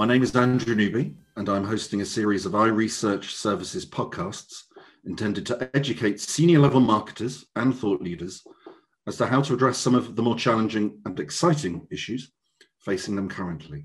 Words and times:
My 0.00 0.06
name 0.06 0.22
is 0.22 0.34
Andrew 0.34 0.74
Newby, 0.74 1.14
and 1.36 1.46
I'm 1.46 1.62
hosting 1.62 2.00
a 2.00 2.06
series 2.06 2.46
of 2.46 2.52
iResearch 2.52 3.32
Services 3.32 3.84
podcasts 3.84 4.62
intended 5.04 5.44
to 5.44 5.70
educate 5.76 6.22
senior 6.22 6.58
level 6.58 6.80
marketers 6.80 7.44
and 7.54 7.76
thought 7.76 8.00
leaders 8.00 8.42
as 9.06 9.18
to 9.18 9.26
how 9.26 9.42
to 9.42 9.52
address 9.52 9.76
some 9.76 9.94
of 9.94 10.16
the 10.16 10.22
more 10.22 10.36
challenging 10.36 11.02
and 11.04 11.20
exciting 11.20 11.86
issues 11.90 12.32
facing 12.78 13.14
them 13.14 13.28
currently. 13.28 13.84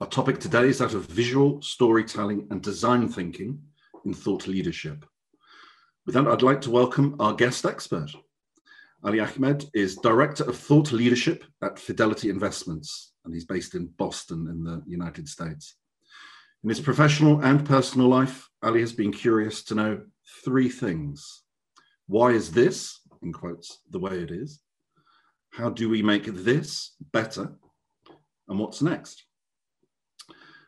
Our 0.00 0.08
topic 0.08 0.40
today 0.40 0.66
is 0.66 0.78
that 0.78 0.94
of 0.94 1.06
visual 1.06 1.62
storytelling 1.62 2.48
and 2.50 2.60
design 2.60 3.08
thinking 3.08 3.62
in 4.04 4.12
thought 4.12 4.48
leadership. 4.48 5.04
With 6.06 6.16
that, 6.16 6.26
I'd 6.26 6.42
like 6.42 6.60
to 6.62 6.72
welcome 6.72 7.14
our 7.20 7.34
guest 7.34 7.64
expert. 7.64 8.10
Ali 9.04 9.20
Ahmed 9.20 9.64
is 9.74 9.94
Director 9.94 10.42
of 10.42 10.56
Thought 10.56 10.90
Leadership 10.90 11.44
at 11.62 11.78
Fidelity 11.78 12.30
Investments, 12.30 13.11
and 13.24 13.34
he's 13.34 13.44
based 13.44 13.74
in 13.74 13.86
Boston 13.86 14.48
in 14.48 14.64
the 14.64 14.82
United 14.86 15.28
States. 15.28 15.76
In 16.62 16.68
his 16.68 16.80
professional 16.80 17.40
and 17.40 17.66
personal 17.66 18.08
life, 18.08 18.48
Ali 18.62 18.80
has 18.80 18.92
been 18.92 19.12
curious 19.12 19.64
to 19.64 19.74
know 19.74 20.00
three 20.44 20.68
things. 20.68 21.42
Why 22.06 22.30
is 22.30 22.52
this, 22.52 23.00
in 23.22 23.32
quotes, 23.32 23.80
the 23.90 23.98
way 23.98 24.20
it 24.20 24.30
is? 24.30 24.60
How 25.50 25.70
do 25.70 25.88
we 25.88 26.02
make 26.02 26.24
this 26.26 26.94
better? 27.12 27.52
And 28.48 28.58
what's 28.58 28.82
next? 28.82 29.24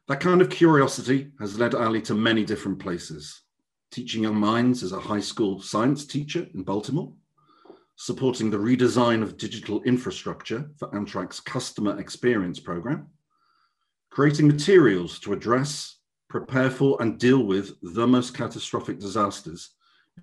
That 0.08 0.20
kind 0.20 0.42
of 0.42 0.50
curiosity 0.50 1.32
has 1.40 1.58
led 1.58 1.74
Ali 1.74 2.02
to 2.02 2.14
many 2.14 2.44
different 2.44 2.78
places, 2.78 3.42
teaching 3.90 4.24
young 4.24 4.36
minds 4.36 4.82
as 4.82 4.92
a 4.92 5.00
high 5.00 5.20
school 5.20 5.60
science 5.60 6.04
teacher 6.04 6.46
in 6.54 6.62
Baltimore, 6.62 7.12
supporting 7.96 8.50
the 8.50 8.56
redesign 8.56 9.22
of 9.22 9.36
digital 9.36 9.82
infrastructure 9.82 10.68
for 10.78 10.88
Amtrak's 10.90 11.40
customer 11.40 11.98
experience 12.00 12.58
program, 12.58 13.08
creating 14.10 14.46
materials 14.46 15.18
to 15.20 15.32
address, 15.32 15.98
prepare 16.28 16.70
for, 16.70 17.00
and 17.00 17.18
deal 17.18 17.44
with 17.44 17.72
the 17.82 18.06
most 18.06 18.34
catastrophic 18.34 18.98
disasters 18.98 19.70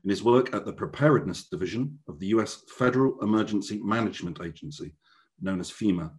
in 0.03 0.09
his 0.09 0.23
work 0.23 0.53
at 0.53 0.65
the 0.65 0.73
Preparedness 0.73 1.47
Division 1.49 1.99
of 2.07 2.19
the 2.19 2.27
US 2.27 2.63
Federal 2.77 3.19
Emergency 3.21 3.79
Management 3.83 4.39
Agency, 4.41 4.95
known 5.41 5.59
as 5.59 5.71
FEMA. 5.71 6.11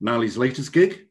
Nali's 0.00 0.36
latest 0.36 0.72
gig, 0.72 1.06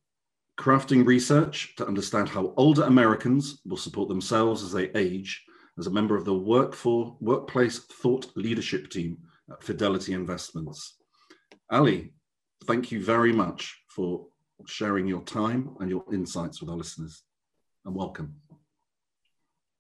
crafting 0.60 1.06
research 1.06 1.76
to 1.78 1.88
understand 1.88 2.30
how 2.30 2.54
older 2.58 2.84
Americans 2.84 3.62
will 3.66 3.78
support 3.78 4.10
themselves 4.10 4.64
as 4.64 4.72
they 4.72 4.92
age 4.92 5.44
as 5.78 5.88
a 5.88 5.92
member 5.92 6.16
of 6.16 6.26
the 6.26 6.34
work 6.34 6.76
Workplace 7.20 7.80
Thought 7.80 8.32
Leadership 8.36 8.90
Team 8.90 9.18
at 9.52 9.64
Fidelity 9.64 10.14
Investments. 10.14 10.98
Ali, 11.70 12.14
thank 12.66 12.92
you 12.92 13.04
very 13.04 13.34
much 13.34 13.84
for 13.88 14.28
sharing 14.66 15.08
your 15.08 15.22
time 15.22 15.76
and 15.80 15.90
your 15.90 16.06
insights 16.14 16.62
with 16.62 16.70
our 16.70 16.78
listeners. 16.78 17.24
And 17.86 17.96
welcome. 17.96 18.36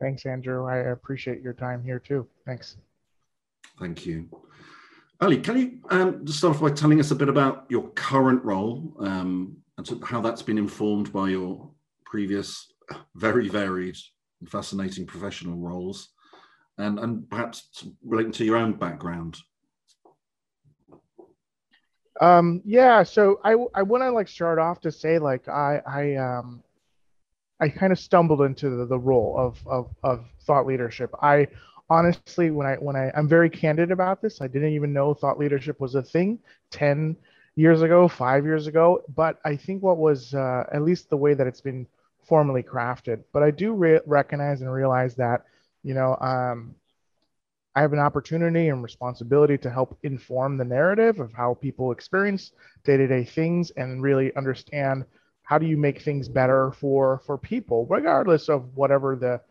Thanks, 0.02 0.26
Andrew. 0.26 0.66
I 0.66 0.78
appreciate 0.78 1.42
your 1.42 1.54
time 1.54 1.84
here 1.84 2.00
too. 2.00 2.28
Thanks. 2.46 2.78
Thank 3.80 4.06
you. 4.06 4.28
Ali, 5.22 5.38
can 5.38 5.58
you 5.58 5.80
um, 5.90 6.26
just 6.26 6.40
start 6.40 6.56
off 6.56 6.62
by 6.62 6.72
telling 6.72 7.00
us 7.00 7.12
a 7.12 7.16
bit 7.16 7.30
about 7.30 7.66
your 7.70 7.90
current 7.92 8.44
role 8.44 8.94
um, 9.00 9.56
and 9.78 10.04
how 10.04 10.20
that's 10.20 10.42
been 10.42 10.58
informed 10.58 11.14
by 11.14 11.30
your 11.30 11.70
previous 12.06 12.74
very 13.16 13.48
varied 13.48 13.96
and 14.44 14.52
fascinating 14.52 15.06
professional 15.06 15.58
roles 15.58 16.10
and, 16.78 17.00
and 17.00 17.30
perhaps 17.30 17.88
relating 18.04 18.34
to 18.34 18.44
your 18.44 18.58
own 18.58 18.74
background? 18.74 19.38
Um, 22.20 22.62
yeah, 22.64 23.04
so 23.04 23.40
I 23.44 23.56
I 23.74 23.82
want 23.82 24.04
to 24.04 24.12
like 24.12 24.28
start 24.28 24.60
off 24.60 24.82
to 24.82 24.92
say 24.92 25.18
like 25.18 25.48
I 25.48 25.82
I 25.86 26.16
um 26.16 26.62
I 27.60 27.70
kind 27.70 27.92
of 27.92 28.00
stumbled 28.00 28.42
into 28.42 28.70
the, 28.70 28.86
the 28.86 29.00
role 29.00 29.36
of, 29.38 29.58
of 29.66 29.90
of 30.04 30.26
thought 30.46 30.68
leadership. 30.68 31.10
I 31.22 31.48
honestly 31.90 32.52
when 32.52 32.68
I 32.68 32.76
when 32.76 32.96
I 32.96 33.12
I'm 33.16 33.28
very 33.28 33.50
candid 33.50 33.90
about 33.90 34.22
this, 34.22 34.42
I 34.42 34.48
didn't 34.48 34.74
even 34.74 34.94
know 34.94 35.14
thought 35.14 35.40
leadership 35.40 35.80
was 35.80 35.96
a 35.96 36.04
thing 36.04 36.38
10 36.70 37.16
years 37.56 37.82
ago, 37.82 38.08
5 38.08 38.46
years 38.46 38.68
ago, 38.68 39.04
but 39.16 39.40
I 39.46 39.56
think 39.56 39.82
what 39.82 39.98
was 39.98 40.34
uh, 40.34 40.66
at 40.72 40.84
least 40.84 41.10
the 41.10 41.18
way 41.18 41.34
that 41.34 41.48
it's 41.48 41.62
been 41.62 41.88
formally 42.26 42.64
crafted. 42.64 43.24
But 43.32 43.44
I 43.44 43.52
do 43.52 43.74
re- 43.74 44.00
recognize 44.06 44.62
and 44.62 44.72
realize 44.72 45.16
that 45.16 45.44
you 45.84 45.94
know 45.94 46.16
um 46.20 46.76
I 47.76 47.82
have 47.82 47.94
an 47.94 48.00
opportunity 48.00 48.70
and 48.70 48.84
responsibility 48.84 49.58
to 49.58 49.70
help 49.70 49.98
inform 50.04 50.58
the 50.58 50.66
narrative 50.66 51.20
of 51.20 51.34
how 51.34 51.56
people 51.56 51.92
experience 51.92 52.52
day-to-day 52.84 53.26
things 53.26 53.72
and 53.72 54.02
really 54.02 54.36
understand 54.36 55.06
how 55.42 55.58
do 55.58 55.66
you 55.66 55.76
make 55.76 56.02
things 56.02 56.30
better 56.30 56.72
for 56.72 57.20
for 57.26 57.38
people, 57.38 57.86
regardless 57.90 58.48
of 58.50 58.76
whatever 58.78 59.16
the 59.16 59.42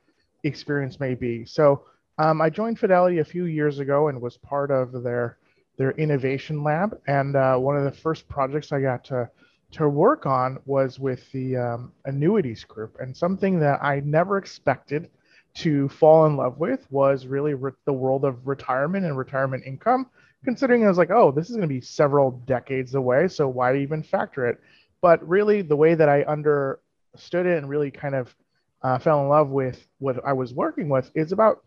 experience 0.45 1.01
may 1.01 1.15
be. 1.15 1.45
So 1.45 1.85
um, 2.19 2.41
I 2.41 2.51
joined 2.51 2.79
Fidelity 2.79 3.19
a 3.19 3.25
few 3.25 3.47
years 3.47 3.79
ago 3.79 4.09
and 4.09 4.21
was 4.21 4.37
part 4.37 4.71
of 4.71 5.03
their 5.03 5.39
their 5.77 5.93
innovation 5.93 6.63
lab. 6.63 7.01
And 7.07 7.35
uh, 7.37 7.57
one 7.57 7.77
of 7.77 7.85
the 7.85 8.01
first 8.01 8.29
projects 8.29 8.73
I 8.73 8.81
got 8.81 9.05
to 9.07 9.29
to 9.73 9.89
work 9.89 10.27
on 10.27 10.59
was 10.67 10.99
with 10.99 11.31
the 11.33 11.57
um, 11.57 11.93
annuities 12.05 12.65
group, 12.65 12.97
and 13.01 13.17
something 13.17 13.59
that 13.61 13.83
I 13.83 14.01
never 14.01 14.39
expected 14.39 15.11
to 15.55 15.89
fall 15.89 16.27
in 16.27 16.37
love 16.37 16.59
with 16.59 16.87
was 16.91 17.27
really 17.27 17.55
re- 17.55 17.73
the 17.85 17.93
world 17.93 18.25
of 18.25 18.47
retirement 18.47 19.05
and 19.05 19.17
retirement 19.17 19.65
income, 19.67 20.09
considering 20.45 20.85
I 20.85 20.89
was 20.89 20.99
like, 20.99 21.11
oh, 21.11 21.31
this 21.31 21.51
is 21.51 21.57
going 21.57 21.69
to 21.69 21.75
be 21.75 21.81
several 21.81 22.33
decades 22.47 22.95
away. 22.95 23.29
So 23.29 23.49
why 23.49 23.77
even 23.77 24.03
factor 24.03 24.47
it? 24.47 24.61
But 25.01 25.27
really, 25.27 25.63
the 25.63 25.77
way 25.77 25.95
that 25.95 26.09
I 26.09 26.23
understood 26.23 27.47
it 27.47 27.59
and 27.59 27.69
really 27.69 27.91
kind 27.91 28.15
of 28.15 28.35
uh, 28.83 28.99
fell 28.99 29.23
in 29.23 29.29
love 29.29 29.51
with 29.51 29.87
what 29.99 30.25
I 30.25 30.33
was 30.33 30.55
working 30.55 30.89
with 30.89 31.11
is 31.15 31.33
about 31.33 31.65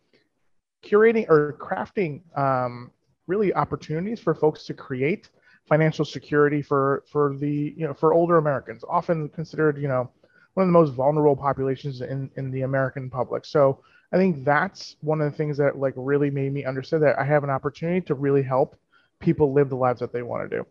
curating 0.84 1.28
or 1.30 1.54
crafting 1.54 2.22
um, 2.38 2.92
really 3.28 3.54
opportunities 3.54 4.20
for 4.20 4.36
folks 4.36 4.66
to 4.66 4.74
create 4.74 5.30
financial 5.68 6.06
security 6.06 6.62
for 6.62 7.04
for 7.12 7.36
the 7.38 7.74
you 7.78 7.88
know 7.88 7.94
for 7.94 8.14
older 8.14 8.38
Americans, 8.38 8.84
often 8.88 9.30
considered 9.30 9.78
you 9.82 9.88
know 9.88 10.10
one 10.54 10.64
of 10.64 10.68
the 10.68 10.80
most 10.80 10.92
vulnerable 10.92 11.36
populations 11.36 12.02
in, 12.02 12.30
in 12.38 12.50
the 12.50 12.62
American 12.62 13.10
public. 13.10 13.46
So 13.46 13.82
I 14.14 14.18
think 14.18 14.46
that's 14.46 14.96
one 15.02 15.20
of 15.20 15.30
the 15.30 15.38
things 15.38 15.58
that 15.58 15.78
like 15.78 15.94
really 15.98 16.30
made 16.30 16.54
me 16.54 16.64
understand 16.64 17.04
that 17.04 17.20
I 17.20 17.26
have 17.26 17.44
an 17.44 17.50
opportunity 17.50 18.02
to 18.08 18.16
really 18.16 18.44
help 18.44 18.78
people 19.20 19.54
live 19.54 19.70
the 19.70 19.76
lives 19.76 20.00
that 20.00 20.14
they 20.14 20.22
want 20.22 20.50
to 20.50 20.58
do. 20.58 20.66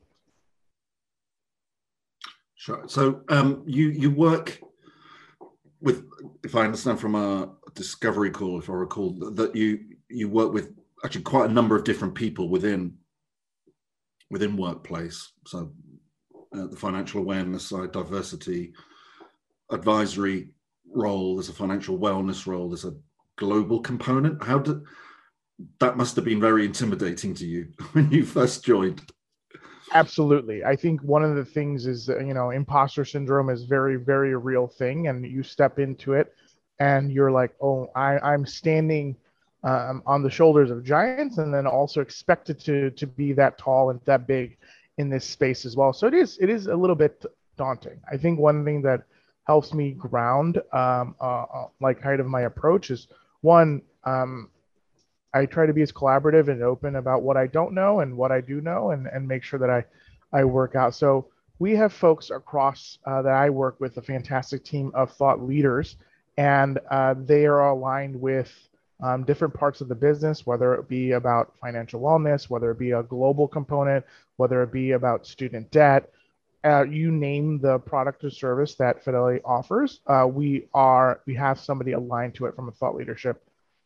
Sure. 2.55 2.85
So 2.87 3.23
um, 3.29 3.63
you 3.67 3.89
you 3.89 4.11
work 4.11 4.59
with, 5.83 6.05
if 6.43 6.55
I 6.57 6.65
understand 6.65 6.99
from 6.99 7.15
a 7.15 7.51
discovery 7.75 8.31
call, 8.31 8.59
if 8.59 8.71
I 8.71 8.73
recall, 8.73 9.13
that 9.33 9.55
you 9.55 9.81
you 10.09 10.31
work 10.31 10.53
with 10.53 10.73
actually 11.05 11.25
quite 11.25 11.51
a 11.51 11.53
number 11.53 11.77
of 11.77 11.85
different 11.85 12.15
people 12.15 12.49
within 12.49 12.97
within 14.31 14.57
workplace. 14.57 15.33
So 15.47 15.73
uh, 16.55 16.67
the 16.67 16.77
financial 16.77 17.21
awareness 17.21 17.69
side, 17.69 17.93
diversity, 17.93 18.73
advisory 19.71 20.51
role, 20.93 21.37
there's 21.37 21.49
a 21.49 21.55
financial 21.55 21.99
wellness 21.99 22.47
role, 22.47 22.69
there's 22.69 22.85
a 22.85 22.95
global 23.37 23.81
component. 23.81 24.43
How 24.43 24.59
did 24.59 24.83
that 25.81 25.97
must 25.97 26.17
have 26.17 26.25
been 26.25 26.41
very 26.41 26.65
intimidating 26.65 27.35
to 27.35 27.47
you 27.47 27.69
when 27.93 28.11
you 28.11 28.25
first 28.25 28.65
joined? 28.65 29.03
Absolutely. 29.93 30.65
I 30.65 30.75
think 30.75 31.03
one 31.03 31.23
of 31.23 31.37
the 31.37 31.45
things 31.45 31.87
is 31.87 32.07
that, 32.07 32.27
you 32.27 32.35
know, 32.35 32.51
imposter 32.51 33.05
syndrome 33.05 33.51
is 33.51 33.65
very, 33.65 33.97
very 33.97 34.35
real 34.35 34.67
thing. 34.67 35.09
And 35.09 35.25
you 35.25 35.43
step 35.43 35.79
into 35.79 36.15
it 36.15 36.33
and 36.81 37.13
you're 37.13 37.31
like, 37.31 37.55
oh, 37.63 37.89
I, 37.95 38.19
I'm 38.19 38.45
standing 38.47 39.17
um, 39.65 40.03
on 40.07 40.23
the 40.23 40.31
shoulders 40.31 40.71
of 40.71 40.85
giants 40.85 41.39
and 41.39 41.53
then 41.53 41.67
also 41.67 42.01
expected 42.01 42.61
to, 42.61 42.91
to 42.91 43.07
be 43.07 43.33
that 43.33 43.59
tall 43.59 43.91
and 43.91 44.01
that 44.05 44.27
big 44.27 44.57
in 44.99 45.11
this 45.11 45.25
space 45.25 45.65
as 45.65 45.75
well. 45.75 45.93
So 45.93 46.07
it 46.07 46.15
is, 46.15 46.39
it 46.41 46.49
is 46.49 46.69
a 46.69 46.77
little 46.77 46.95
bit 46.95 47.25
daunting. 47.57 48.01
I 48.11 48.17
think 48.17 48.39
one 48.39 48.65
thing 48.65 48.83
that 48.83 49.03
helps 49.47 49.75
me 49.75 49.93
ground 49.93 50.59
um, 50.73 51.15
uh, 51.21 51.45
uh, 51.45 51.67
like 51.81 52.01
kind 52.01 52.21
of 52.21 52.27
my 52.27 52.43
approach 52.43 52.91
is 52.91 53.09
one 53.43 53.83
um, 54.05 54.51
i 55.35 55.45
try 55.47 55.67
to 55.67 55.73
be 55.73 55.83
as 55.83 55.93
collaborative 55.93 56.49
and 56.49 56.63
open 56.63 56.97
about 56.97 57.23
what 57.23 57.37
i 57.37 57.47
don't 57.47 57.73
know 57.73 58.01
and 58.01 58.17
what 58.17 58.33
i 58.33 58.41
do 58.41 58.61
know 58.61 58.91
and, 58.91 59.07
and 59.07 59.27
make 59.27 59.43
sure 59.43 59.59
that 59.59 59.71
i 59.71 59.85
i 60.33 60.45
work 60.45 60.75
out 60.75 60.95
so 60.95 61.27
we 61.59 61.77
have 61.77 61.93
folks 61.93 62.31
across 62.31 62.99
uh, 63.07 63.23
that 63.23 63.33
i 63.33 63.51
work 63.51 63.79
with 63.81 63.97
a 63.97 64.03
fantastic 64.03 64.65
team 64.65 64.91
of 64.95 65.13
thought 65.13 65.43
leaders 65.43 65.97
and 66.37 66.81
uh, 66.91 67.15
they 67.17 67.47
are 67.47 67.69
aligned 67.69 68.19
with 68.19 68.51
um, 69.03 69.25
different 69.25 69.55
parts 69.55 69.81
of 69.81 69.89
the 69.89 69.95
business, 69.95 70.47
whether 70.47 70.75
it 70.75 70.89
be 70.89 71.13
about 71.13 71.53
financial 71.61 72.01
wellness, 72.01 72.49
whether 72.49 72.71
it 72.71 72.79
be 72.79 72.93
a 72.93 73.03
global 73.03 73.49
component, 73.49 74.05
whether 74.37 74.63
it 74.63 74.73
be 74.73 74.93
about 74.93 75.27
student 75.27 75.71
debt, 75.71 76.11
uh, 76.65 76.85
you 76.85 77.11
name 77.11 77.59
the 77.61 77.79
product 77.81 78.25
or 78.25 78.31
service 78.31 78.75
that 78.77 79.05
Fidelity 79.05 79.41
offers, 79.45 80.01
uh, 80.07 80.27
we 80.27 80.67
are 80.73 81.21
we 81.27 81.35
have 81.35 81.61
somebody 81.61 81.93
aligned 81.93 82.35
to 82.35 82.47
it 82.47 82.57
from 82.57 82.69
a 82.69 82.73
thought 82.73 82.95
leadership 82.95 83.43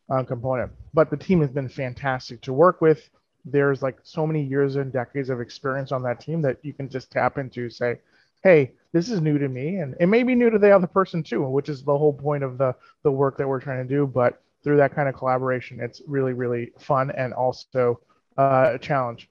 uh, 0.09 0.23
component. 0.23 0.71
But 0.93 1.09
the 1.09 1.17
team 1.17 1.41
has 1.41 1.51
been 1.51 1.67
fantastic 1.67 2.41
to 2.41 2.53
work 2.53 2.79
with. 2.79 3.09
There's 3.43 3.81
like 3.81 3.97
so 4.03 4.25
many 4.25 4.43
years 4.43 4.77
and 4.77 4.93
decades 4.93 5.29
of 5.29 5.41
experience 5.41 5.91
on 5.91 6.03
that 6.03 6.21
team 6.21 6.41
that 6.43 6.57
you 6.61 6.73
can 6.73 6.89
just 6.89 7.11
tap 7.11 7.37
into. 7.37 7.69
Say, 7.69 7.99
hey, 8.43 8.71
this 8.93 9.09
is 9.09 9.21
new 9.21 9.37
to 9.37 9.49
me 9.49 9.77
and 9.77 9.95
it 9.99 10.07
may 10.07 10.23
be 10.23 10.35
new 10.35 10.49
to 10.49 10.57
the 10.57 10.71
other 10.71 10.87
person 10.87 11.21
too, 11.21 11.43
which 11.43 11.69
is 11.69 11.83
the 11.83 11.97
whole 11.97 12.13
point 12.13 12.43
of 12.43 12.57
the 12.57 12.75
the 13.03 13.11
work 13.11 13.37
that 13.37 13.47
we're 13.47 13.59
trying 13.59 13.85
to 13.85 13.93
do. 13.93 14.07
But 14.07 14.41
through 14.63 14.77
that 14.77 14.93
kind 14.93 15.07
of 15.07 15.15
collaboration, 15.15 15.79
it's 15.79 16.01
really, 16.07 16.33
really 16.33 16.71
fun 16.79 17.11
and 17.11 17.33
also 17.33 17.99
uh, 18.37 18.71
a 18.73 18.79
challenge. 18.79 19.29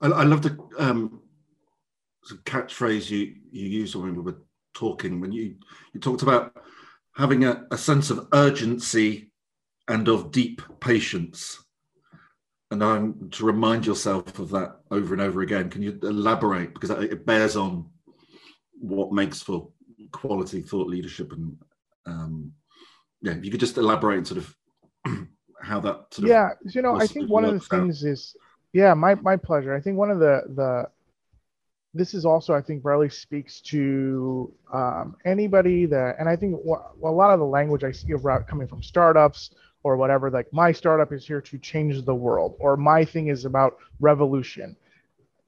I, 0.00 0.08
I 0.08 0.24
love 0.24 0.42
the 0.42 0.58
um, 0.78 1.20
catchphrase 2.44 3.10
you 3.10 3.34
you 3.50 3.68
used 3.68 3.94
when 3.94 4.14
we 4.14 4.20
were 4.20 4.42
talking 4.74 5.18
when 5.18 5.32
you 5.32 5.56
you 5.94 6.00
talked 6.00 6.22
about 6.22 6.54
having 7.16 7.44
a, 7.44 7.64
a 7.70 7.78
sense 7.78 8.10
of 8.10 8.28
urgency 8.34 9.30
and 9.88 10.08
of 10.08 10.30
deep 10.30 10.60
patience 10.78 11.58
and 12.70 12.84
I'm 12.84 13.30
to 13.30 13.44
remind 13.44 13.86
yourself 13.86 14.38
of 14.38 14.50
that 14.50 14.80
over 14.90 15.14
and 15.14 15.22
over 15.22 15.40
again. 15.40 15.70
Can 15.70 15.82
you 15.82 15.98
elaborate 16.02 16.74
because 16.74 16.90
it 16.90 17.24
bears 17.24 17.56
on 17.56 17.88
what 18.78 19.12
makes 19.12 19.42
for 19.42 19.68
quality 20.12 20.60
thought 20.62 20.88
leadership 20.88 21.32
and 21.32 21.56
um, 22.06 22.52
yeah, 23.22 23.32
if 23.32 23.44
you 23.44 23.50
could 23.50 23.60
just 23.60 23.76
elaborate 23.76 24.26
sort 24.26 24.38
of 24.38 24.56
how 25.60 25.80
that 25.80 26.06
sort 26.12 26.24
of 26.24 26.28
yeah, 26.28 26.50
you 26.72 26.82
know, 26.82 26.96
I 26.96 27.06
think 27.06 27.30
one 27.30 27.44
of 27.44 27.54
the 27.54 27.60
things 27.60 28.04
out. 28.04 28.10
is 28.10 28.36
yeah, 28.72 28.94
my 28.94 29.14
my 29.16 29.36
pleasure. 29.36 29.74
I 29.74 29.80
think 29.80 29.96
one 29.96 30.10
of 30.10 30.18
the 30.18 30.42
the 30.54 30.88
this 31.94 32.14
is 32.14 32.24
also 32.24 32.54
I 32.54 32.60
think 32.60 32.84
really 32.84 33.08
speaks 33.08 33.60
to 33.62 34.52
um, 34.72 35.16
anybody 35.24 35.86
that, 35.86 36.16
and 36.18 36.28
I 36.28 36.36
think 36.36 36.54
a 36.64 37.10
lot 37.10 37.32
of 37.32 37.38
the 37.40 37.46
language 37.46 37.82
I 37.82 37.92
see 37.92 38.12
about 38.12 38.46
coming 38.46 38.68
from 38.68 38.82
startups 38.82 39.50
or 39.82 39.96
whatever, 39.96 40.30
like 40.30 40.52
my 40.52 40.70
startup 40.72 41.12
is 41.12 41.26
here 41.26 41.40
to 41.40 41.58
change 41.58 42.04
the 42.04 42.14
world, 42.14 42.56
or 42.60 42.76
my 42.76 43.04
thing 43.04 43.28
is 43.28 43.44
about 43.44 43.78
revolution. 44.00 44.76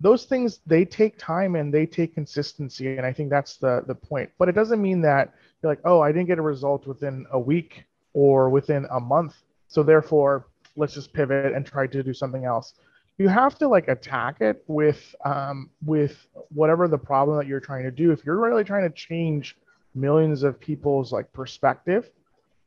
Those 0.00 0.24
things 0.24 0.60
they 0.66 0.84
take 0.84 1.18
time 1.18 1.56
and 1.56 1.72
they 1.72 1.86
take 1.86 2.14
consistency, 2.14 2.96
and 2.96 3.06
I 3.06 3.12
think 3.12 3.30
that's 3.30 3.56
the 3.56 3.84
the 3.86 3.94
point. 3.94 4.30
But 4.38 4.48
it 4.48 4.54
doesn't 4.54 4.80
mean 4.80 5.02
that 5.02 5.34
you're 5.62 5.70
like, 5.70 5.80
oh, 5.84 6.00
I 6.00 6.12
didn't 6.12 6.26
get 6.28 6.38
a 6.38 6.42
result 6.42 6.86
within 6.86 7.26
a 7.32 7.38
week 7.38 7.84
or 8.14 8.48
within 8.48 8.86
a 8.90 9.00
month, 9.00 9.34
so 9.68 9.82
therefore 9.82 10.46
let's 10.76 10.94
just 10.94 11.12
pivot 11.12 11.52
and 11.52 11.66
try 11.66 11.86
to 11.86 12.02
do 12.02 12.14
something 12.14 12.44
else 12.44 12.74
you 13.20 13.28
have 13.28 13.58
to 13.58 13.68
like 13.68 13.86
attack 13.88 14.40
it 14.40 14.64
with 14.66 15.14
um, 15.26 15.68
with 15.84 16.26
whatever 16.54 16.88
the 16.88 16.96
problem 16.96 17.36
that 17.36 17.46
you're 17.46 17.60
trying 17.60 17.82
to 17.82 17.90
do 17.90 18.12
if 18.12 18.24
you're 18.24 18.40
really 18.40 18.64
trying 18.64 18.88
to 18.88 18.94
change 18.96 19.58
millions 19.94 20.42
of 20.42 20.58
people's 20.58 21.12
like 21.12 21.30
perspective 21.34 22.08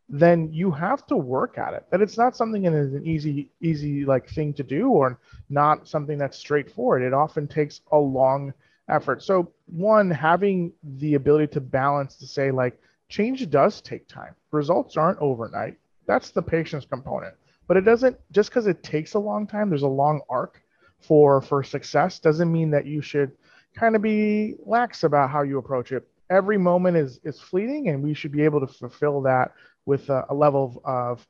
then 0.09 0.51
you 0.51 0.69
have 0.71 1.05
to 1.07 1.15
work 1.15 1.57
at 1.57 1.73
it. 1.73 1.85
That 1.91 2.01
it's 2.01 2.17
not 2.17 2.35
something 2.35 2.63
that 2.63 2.73
is 2.73 2.94
an 2.94 3.05
easy 3.05 3.50
easy 3.61 4.05
like 4.05 4.29
thing 4.29 4.53
to 4.53 4.63
do 4.63 4.89
or 4.89 5.19
not 5.50 5.88
something 5.88 6.17
that's 6.17 6.38
straightforward. 6.38 7.01
It 7.01 7.13
often 7.13 7.47
takes 7.47 7.81
a 7.91 7.97
long 7.97 8.53
effort. 8.89 9.23
So 9.23 9.51
one 9.65 10.11
having 10.11 10.73
the 10.97 11.15
ability 11.15 11.47
to 11.53 11.61
balance 11.61 12.15
to 12.17 12.27
say 12.27 12.51
like 12.51 12.79
change 13.09 13.50
does 13.50 13.81
take 13.81 14.07
time. 14.07 14.35
Results 14.51 14.97
aren't 14.97 15.19
overnight. 15.19 15.77
That's 16.06 16.31
the 16.31 16.41
patience 16.41 16.85
component. 16.85 17.35
But 17.67 17.77
it 17.77 17.81
doesn't 17.81 18.17
just 18.31 18.49
because 18.49 18.67
it 18.67 18.83
takes 18.83 19.13
a 19.13 19.19
long 19.19 19.47
time 19.47 19.69
there's 19.69 19.83
a 19.83 19.88
long 19.88 20.21
arc 20.29 20.61
for 20.99 21.41
for 21.41 21.63
success 21.63 22.19
doesn't 22.19 22.51
mean 22.51 22.71
that 22.71 22.85
you 22.85 23.01
should 23.01 23.31
kind 23.75 23.95
of 23.95 24.01
be 24.01 24.56
lax 24.65 25.03
about 25.03 25.29
how 25.29 25.44
you 25.44 25.57
approach 25.57 25.91
it. 25.91 26.07
Every 26.29 26.57
moment 26.57 26.97
is 26.97 27.19
is 27.23 27.39
fleeting 27.39 27.88
and 27.89 28.03
we 28.03 28.13
should 28.13 28.31
be 28.31 28.44
able 28.44 28.59
to 28.59 28.67
fulfill 28.67 29.21
that 29.21 29.53
with 29.85 30.09
a, 30.09 30.25
a 30.30 30.33
level 30.33 30.81
of, 30.85 31.19
of 31.19 31.27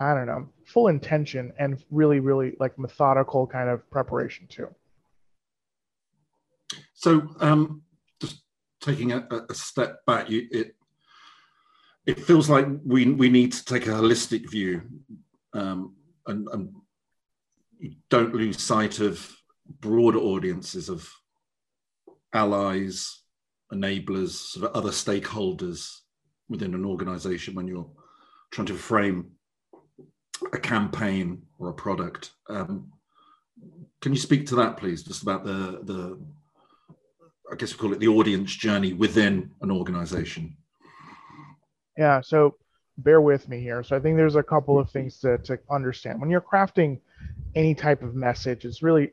i 0.00 0.14
don't 0.14 0.26
know 0.26 0.48
full 0.64 0.88
intention 0.88 1.52
and 1.58 1.82
really 1.90 2.20
really 2.20 2.54
like 2.58 2.78
methodical 2.78 3.46
kind 3.46 3.68
of 3.68 3.88
preparation 3.90 4.46
too. 4.48 4.68
So 6.94 7.28
um 7.40 7.82
just 8.20 8.42
taking 8.80 9.12
a, 9.12 9.26
a 9.48 9.54
step 9.54 10.04
back 10.06 10.28
you, 10.28 10.46
it 10.50 10.76
it 12.06 12.20
feels 12.20 12.48
like 12.48 12.66
we 12.84 13.10
we 13.12 13.28
need 13.28 13.52
to 13.52 13.64
take 13.64 13.86
a 13.86 13.90
holistic 13.90 14.48
view 14.50 14.82
um, 15.52 15.94
and, 16.26 16.48
and 16.52 16.74
don't 18.08 18.34
lose 18.34 18.62
sight 18.62 19.00
of 19.00 19.36
broader 19.80 20.18
audiences 20.18 20.88
of 20.88 21.12
allies, 22.32 23.22
enablers, 23.72 24.30
sort 24.30 24.66
of 24.66 24.76
other 24.76 24.90
stakeholders 24.90 26.00
within 26.48 26.74
an 26.74 26.84
organization 26.84 27.54
when 27.54 27.66
you're 27.66 27.88
trying 28.50 28.66
to 28.66 28.74
frame 28.74 29.32
a 30.52 30.58
campaign 30.58 31.42
or 31.58 31.68
a 31.70 31.74
product. 31.74 32.32
Um, 32.48 32.92
can 34.00 34.12
you 34.12 34.18
speak 34.18 34.46
to 34.48 34.56
that, 34.56 34.76
please? 34.76 35.02
Just 35.02 35.22
about 35.22 35.44
the 35.44 35.80
the 35.82 36.18
I 37.50 37.54
guess 37.56 37.72
we 37.72 37.78
call 37.78 37.92
it 37.92 38.00
the 38.00 38.08
audience 38.08 38.54
journey 38.54 38.92
within 38.92 39.50
an 39.62 39.70
organization. 39.70 40.56
Yeah. 41.96 42.20
So 42.20 42.56
bear 42.98 43.20
with 43.20 43.48
me 43.48 43.60
here. 43.60 43.82
So 43.82 43.96
I 43.96 44.00
think 44.00 44.16
there's 44.16 44.36
a 44.36 44.42
couple 44.42 44.78
of 44.78 44.90
things 44.90 45.18
to, 45.20 45.38
to 45.38 45.58
understand. 45.70 46.20
When 46.20 46.30
you're 46.30 46.40
crafting 46.40 46.98
any 47.54 47.74
type 47.74 48.02
of 48.02 48.14
message, 48.14 48.64
it's 48.64 48.82
really 48.82 49.12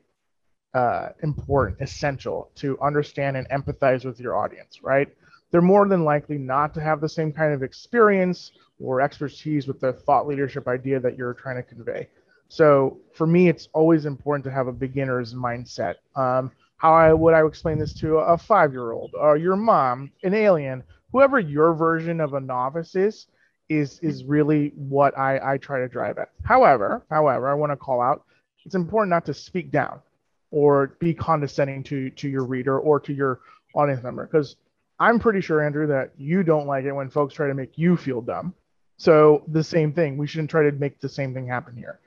uh, 0.74 1.10
important, 1.22 1.80
essential 1.80 2.50
to 2.56 2.78
understand 2.80 3.36
and 3.36 3.48
empathize 3.50 4.04
with 4.04 4.18
your 4.20 4.36
audience, 4.36 4.80
right? 4.82 5.08
They're 5.50 5.62
more 5.62 5.86
than 5.86 6.04
likely 6.04 6.38
not 6.38 6.74
to 6.74 6.80
have 6.80 7.00
the 7.00 7.08
same 7.08 7.32
kind 7.32 7.54
of 7.54 7.62
experience 7.62 8.52
or 8.80 9.00
expertise 9.00 9.66
with 9.66 9.80
the 9.80 9.92
thought 9.92 10.26
leadership 10.26 10.66
idea 10.66 10.98
that 11.00 11.16
you're 11.16 11.34
trying 11.34 11.56
to 11.56 11.62
convey. 11.62 12.08
So 12.48 12.98
for 13.12 13.26
me, 13.26 13.48
it's 13.48 13.68
always 13.72 14.04
important 14.04 14.44
to 14.44 14.50
have 14.50 14.66
a 14.66 14.72
beginner's 14.72 15.34
mindset. 15.34 15.96
Um, 16.16 16.50
how 16.76 16.92
I 16.92 17.12
would 17.12 17.34
I 17.34 17.46
explain 17.46 17.78
this 17.78 17.94
to 17.94 18.18
a 18.18 18.36
five-year-old 18.36 19.12
or 19.18 19.36
your 19.36 19.56
mom, 19.56 20.10
an 20.22 20.34
alien, 20.34 20.82
whoever 21.12 21.38
your 21.38 21.72
version 21.74 22.20
of 22.20 22.34
a 22.34 22.40
novice 22.40 22.94
is 22.96 23.26
is 23.68 23.98
is 24.00 24.24
really 24.24 24.72
what 24.76 25.16
I, 25.16 25.54
I 25.54 25.58
try 25.58 25.78
to 25.78 25.88
drive 25.88 26.18
at. 26.18 26.30
However, 26.42 27.02
however, 27.08 27.48
I 27.48 27.54
want 27.54 27.72
to 27.72 27.76
call 27.76 28.02
out 28.02 28.24
it's 28.64 28.74
important 28.74 29.10
not 29.10 29.24
to 29.26 29.34
speak 29.34 29.70
down 29.70 30.00
or 30.50 30.88
be 30.98 31.14
condescending 31.14 31.82
to 31.84 32.10
to 32.10 32.28
your 32.28 32.44
reader 32.44 32.78
or 32.78 33.00
to 33.00 33.12
your 33.12 33.40
audience 33.74 34.02
member 34.02 34.26
because 34.26 34.56
I'm 34.98 35.18
pretty 35.18 35.40
sure 35.40 35.64
Andrew 35.64 35.86
that 35.88 36.12
you 36.16 36.42
don't 36.42 36.66
like 36.66 36.84
it 36.84 36.92
when 36.92 37.10
folks 37.10 37.34
try 37.34 37.48
to 37.48 37.54
make 37.54 37.76
you 37.76 37.96
feel 37.96 38.20
dumb. 38.20 38.54
So 38.96 39.44
the 39.48 39.64
same 39.64 39.92
thing, 39.92 40.16
we 40.16 40.26
shouldn't 40.26 40.50
try 40.50 40.62
to 40.62 40.72
make 40.72 41.00
the 41.00 41.08
same 41.08 41.34
thing 41.34 41.46
happen 41.46 41.76
here. 41.76 42.00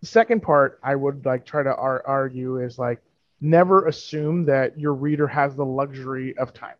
The 0.00 0.06
second 0.06 0.42
part 0.42 0.80
I 0.82 0.94
would 0.94 1.24
like 1.26 1.44
try 1.44 1.62
to 1.62 1.74
ar- 1.74 2.02
argue 2.06 2.58
is 2.58 2.78
like 2.78 3.00
never 3.40 3.86
assume 3.86 4.46
that 4.46 4.78
your 4.78 4.94
reader 4.94 5.26
has 5.26 5.54
the 5.54 5.64
luxury 5.64 6.36
of 6.38 6.54
time 6.54 6.76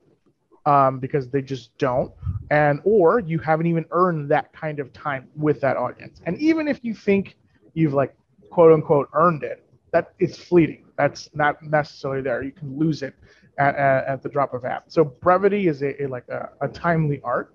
um, 0.65 0.99
because 0.99 1.29
they 1.29 1.43
just 1.43 1.77
don't. 1.77 2.13
And 2.51 2.81
or 2.85 3.21
you 3.21 3.39
haven't 3.39 3.67
even 3.67 3.85
earned 3.91 4.31
that 4.31 4.53
kind 4.55 4.81
of 4.81 4.93
time 4.95 5.29
with 5.37 5.61
that 5.61 5.77
audience. 5.77 6.23
And 6.25 6.39
even 6.39 6.67
if 6.69 6.81
you 6.83 6.95
think 6.95 7.37
you've 7.75 7.95
like 7.95 8.15
quote 8.51 8.73
unquote 8.73 9.09
earned 9.13 9.43
it 9.43 9.65
that 9.93 10.13
it's 10.19 10.39
fleeting. 10.39 10.85
That's 10.97 11.29
not 11.35 11.63
necessarily 11.63 12.23
there. 12.23 12.43
You 12.43 12.53
can 12.53 12.79
lose 12.79 13.03
it 13.03 13.15
at, 13.61 13.77
at, 13.77 14.07
at 14.07 14.23
the 14.23 14.29
drop 14.29 14.55
of 14.55 14.65
a 14.65 14.69
hat 14.69 14.85
so 14.89 15.05
brevity 15.05 15.69
is 15.69 15.83
a, 15.83 16.03
a 16.03 16.07
like 16.07 16.27
a, 16.29 16.49
a, 16.63 16.69
timely 16.69 17.21
art 17.23 17.55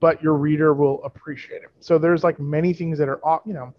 but 0.00 0.22
your 0.22 0.34
reader 0.34 0.72
will 0.72 1.02
appreciate 1.04 1.62
it 1.62 1.70
so 1.80 1.98
there's 1.98 2.24
like 2.24 2.38
many 2.40 2.72
things 2.72 2.98
that 2.98 3.08
are 3.08 3.42
you 3.44 3.52
know 3.52 3.72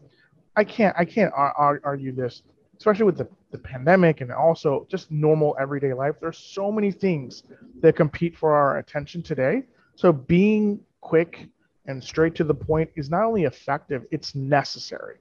i 0.56 0.63
can't 0.63 0.96
i 1.00 1.06
can't 1.06 1.32
argue 1.36 2.12
this 2.12 2.44
especially 2.82 3.06
with 3.06 3.18
the, 3.18 3.28
the 3.51 3.60
pandemic 3.60 4.22
and 4.22 4.32
also 4.32 4.88
just 4.90 5.12
normal 5.12 5.56
everyday 5.62 5.94
life, 5.94 6.16
there's 6.20 6.40
so 6.40 6.72
many 6.72 6.92
things 6.92 7.44
that 7.80 7.96
compete 7.96 8.36
for 8.36 8.56
our 8.56 8.80
attention 8.80 9.22
today. 9.22 9.62
So 9.94 10.12
being 10.12 10.80
quick 11.00 11.48
and 11.86 12.04
straight 12.04 12.34
to 12.36 12.44
the 12.44 12.56
point 12.56 12.90
is 12.96 13.08
not 13.08 13.24
only 13.24 13.44
effective, 13.44 14.06
it's 14.10 14.34
necessary. 14.34 15.18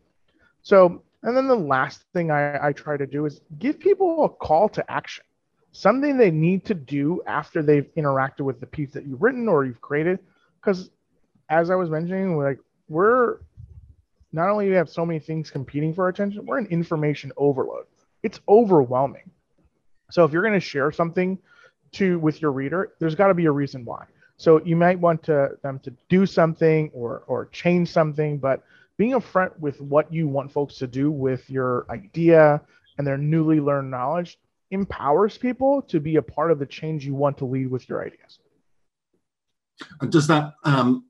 So, 0.62 1.02
and 1.22 1.36
then 1.36 1.48
the 1.48 1.54
last 1.54 2.02
thing 2.14 2.30
I, 2.30 2.68
I 2.68 2.72
try 2.72 2.96
to 2.96 3.06
do 3.06 3.26
is 3.26 3.42
give 3.58 3.78
people 3.78 4.24
a 4.24 4.30
call 4.30 4.70
to 4.70 4.90
action, 4.90 5.24
something 5.72 6.16
they 6.16 6.30
need 6.30 6.64
to 6.66 6.74
do 6.74 7.22
after 7.26 7.62
they've 7.62 7.88
interacted 7.96 8.40
with 8.40 8.60
the 8.60 8.66
piece 8.66 8.92
that 8.92 9.06
you've 9.06 9.22
written 9.22 9.48
or 9.48 9.64
you've 9.64 9.80
created. 9.80 10.18
Because 10.60 10.90
as 11.48 11.70
I 11.70 11.74
was 11.74 11.90
mentioning, 11.90 12.36
like 12.36 12.58
we're 12.88 13.38
not 14.32 14.48
only 14.48 14.68
we 14.68 14.74
have 14.74 14.90
so 14.90 15.04
many 15.04 15.18
things 15.18 15.50
competing 15.50 15.94
for 15.94 16.04
our 16.04 16.08
attention, 16.08 16.46
we're 16.46 16.58
in 16.58 16.66
information 16.66 17.32
overload. 17.36 17.86
It's 18.22 18.40
overwhelming. 18.48 19.30
So 20.10 20.24
if 20.24 20.32
you're 20.32 20.42
going 20.42 20.54
to 20.54 20.60
share 20.60 20.90
something 20.92 21.38
to 21.92 22.18
with 22.18 22.40
your 22.42 22.52
reader, 22.52 22.92
there's 22.98 23.14
got 23.14 23.28
to 23.28 23.34
be 23.34 23.46
a 23.46 23.52
reason 23.52 23.84
why. 23.84 24.06
So 24.36 24.60
you 24.64 24.76
might 24.76 24.98
want 24.98 25.22
to 25.24 25.58
them 25.62 25.80
to 25.80 25.92
do 26.08 26.26
something 26.26 26.90
or 26.94 27.24
or 27.26 27.46
change 27.46 27.90
something, 27.90 28.38
but 28.38 28.62
being 28.96 29.12
upfront 29.12 29.58
with 29.58 29.80
what 29.80 30.12
you 30.12 30.28
want 30.28 30.52
folks 30.52 30.76
to 30.78 30.86
do 30.86 31.10
with 31.10 31.48
your 31.48 31.86
idea 31.90 32.60
and 32.98 33.06
their 33.06 33.18
newly 33.18 33.60
learned 33.60 33.90
knowledge 33.90 34.38
empowers 34.70 35.36
people 35.36 35.82
to 35.82 36.00
be 36.00 36.16
a 36.16 36.22
part 36.22 36.50
of 36.50 36.58
the 36.58 36.66
change 36.66 37.04
you 37.04 37.14
want 37.14 37.38
to 37.38 37.44
lead 37.44 37.70
with 37.70 37.88
your 37.88 38.04
ideas. 38.04 38.38
And 40.00 40.12
does 40.12 40.26
that 40.26 40.52
um, 40.64 41.04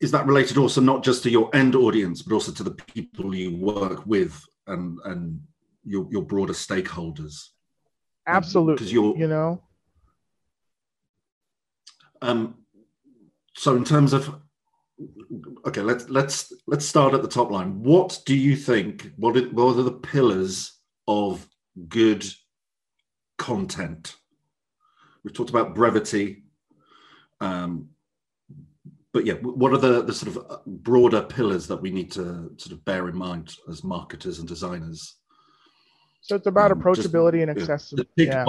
is 0.00 0.10
that 0.10 0.26
related 0.26 0.58
also 0.58 0.80
not 0.80 1.02
just 1.04 1.22
to 1.22 1.30
your 1.30 1.54
end 1.54 1.74
audience, 1.74 2.22
but 2.22 2.34
also 2.34 2.52
to 2.52 2.62
the 2.62 2.72
people 2.72 3.34
you 3.34 3.56
work 3.56 4.04
with 4.06 4.42
and 4.66 4.98
and 5.04 5.40
your 5.84 6.06
your 6.10 6.22
broader 6.22 6.52
stakeholders? 6.52 7.50
absolutely 8.26 8.74
because 8.74 8.92
you're 8.92 9.16
you 9.16 9.28
know 9.28 9.62
um 12.22 12.56
so 13.54 13.76
in 13.76 13.84
terms 13.84 14.12
of 14.12 14.34
okay 15.66 15.80
let's 15.80 16.08
let's 16.08 16.52
let's 16.66 16.84
start 16.84 17.14
at 17.14 17.22
the 17.22 17.28
top 17.28 17.50
line 17.50 17.82
what 17.82 18.20
do 18.26 18.34
you 18.34 18.56
think 18.56 19.12
what 19.16 19.36
are, 19.36 19.48
what 19.50 19.76
are 19.76 19.82
the 19.82 19.92
pillars 19.92 20.80
of 21.06 21.46
good 21.88 22.24
content 23.38 24.16
we've 25.22 25.34
talked 25.34 25.50
about 25.50 25.74
brevity 25.74 26.44
um, 27.40 27.88
but 29.12 29.26
yeah 29.26 29.34
what 29.34 29.72
are 29.72 29.78
the 29.78 30.02
the 30.02 30.14
sort 30.14 30.34
of 30.34 30.50
uh, 30.50 30.58
broader 30.66 31.22
pillars 31.22 31.66
that 31.66 31.76
we 31.76 31.90
need 31.90 32.10
to 32.10 32.50
sort 32.56 32.72
of 32.72 32.84
bear 32.84 33.08
in 33.08 33.16
mind 33.16 33.54
as 33.68 33.84
marketers 33.84 34.38
and 34.38 34.48
designers 34.48 35.16
so 36.22 36.34
it's 36.34 36.46
about 36.46 36.72
um, 36.72 36.80
approachability 36.80 37.46
just, 37.46 37.48
and 37.48 37.50
accessibility 37.50 38.10
yeah. 38.16 38.44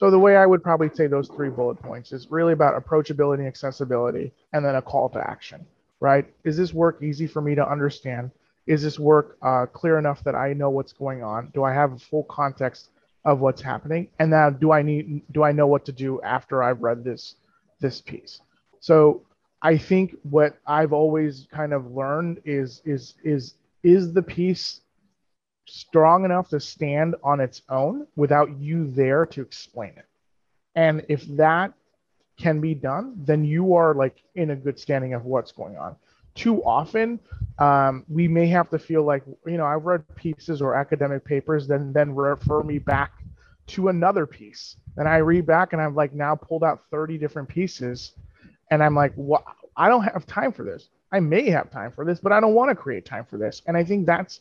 So 0.00 0.10
the 0.10 0.18
way 0.18 0.36
I 0.36 0.46
would 0.46 0.62
probably 0.62 0.88
say 0.94 1.08
those 1.08 1.28
three 1.28 1.50
bullet 1.50 1.74
points 1.74 2.10
is 2.12 2.30
really 2.30 2.54
about 2.54 2.82
approachability, 2.82 3.46
accessibility, 3.46 4.32
and 4.54 4.64
then 4.64 4.76
a 4.76 4.80
call 4.80 5.10
to 5.10 5.18
action. 5.18 5.66
Right? 6.00 6.24
Is 6.42 6.56
this 6.56 6.72
work 6.72 7.02
easy 7.02 7.26
for 7.26 7.42
me 7.42 7.54
to 7.54 7.70
understand? 7.70 8.30
Is 8.70 8.82
this 8.82 9.00
work 9.00 9.36
uh, 9.42 9.66
clear 9.66 9.98
enough 9.98 10.22
that 10.22 10.36
I 10.36 10.52
know 10.52 10.70
what's 10.70 10.92
going 10.92 11.24
on? 11.24 11.50
Do 11.52 11.64
I 11.64 11.74
have 11.74 11.92
a 11.92 11.98
full 11.98 12.22
context 12.22 12.90
of 13.24 13.40
what's 13.40 13.60
happening? 13.60 14.06
And 14.20 14.30
now, 14.30 14.48
do 14.48 14.70
I 14.70 14.82
need? 14.82 15.22
Do 15.32 15.42
I 15.42 15.50
know 15.50 15.66
what 15.66 15.84
to 15.86 15.92
do 15.92 16.22
after 16.22 16.62
I've 16.62 16.80
read 16.80 17.02
this 17.02 17.34
this 17.80 18.00
piece? 18.00 18.40
So 18.78 19.26
I 19.60 19.76
think 19.76 20.14
what 20.22 20.56
I've 20.64 20.92
always 20.92 21.48
kind 21.52 21.72
of 21.72 21.90
learned 21.90 22.42
is 22.44 22.80
is 22.84 23.14
is 23.24 23.54
is 23.82 24.12
the 24.12 24.22
piece 24.22 24.82
strong 25.66 26.24
enough 26.24 26.48
to 26.50 26.60
stand 26.60 27.16
on 27.24 27.40
its 27.40 27.62
own 27.68 28.06
without 28.14 28.56
you 28.60 28.88
there 28.92 29.26
to 29.26 29.42
explain 29.42 29.94
it. 29.96 30.06
And 30.76 31.04
if 31.08 31.26
that 31.36 31.72
can 32.38 32.60
be 32.60 32.74
done, 32.74 33.14
then 33.26 33.44
you 33.44 33.74
are 33.74 33.94
like 33.96 34.22
in 34.36 34.50
a 34.50 34.56
good 34.56 34.78
standing 34.78 35.14
of 35.14 35.24
what's 35.24 35.50
going 35.50 35.76
on. 35.76 35.96
Too 36.34 36.62
often, 36.64 37.20
um, 37.58 38.04
we 38.08 38.28
may 38.28 38.46
have 38.48 38.70
to 38.70 38.78
feel 38.78 39.04
like, 39.04 39.22
you 39.46 39.56
know, 39.58 39.66
I've 39.66 39.84
read 39.84 40.04
pieces 40.16 40.62
or 40.62 40.74
academic 40.74 41.24
papers, 41.24 41.66
then 41.66 41.92
then 41.92 42.14
refer 42.14 42.62
me 42.62 42.78
back 42.78 43.12
to 43.68 43.88
another 43.88 44.26
piece. 44.26 44.76
And 44.96 45.08
I 45.08 45.18
read 45.18 45.46
back 45.46 45.72
and 45.72 45.82
I've 45.82 45.94
like 45.94 46.12
now 46.14 46.34
pulled 46.34 46.64
out 46.64 46.82
30 46.90 47.18
different 47.18 47.48
pieces. 47.48 48.12
And 48.70 48.82
I'm 48.82 48.94
like, 48.94 49.12
what? 49.14 49.44
I 49.76 49.88
don't 49.88 50.04
have 50.04 50.26
time 50.26 50.52
for 50.52 50.64
this. 50.64 50.88
I 51.12 51.20
may 51.20 51.50
have 51.50 51.70
time 51.70 51.92
for 51.92 52.04
this, 52.04 52.20
but 52.20 52.32
I 52.32 52.40
don't 52.40 52.54
want 52.54 52.70
to 52.70 52.74
create 52.74 53.04
time 53.04 53.24
for 53.24 53.38
this. 53.38 53.62
And 53.66 53.76
I 53.76 53.84
think 53.84 54.06
that's 54.06 54.40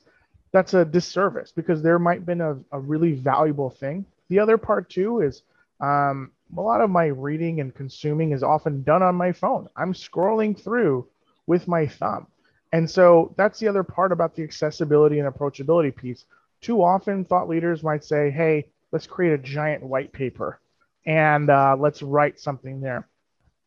that's 0.52 0.74
a 0.74 0.86
disservice 0.86 1.52
because 1.52 1.82
there 1.82 2.00
might 2.00 2.20
have 2.20 2.26
been 2.26 2.42
a, 2.42 2.58
a 2.72 2.80
really 2.80 3.14
valuable 3.14 3.70
thing. 3.70 4.06
The 4.30 4.40
other 4.40 4.58
part 4.58 4.90
too 4.90 5.22
is 5.22 5.44
um, 5.82 6.32
a 6.58 6.62
lot 6.62 6.82
of 6.82 6.90
my 6.90 7.06
reading 7.08 7.60
and 7.62 7.74
consuming 7.74 8.32
is 8.32 8.44
often 8.44 8.84
done 8.84 9.04
on 9.04 9.16
my 9.16 9.32
phone. 9.32 9.68
I'm 9.76 9.94
scrolling 9.94 10.60
through 10.60 11.08
with 11.50 11.68
my 11.68 11.88
thumb. 11.88 12.28
And 12.72 12.88
so 12.88 13.34
that's 13.36 13.58
the 13.58 13.68
other 13.68 13.82
part 13.84 14.12
about 14.12 14.36
the 14.36 14.44
accessibility 14.44 15.18
and 15.18 15.28
approachability 15.28 15.94
piece. 15.94 16.26
Too 16.62 16.84
often, 16.84 17.26
thought 17.26 17.50
leaders 17.50 17.82
might 17.82 18.04
say, 18.04 18.30
hey, 18.30 18.68
let's 18.92 19.08
create 19.08 19.34
a 19.34 19.38
giant 19.40 19.82
white 19.82 20.12
paper 20.14 20.60
and 21.08 21.50
uh, 21.50 21.76
let's 21.80 22.04
write 22.04 22.40
something 22.40 22.80
there. 22.80 23.08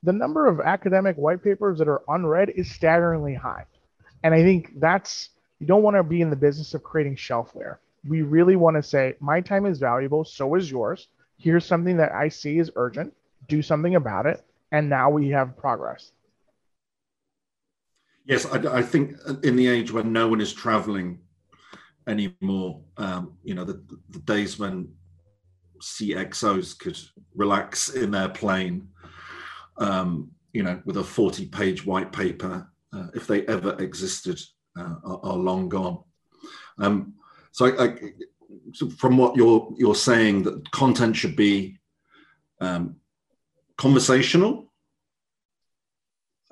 The 0.04 0.12
number 0.12 0.46
of 0.46 0.60
academic 0.60 1.16
white 1.16 1.42
papers 1.42 1.78
that 1.78 1.88
are 1.88 2.02
unread 2.06 2.50
is 2.50 2.70
staggeringly 2.70 3.34
high. 3.34 3.64
And 4.22 4.32
I 4.32 4.44
think 4.44 4.78
that's 4.78 5.30
you 5.58 5.66
don't 5.66 5.82
want 5.82 5.96
to 5.96 6.04
be 6.04 6.20
in 6.20 6.30
the 6.30 6.36
business 6.36 6.74
of 6.74 6.84
creating 6.84 7.16
shelfware. 7.16 7.78
We 8.08 8.22
really 8.22 8.54
want 8.54 8.76
to 8.76 8.82
say, 8.82 9.14
my 9.18 9.40
time 9.40 9.66
is 9.66 9.78
valuable, 9.80 10.24
so 10.24 10.54
is 10.54 10.70
yours. 10.70 11.08
Here's 11.36 11.66
something 11.66 11.96
that 11.96 12.12
I 12.12 12.28
see 12.28 12.58
is 12.58 12.70
urgent. 12.76 13.12
Do 13.48 13.60
something 13.60 13.96
about 13.96 14.26
it. 14.26 14.40
And 14.70 14.88
now 14.88 15.10
we 15.10 15.30
have 15.30 15.56
progress. 15.56 16.12
Yes, 18.24 18.46
I, 18.46 18.78
I 18.78 18.82
think 18.82 19.16
in 19.42 19.56
the 19.56 19.66
age 19.66 19.90
when 19.92 20.12
no 20.12 20.28
one 20.28 20.40
is 20.40 20.52
traveling 20.52 21.18
anymore, 22.06 22.80
um, 22.96 23.36
you 23.42 23.54
know, 23.54 23.64
the, 23.64 23.82
the 24.10 24.20
days 24.20 24.58
when 24.58 24.92
CXOs 25.80 26.78
could 26.78 26.98
relax 27.34 27.90
in 27.90 28.10
their 28.12 28.28
plane, 28.28 28.88
um, 29.78 30.30
you 30.52 30.62
know, 30.62 30.80
with 30.84 30.98
a 30.98 31.04
40 31.04 31.46
page 31.46 31.84
white 31.84 32.12
paper, 32.12 32.68
uh, 32.92 33.06
if 33.14 33.26
they 33.26 33.46
ever 33.46 33.76
existed, 33.82 34.40
uh, 34.78 34.94
are, 35.04 35.20
are, 35.24 35.36
long 35.36 35.68
gone. 35.68 35.98
Um, 36.78 37.14
so, 37.50 37.66
I, 37.66 37.84
I, 37.84 37.96
so, 38.72 38.88
from 38.90 39.16
what 39.16 39.36
you're 39.36 39.72
you're 39.76 39.94
saying, 39.94 40.44
that 40.44 40.70
content 40.70 41.16
should 41.16 41.36
be 41.36 41.78
um, 42.60 42.96
conversational. 43.76 44.71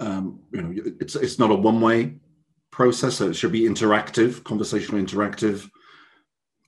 Um, 0.00 0.40
you 0.52 0.62
know, 0.62 0.92
it's 1.00 1.14
it's 1.14 1.38
not 1.38 1.50
a 1.50 1.54
one 1.54 1.80
way 1.80 2.16
process, 2.72 3.16
so 3.16 3.28
it 3.28 3.36
should 3.36 3.52
be 3.52 3.68
interactive, 3.68 4.42
conversational, 4.44 5.02
interactive, 5.02 5.68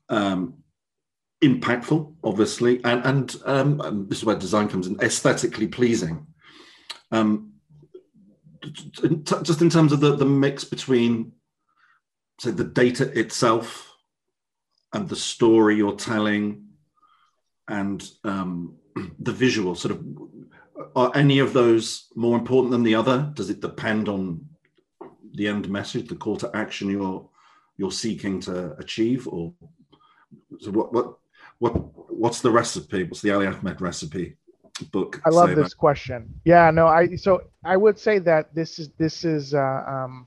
um, 0.09 0.55
impactful, 1.43 2.15
obviously, 2.23 2.85
and 2.85 3.05
and, 3.05 3.37
um, 3.47 3.81
and 3.81 4.09
this 4.09 4.19
is 4.19 4.25
where 4.25 4.37
design 4.37 4.69
comes 4.69 4.87
in, 4.87 5.01
aesthetically 5.01 5.67
pleasing. 5.67 6.27
Um, 7.11 7.53
just 9.43 9.61
in 9.61 9.71
terms 9.71 9.93
of 9.93 10.01
the, 10.01 10.15
the 10.15 10.25
mix 10.25 10.63
between 10.63 11.33
say, 12.41 12.51
the 12.51 12.65
data 12.65 13.19
itself 13.19 13.93
and 14.93 15.09
the 15.09 15.17
story 15.17 15.77
you're 15.77 15.97
telling 15.97 16.65
and 17.69 18.09
um, 18.25 18.77
the 19.19 19.33
visual 19.33 19.75
sort 19.75 19.93
of 19.93 20.05
are 20.97 21.13
any 21.15 21.39
of 21.39 21.53
those 21.53 22.09
more 22.15 22.37
important 22.39 22.71
than 22.71 22.83
the 22.83 22.95
other 22.95 23.31
does 23.35 23.51
it 23.51 23.61
depend 23.61 24.09
on 24.09 24.45
the 25.35 25.49
end 25.49 25.69
message 25.69 26.09
the 26.09 26.15
call 26.15 26.37
to 26.37 26.51
action 26.55 26.91
you're 26.91 27.29
you're 27.77 27.93
seeking 27.93 28.41
to 28.41 28.75
achieve 28.77 29.27
or 29.29 29.53
so 30.61 30.71
what 30.71 30.93
what 30.93 31.15
what 31.59 31.73
what's 32.13 32.41
the 32.41 32.51
recipe 32.51 33.05
what's 33.05 33.23
the 33.23 33.31
ali 33.31 33.47
ahmed 33.47 33.81
recipe 33.81 34.37
book 34.91 35.21
i 35.25 35.31
love 35.31 35.55
this 35.55 35.75
question 35.75 36.29
yeah 36.45 36.71
no 36.71 36.87
i 36.87 37.15
so 37.17 37.43
i 37.65 37.77
would 37.77 37.99
say 37.99 38.19
that 38.19 38.55
this 38.55 38.79
is 38.79 38.89
this 38.99 39.25
is 39.25 39.55
uh, 39.55 39.85
um, 39.87 40.27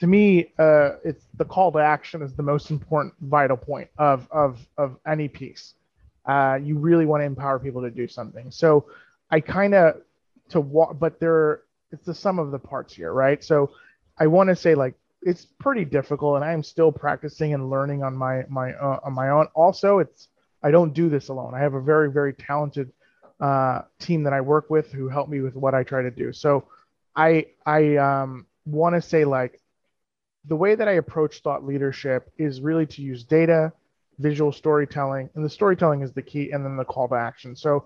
to 0.00 0.06
me, 0.06 0.52
uh, 0.58 0.92
it's 1.04 1.26
the 1.36 1.44
call 1.44 1.70
to 1.72 1.78
action 1.78 2.22
is 2.22 2.34
the 2.34 2.42
most 2.42 2.70
important 2.70 3.14
vital 3.20 3.56
point 3.56 3.88
of 3.98 4.26
of 4.30 4.66
of 4.78 4.96
any 5.06 5.28
piece. 5.28 5.74
Uh, 6.24 6.58
you 6.60 6.78
really 6.78 7.06
want 7.06 7.20
to 7.20 7.26
empower 7.26 7.58
people 7.58 7.82
to 7.82 7.90
do 7.90 8.08
something. 8.08 8.50
So 8.50 8.86
I 9.30 9.40
kind 9.40 9.74
of 9.74 10.02
to 10.50 10.60
walk, 10.60 10.98
but 10.98 11.20
there 11.20 11.62
it's 11.92 12.06
the 12.06 12.14
sum 12.14 12.38
of 12.38 12.50
the 12.50 12.58
parts 12.58 12.94
here, 12.94 13.12
right? 13.12 13.42
So 13.42 13.70
I 14.18 14.26
want 14.26 14.48
to 14.48 14.56
say 14.56 14.74
like 14.74 14.94
it's 15.22 15.44
pretty 15.44 15.84
difficult, 15.84 16.36
and 16.36 16.44
I'm 16.44 16.62
still 16.62 16.92
practicing 16.92 17.54
and 17.54 17.70
learning 17.70 18.02
on 18.02 18.16
my 18.16 18.44
my 18.48 18.72
uh, 18.74 19.00
on 19.04 19.12
my 19.12 19.30
own. 19.30 19.46
Also, 19.54 19.98
it's 19.98 20.28
I 20.62 20.70
don't 20.70 20.92
do 20.92 21.08
this 21.08 21.28
alone. 21.28 21.54
I 21.54 21.60
have 21.60 21.74
a 21.74 21.80
very 21.80 22.10
very 22.10 22.32
talented 22.32 22.92
uh, 23.40 23.82
team 23.98 24.22
that 24.24 24.32
I 24.32 24.40
work 24.40 24.70
with 24.70 24.92
who 24.92 25.08
help 25.08 25.28
me 25.28 25.40
with 25.40 25.54
what 25.54 25.74
I 25.74 25.82
try 25.82 26.02
to 26.02 26.10
do. 26.10 26.32
So 26.32 26.66
I 27.16 27.46
I 27.66 27.96
um, 27.96 28.46
want 28.66 28.94
to 28.94 29.02
say 29.02 29.24
like 29.24 29.60
the 30.46 30.56
way 30.56 30.74
that 30.74 30.88
I 30.88 30.92
approach 30.92 31.42
thought 31.42 31.66
leadership 31.66 32.32
is 32.38 32.60
really 32.60 32.86
to 32.86 33.02
use 33.02 33.24
data, 33.24 33.72
visual 34.18 34.52
storytelling, 34.52 35.30
and 35.34 35.44
the 35.44 35.50
storytelling 35.50 36.02
is 36.02 36.12
the 36.12 36.22
key, 36.22 36.50
and 36.50 36.64
then 36.64 36.76
the 36.76 36.84
call 36.84 37.08
to 37.08 37.14
action. 37.14 37.54
So, 37.54 37.84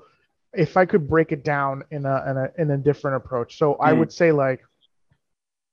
if 0.57 0.77
I 0.77 0.85
could 0.85 1.09
break 1.09 1.33
it 1.33 1.45
down 1.45 1.85
in 1.91 2.05
a 2.05 2.31
in 2.31 2.37
a, 2.37 2.51
in 2.59 2.71
a 2.71 2.79
different 2.79 3.17
approach, 3.17 3.59
so 3.59 3.75
mm. 3.75 3.77
I 3.81 3.93
would 3.93 4.13
say 4.13 4.33
like 4.33 4.61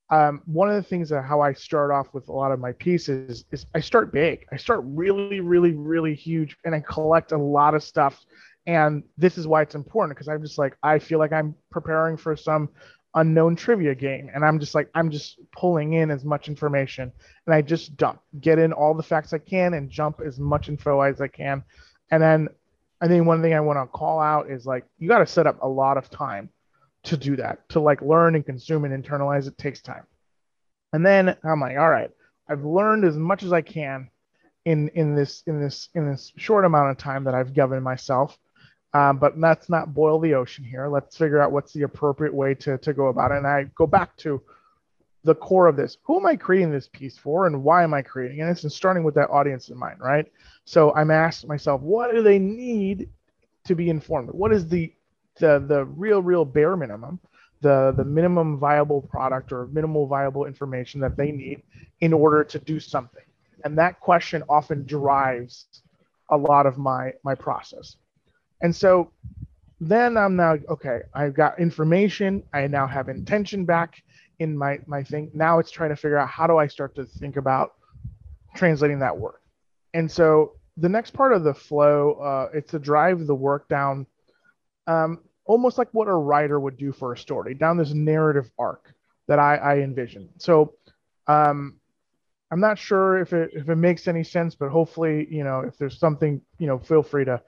um, 0.10 0.42
one 0.46 0.70
of 0.70 0.76
the 0.76 0.84
things 0.84 1.10
that 1.10 1.24
how 1.24 1.42
I 1.42 1.54
start 1.54 1.92
off 1.92 2.14
with 2.14 2.28
a 2.28 2.34
lot 2.34 2.52
of 2.52 2.60
my 2.60 2.74
pieces 2.74 3.46
is 3.52 3.66
I 3.74 3.80
start 3.80 4.12
big. 4.12 4.46
I 4.52 4.58
start 4.58 4.82
really, 4.84 5.40
really, 5.40 5.72
really 5.72 6.14
huge, 6.14 6.58
and 6.66 6.76
I 6.76 6.82
collect 6.82 7.32
a 7.32 7.38
lot 7.38 7.74
of 7.74 7.84
stuff. 7.84 8.20
And 8.68 9.04
this 9.18 9.38
is 9.38 9.48
why 9.48 9.62
it's 9.62 9.74
important 9.74 10.18
because 10.18 10.28
I'm 10.28 10.44
just 10.44 10.58
like 10.58 10.78
I 10.84 11.00
feel 11.00 11.18
like 11.18 11.32
I'm 11.32 11.56
preparing 11.72 12.18
for 12.18 12.36
some 12.36 12.70
unknown 13.16 13.58
trivia 13.58 13.94
game 13.94 14.30
and 14.34 14.46
i'm 14.46 14.58
just 14.58 14.74
like 14.74 14.90
i'm 14.96 15.12
just 15.12 15.38
pulling 15.52 15.94
in 15.94 16.10
as 16.10 16.24
much 16.24 16.48
information 16.48 17.12
and 17.46 17.54
i 17.54 17.62
just 17.62 17.98
dump 17.98 18.22
get 18.40 18.58
in 18.58 18.72
all 18.72 18.94
the 18.94 19.04
facts 19.04 19.34
i 19.34 19.38
can 19.38 19.74
and 19.74 19.90
jump 19.90 20.22
as 20.26 20.40
much 20.40 20.70
info 20.70 21.02
as 21.02 21.20
i 21.20 21.28
can 21.28 21.62
and 22.10 22.24
then 22.24 22.48
i 23.02 23.08
think 23.08 23.26
one 23.26 23.42
thing 23.42 23.54
i 23.54 23.60
want 23.60 23.78
to 23.78 23.86
call 23.98 24.20
out 24.20 24.50
is 24.50 24.66
like 24.66 24.86
you 24.98 25.08
got 25.08 25.20
to 25.20 25.26
set 25.26 25.48
up 25.48 25.58
a 25.62 25.68
lot 25.68 25.98
of 25.98 26.10
time 26.10 26.50
to 27.04 27.18
do 27.18 27.36
that 27.36 27.68
to 27.70 27.80
like 27.80 28.02
learn 28.02 28.36
and 28.36 28.46
consume 28.46 28.86
and 28.86 29.04
internalize 29.04 29.48
it 29.48 29.58
takes 29.58 29.82
time 29.82 30.04
and 30.94 31.06
then 31.06 31.36
i'm 31.44 31.60
like 31.60 31.78
all 31.78 31.90
right 31.90 32.12
i've 32.50 32.64
learned 32.64 33.04
as 33.04 33.18
much 33.18 33.44
as 33.44 33.52
i 33.52 33.62
can 33.62 34.10
in 34.66 34.90
in 34.90 35.16
this 35.16 35.44
in 35.48 35.60
this 35.60 35.90
in 35.96 36.10
this 36.10 36.32
short 36.38 36.66
amount 36.66 36.92
of 36.92 36.98
time 36.98 37.24
that 37.24 37.34
i've 37.34 37.54
given 37.54 37.82
myself 37.82 38.38
um, 38.94 39.18
but 39.18 39.40
let's 39.40 39.70
not 39.70 39.94
boil 39.94 40.20
the 40.20 40.34
ocean 40.34 40.66
here. 40.66 40.88
Let's 40.88 41.16
figure 41.16 41.42
out 41.42 41.52
what's 41.52 41.72
the 41.72 41.84
appropriate 41.84 42.34
way 42.34 42.54
to, 42.56 42.78
to 42.80 42.94
go 42.94 43.08
about 43.08 43.32
it. 43.32 43.38
And 43.38 43.48
I 43.48 43.64
go 43.76 43.88
back 43.88 44.18
to 44.18 44.42
the 45.24 45.36
core 45.36 45.68
of 45.68 45.76
this. 45.76 45.98
Who 46.04 46.18
am 46.18 46.26
I 46.26 46.36
creating 46.36 46.72
this 46.72 46.88
piece 46.88 47.18
for 47.18 47.46
and 47.46 47.64
why 47.64 47.84
am 47.84 47.94
I 47.94 48.02
creating 48.02 48.40
it? 48.40 48.42
And 48.42 48.52
it's 48.52 48.76
starting 48.76 49.04
with 49.04 49.16
that 49.16 49.30
audience 49.30 49.70
in 49.70 49.78
mind, 49.78 50.00
right? 50.00 50.26
So 50.66 50.94
I'm 50.96 51.12
asking 51.12 51.48
myself, 51.48 51.82
what 51.82 52.14
do 52.14 52.24
they 52.24 52.40
need 52.40 53.10
to 53.66 53.76
be 53.76 53.90
informed? 53.90 54.30
What 54.32 54.52
is 54.52 54.68
the 54.68 54.94
the 55.40 55.64
the 55.66 55.86
real, 55.86 56.22
real 56.22 56.46
bare 56.46 56.76
minimum, 56.76 57.20
the 57.62 57.94
the 57.96 58.04
minimum 58.04 58.58
viable 58.58 59.02
product 59.02 59.52
or 59.52 59.68
minimal 59.68 60.08
viable 60.08 60.46
information 60.46 61.00
that 61.02 61.16
they 61.18 61.32
need 61.32 61.62
in 62.00 62.14
order 62.14 62.44
to 62.44 62.60
do 62.60 62.80
something? 62.80 63.24
And 63.64 63.78
that 63.78 64.00
question 64.00 64.44
often 64.50 64.86
drives 64.86 65.68
a 66.30 66.38
lot 66.38 66.66
of 66.66 66.78
my 66.78 67.14
my 67.24 67.36
process. 67.36 67.98
And 68.62 68.76
so 68.76 69.12
then 69.80 70.18
I'm 70.18 70.36
now 70.36 70.58
okay, 70.70 71.02
I've 71.14 71.36
got 71.36 71.60
information, 71.60 72.44
I 72.54 72.66
now 72.68 72.88
have 72.88 73.08
intention 73.08 73.66
back 73.66 74.02
in 74.42 74.58
my 74.58 74.80
my 74.88 75.04
thing. 75.04 75.30
Now 75.34 75.60
it's 75.60 75.72
trying 75.72 75.92
to 75.92 75.96
figure 75.96 76.18
out 76.18 76.28
how 76.28 76.48
do 76.48 76.58
I 76.58 76.68
start 76.68 76.96
to 76.96 77.06
think 77.06 77.38
about 77.38 77.74
translating 78.56 79.00
that 79.00 79.16
work. 79.18 79.42
And 79.94 80.10
so 80.10 80.54
the 80.78 80.90
next 80.90 81.12
part 81.12 81.34
of 81.34 81.44
the 81.44 81.54
flow, 81.54 82.14
uh, 82.14 82.58
it's 82.58 82.72
to 82.72 82.80
drive 82.80 83.28
the 83.28 83.36
work 83.36 83.68
down, 83.70 84.08
um, 84.88 85.20
almost 85.46 85.78
like 85.78 85.90
what 85.92 86.08
a 86.08 86.14
writer 86.14 86.60
would 86.60 86.78
do 86.78 86.92
for 86.92 87.14
a 87.14 87.18
story, 87.18 87.54
down 87.54 87.78
this 87.78 87.94
narrative 87.94 88.50
arc 88.58 88.94
that 89.28 89.38
I, 89.38 89.58
I 89.58 89.74
envision. 89.80 90.30
So 90.38 90.74
um, 91.28 91.80
I'm 92.50 92.60
not 92.60 92.80
sure 92.80 93.20
if 93.20 93.34
it 93.34 93.52
if 93.54 93.70
it 93.70 93.76
makes 93.76 94.08
any 94.08 94.24
sense, 94.24 94.56
but 94.56 94.70
hopefully, 94.70 95.28
you 95.30 95.44
know, 95.44 95.60
if 95.62 95.78
there's 95.78 96.00
something, 96.00 96.42
you 96.58 96.68
know, 96.68 96.80
feel 96.80 97.04
free 97.04 97.26
to 97.26 97.42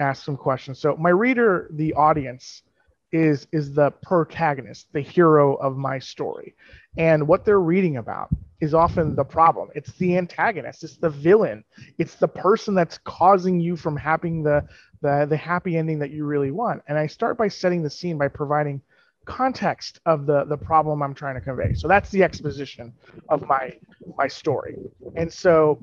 ask 0.00 0.24
some 0.24 0.36
questions. 0.36 0.80
So 0.80 0.96
my 0.96 1.10
reader, 1.10 1.68
the 1.70 1.94
audience, 1.94 2.62
is 3.12 3.46
is 3.52 3.72
the 3.74 3.90
protagonist, 3.90 4.88
the 4.92 5.00
hero 5.00 5.54
of 5.56 5.76
my 5.76 5.98
story. 5.98 6.54
And 6.96 7.28
what 7.28 7.44
they're 7.44 7.60
reading 7.60 7.98
about 7.98 8.30
is 8.60 8.74
often 8.74 9.14
the 9.14 9.24
problem. 9.24 9.70
It's 9.74 9.92
the 9.92 10.16
antagonist, 10.16 10.84
it's 10.84 10.96
the 10.96 11.10
villain, 11.10 11.64
it's 11.98 12.16
the 12.16 12.28
person 12.28 12.74
that's 12.74 12.98
causing 12.98 13.60
you 13.60 13.76
from 13.76 13.96
having 13.96 14.42
the 14.42 14.64
the, 15.02 15.26
the 15.28 15.36
happy 15.36 15.76
ending 15.76 15.98
that 15.98 16.10
you 16.10 16.24
really 16.24 16.52
want. 16.52 16.82
And 16.88 16.96
I 16.96 17.06
start 17.06 17.36
by 17.36 17.48
setting 17.48 17.82
the 17.82 17.90
scene 17.90 18.18
by 18.18 18.28
providing 18.28 18.80
context 19.24 20.00
of 20.06 20.26
the 20.26 20.44
the 20.44 20.56
problem 20.56 21.02
I'm 21.02 21.14
trying 21.14 21.34
to 21.34 21.40
convey. 21.40 21.74
So 21.74 21.88
that's 21.88 22.10
the 22.10 22.22
exposition 22.22 22.92
of 23.28 23.46
my 23.46 23.76
my 24.16 24.28
story. 24.28 24.76
And 25.16 25.32
so 25.32 25.78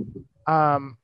um 0.48 0.98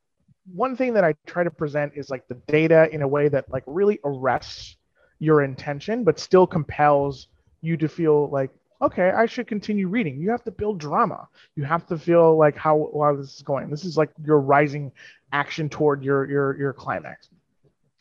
one 0.54 0.76
thing 0.76 0.94
that 0.94 1.04
I 1.04 1.16
try 1.26 1.44
to 1.44 1.52
present 1.52 1.94
is 1.96 2.10
like 2.10 2.28
the 2.28 2.36
data 2.48 2.88
in 2.92 3.02
a 3.02 3.08
way 3.08 3.30
that 3.30 3.50
like 3.52 3.64
really 3.66 4.00
arrests 4.04 4.78
your 5.20 5.44
intention, 5.44 6.04
but 6.04 6.20
still 6.20 6.46
compels 6.48 7.28
you 7.62 7.78
to 7.78 7.88
feel 7.88 8.30
like, 8.30 8.52
okay, 8.82 9.10
I 9.10 9.26
should 9.26 9.48
continue 9.48 9.88
reading. 9.88 10.20
You 10.20 10.30
have 10.32 10.44
to 10.44 10.52
build 10.52 10.80
drama. 10.80 11.28
You 11.56 11.64
have 11.64 11.88
to 11.88 11.98
feel 11.98 12.38
like 12.38 12.56
how 12.56 12.92
how 13.02 13.16
this 13.16 13.36
is 13.36 13.42
going. 13.42 13.70
This 13.70 13.86
is 13.86 13.98
like 13.98 14.12
your 14.24 14.40
rising 14.40 14.92
action 15.32 15.70
toward 15.70 16.04
your 16.04 16.30
your 16.30 16.58
your 16.58 16.74
climax. 16.74 17.30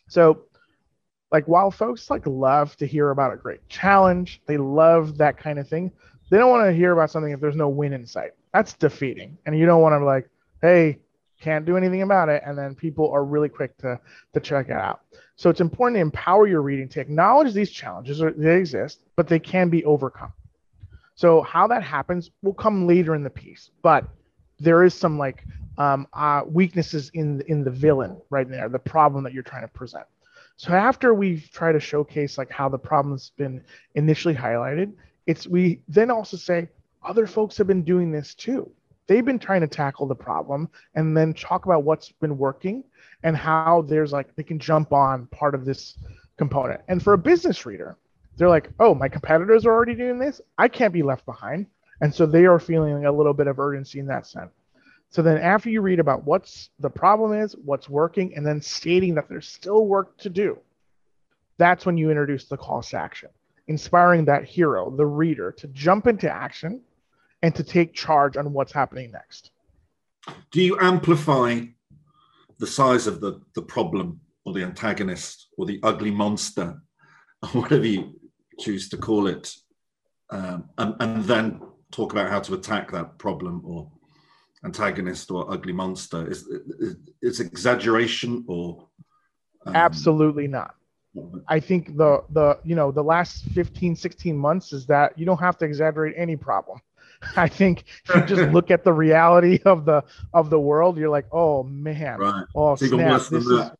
So 0.08 0.42
like 1.30 1.46
while 1.48 1.70
folks 1.70 2.10
like 2.10 2.26
love 2.26 2.76
to 2.76 2.86
hear 2.86 3.10
about 3.10 3.32
a 3.32 3.36
great 3.36 3.68
challenge, 3.68 4.40
they 4.46 4.56
love 4.56 5.18
that 5.18 5.36
kind 5.36 5.58
of 5.58 5.68
thing. 5.68 5.90
They 6.30 6.38
don't 6.38 6.50
want 6.50 6.66
to 6.66 6.72
hear 6.72 6.92
about 6.92 7.10
something 7.10 7.32
if 7.32 7.40
there's 7.40 7.56
no 7.56 7.68
win 7.68 7.92
in 7.92 8.06
sight. 8.06 8.32
That's 8.52 8.74
defeating. 8.74 9.36
And 9.44 9.58
you 9.58 9.66
don't 9.66 9.82
want 9.82 10.00
to 10.00 10.04
like, 10.04 10.28
hey, 10.62 11.00
can't 11.40 11.64
do 11.64 11.76
anything 11.76 12.02
about 12.02 12.28
it. 12.28 12.42
And 12.44 12.56
then 12.56 12.74
people 12.74 13.10
are 13.10 13.24
really 13.24 13.48
quick 13.48 13.76
to, 13.78 14.00
to 14.32 14.40
check 14.40 14.68
it 14.68 14.76
out. 14.76 15.00
So 15.36 15.50
it's 15.50 15.60
important 15.60 15.96
to 15.96 16.00
empower 16.00 16.46
your 16.46 16.62
reading 16.62 16.88
to 16.90 17.00
acknowledge 17.00 17.52
these 17.52 17.70
challenges 17.70 18.22
they 18.36 18.56
exist, 18.56 19.00
but 19.16 19.28
they 19.28 19.38
can 19.38 19.68
be 19.68 19.84
overcome. 19.84 20.32
So 21.16 21.42
how 21.42 21.66
that 21.68 21.82
happens 21.82 22.30
will 22.42 22.54
come 22.54 22.86
later 22.86 23.14
in 23.14 23.22
the 23.22 23.30
piece, 23.30 23.70
but 23.82 24.04
there 24.58 24.82
is 24.84 24.94
some 24.94 25.18
like 25.18 25.44
um, 25.78 26.06
uh, 26.12 26.42
weaknesses 26.46 27.10
in 27.14 27.42
in 27.48 27.64
the 27.64 27.70
villain 27.70 28.16
right 28.30 28.48
there, 28.48 28.68
the 28.68 28.78
problem 28.78 29.24
that 29.24 29.32
you're 29.32 29.42
trying 29.42 29.62
to 29.62 29.68
present. 29.68 30.06
So 30.56 30.72
after 30.72 31.12
we've 31.14 31.48
tried 31.52 31.72
to 31.72 31.80
showcase 31.80 32.38
like 32.38 32.50
how 32.50 32.68
the 32.68 32.78
problem's 32.78 33.30
been 33.36 33.62
initially 33.94 34.34
highlighted, 34.34 34.92
it's 35.26 35.46
we 35.46 35.80
then 35.88 36.10
also 36.10 36.36
say 36.36 36.68
other 37.02 37.26
folks 37.26 37.56
have 37.58 37.66
been 37.66 37.82
doing 37.82 38.12
this 38.12 38.34
too 38.34 38.70
they've 39.06 39.24
been 39.24 39.38
trying 39.38 39.60
to 39.60 39.68
tackle 39.68 40.06
the 40.06 40.14
problem 40.14 40.68
and 40.94 41.16
then 41.16 41.34
talk 41.34 41.66
about 41.66 41.84
what's 41.84 42.10
been 42.12 42.38
working 42.38 42.84
and 43.22 43.36
how 43.36 43.82
there's 43.88 44.12
like 44.12 44.34
they 44.36 44.42
can 44.42 44.58
jump 44.58 44.92
on 44.92 45.26
part 45.26 45.54
of 45.54 45.64
this 45.64 45.98
component. 46.36 46.80
And 46.88 47.02
for 47.02 47.12
a 47.12 47.18
business 47.18 47.66
reader, 47.66 47.96
they're 48.36 48.48
like, 48.48 48.70
oh, 48.80 48.94
my 48.94 49.08
competitors 49.08 49.64
are 49.64 49.72
already 49.72 49.94
doing 49.94 50.18
this. 50.18 50.40
I 50.58 50.68
can't 50.68 50.92
be 50.92 51.02
left 51.02 51.24
behind. 51.24 51.66
And 52.00 52.14
so 52.14 52.26
they 52.26 52.46
are 52.46 52.58
feeling 52.58 53.04
a 53.04 53.12
little 53.12 53.34
bit 53.34 53.46
of 53.46 53.58
urgency 53.58 54.00
in 54.00 54.06
that 54.06 54.26
sense. 54.26 54.50
So 55.10 55.22
then 55.22 55.38
after 55.38 55.70
you 55.70 55.80
read 55.80 56.00
about 56.00 56.24
what's 56.24 56.70
the 56.80 56.90
problem 56.90 57.40
is, 57.40 57.54
what's 57.64 57.88
working, 57.88 58.34
and 58.34 58.44
then 58.44 58.60
stating 58.60 59.14
that 59.14 59.28
there's 59.28 59.46
still 59.46 59.86
work 59.86 60.16
to 60.18 60.28
do, 60.28 60.58
that's 61.56 61.86
when 61.86 61.96
you 61.96 62.10
introduce 62.10 62.46
the 62.46 62.56
call 62.56 62.82
to 62.82 62.98
action, 62.98 63.28
inspiring 63.68 64.24
that 64.24 64.44
hero, 64.44 64.90
the 64.90 65.06
reader, 65.06 65.52
to 65.52 65.68
jump 65.68 66.08
into 66.08 66.28
action 66.28 66.80
and 67.44 67.54
to 67.54 67.62
take 67.62 67.92
charge 67.92 68.38
on 68.38 68.50
what's 68.54 68.72
happening 68.72 69.10
next. 69.10 69.50
Do 70.50 70.62
you 70.62 70.78
amplify 70.80 71.60
the 72.58 72.66
size 72.66 73.06
of 73.06 73.20
the, 73.20 73.42
the 73.54 73.60
problem 73.60 74.18
or 74.46 74.54
the 74.54 74.62
antagonist 74.62 75.48
or 75.58 75.66
the 75.66 75.78
ugly 75.82 76.10
monster, 76.10 76.80
or 77.42 77.48
whatever 77.60 77.86
you 77.86 78.18
choose 78.58 78.88
to 78.88 78.96
call 78.96 79.26
it, 79.26 79.54
um, 80.30 80.70
and, 80.78 80.94
and 81.00 81.24
then 81.24 81.60
talk 81.92 82.12
about 82.12 82.30
how 82.30 82.40
to 82.40 82.54
attack 82.54 82.90
that 82.92 83.18
problem 83.18 83.60
or 83.62 83.92
antagonist 84.64 85.30
or 85.30 85.52
ugly 85.52 85.74
monster? 85.74 86.26
Is, 86.26 86.48
is 87.20 87.40
exaggeration 87.40 88.42
or 88.48 88.88
um... 89.66 89.76
absolutely 89.76 90.48
not? 90.48 90.76
I 91.46 91.60
think 91.60 91.96
the 91.96 92.24
the 92.30 92.58
you 92.64 92.74
know 92.74 92.90
the 92.90 93.04
last 93.04 93.44
15 93.50 93.94
16 93.94 94.36
months 94.36 94.72
is 94.72 94.86
that 94.86 95.16
you 95.16 95.26
don't 95.26 95.38
have 95.38 95.58
to 95.58 95.64
exaggerate 95.66 96.14
any 96.16 96.36
problem. 96.36 96.80
I 97.36 97.48
think 97.48 97.84
if 98.08 98.14
you 98.14 98.36
just 98.36 98.52
look 98.52 98.70
at 98.70 98.84
the 98.84 98.92
reality 98.92 99.60
of 99.64 99.84
the 99.84 100.04
of 100.32 100.50
the 100.50 100.60
world, 100.60 100.98
you're 100.98 101.10
like, 101.10 101.26
oh 101.32 101.62
man, 101.64 102.18
right. 102.18 102.44
oh 102.54 102.76
snap, 102.76 103.22
this 103.22 103.46
is, 103.46 103.70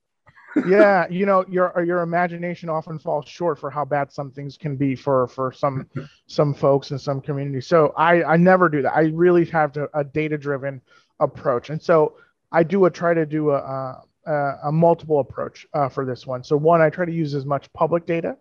yeah, 0.67 1.07
you 1.11 1.27
know, 1.27 1.45
your 1.49 1.83
your 1.85 2.01
imagination 2.03 2.69
often 2.69 2.99
falls 2.99 3.29
short 3.29 3.59
for 3.59 3.71
how 3.71 3.85
bad 3.85 4.13
some 4.13 4.31
things 4.31 4.57
can 4.57 4.77
be 4.77 4.95
for 4.95 5.27
for 5.29 5.53
some 5.53 5.89
some 6.27 6.55
folks 6.55 6.91
in 6.91 6.99
some 6.99 7.21
communities. 7.21 7.67
So 7.67 7.93
I 7.97 8.23
I 8.25 8.37
never 8.37 8.69
do 8.69 8.83
that. 8.83 8.95
I 8.95 9.05
really 9.15 9.45
have 9.47 9.73
to, 9.73 9.89
a 9.95 10.05
data 10.05 10.39
driven 10.39 10.81
approach, 11.21 11.71
and 11.71 11.83
so 11.83 12.15
I 12.53 12.63
do 12.63 12.85
a 12.85 12.91
try 12.91 13.15
to 13.15 13.27
do 13.27 13.51
a 13.51 14.03
a, 14.27 14.59
a 14.65 14.73
multiple 14.73 15.21
approach 15.21 15.67
uh, 15.75 15.89
for 15.89 16.05
this 16.07 16.27
one. 16.27 16.43
So 16.45 16.57
one, 16.57 16.81
I 16.81 16.91
try 16.91 17.05
to 17.05 17.13
use 17.13 17.35
as 17.35 17.45
much 17.45 17.73
public 17.73 18.07
data 18.07 18.37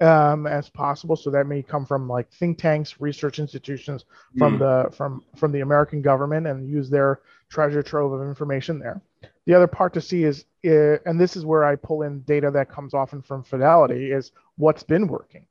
um, 0.00 0.46
as 0.46 0.68
possible. 0.68 1.16
So 1.16 1.30
that 1.30 1.46
may 1.46 1.62
come 1.62 1.86
from 1.86 2.08
like 2.08 2.30
think 2.32 2.58
tanks, 2.58 3.00
research 3.00 3.38
institutions, 3.38 4.04
from 4.36 4.58
mm. 4.58 4.58
the 4.58 4.96
from 4.96 5.24
from 5.36 5.52
the 5.52 5.60
American 5.60 6.02
government, 6.02 6.46
and 6.46 6.68
use 6.68 6.90
their 6.90 7.20
treasure 7.50 7.82
trove 7.82 8.12
of 8.12 8.26
information 8.26 8.78
there. 8.78 9.00
The 9.46 9.54
other 9.54 9.66
part 9.66 9.94
to 9.94 10.00
see 10.00 10.24
is, 10.24 10.44
uh, 10.66 10.98
and 11.06 11.18
this 11.18 11.36
is 11.36 11.44
where 11.46 11.64
I 11.64 11.76
pull 11.76 12.02
in 12.02 12.20
data 12.20 12.50
that 12.50 12.70
comes 12.70 12.92
often 12.92 13.22
from 13.22 13.42
Fidelity, 13.42 14.12
is 14.12 14.32
what's 14.56 14.82
been 14.82 15.08
working. 15.08 15.46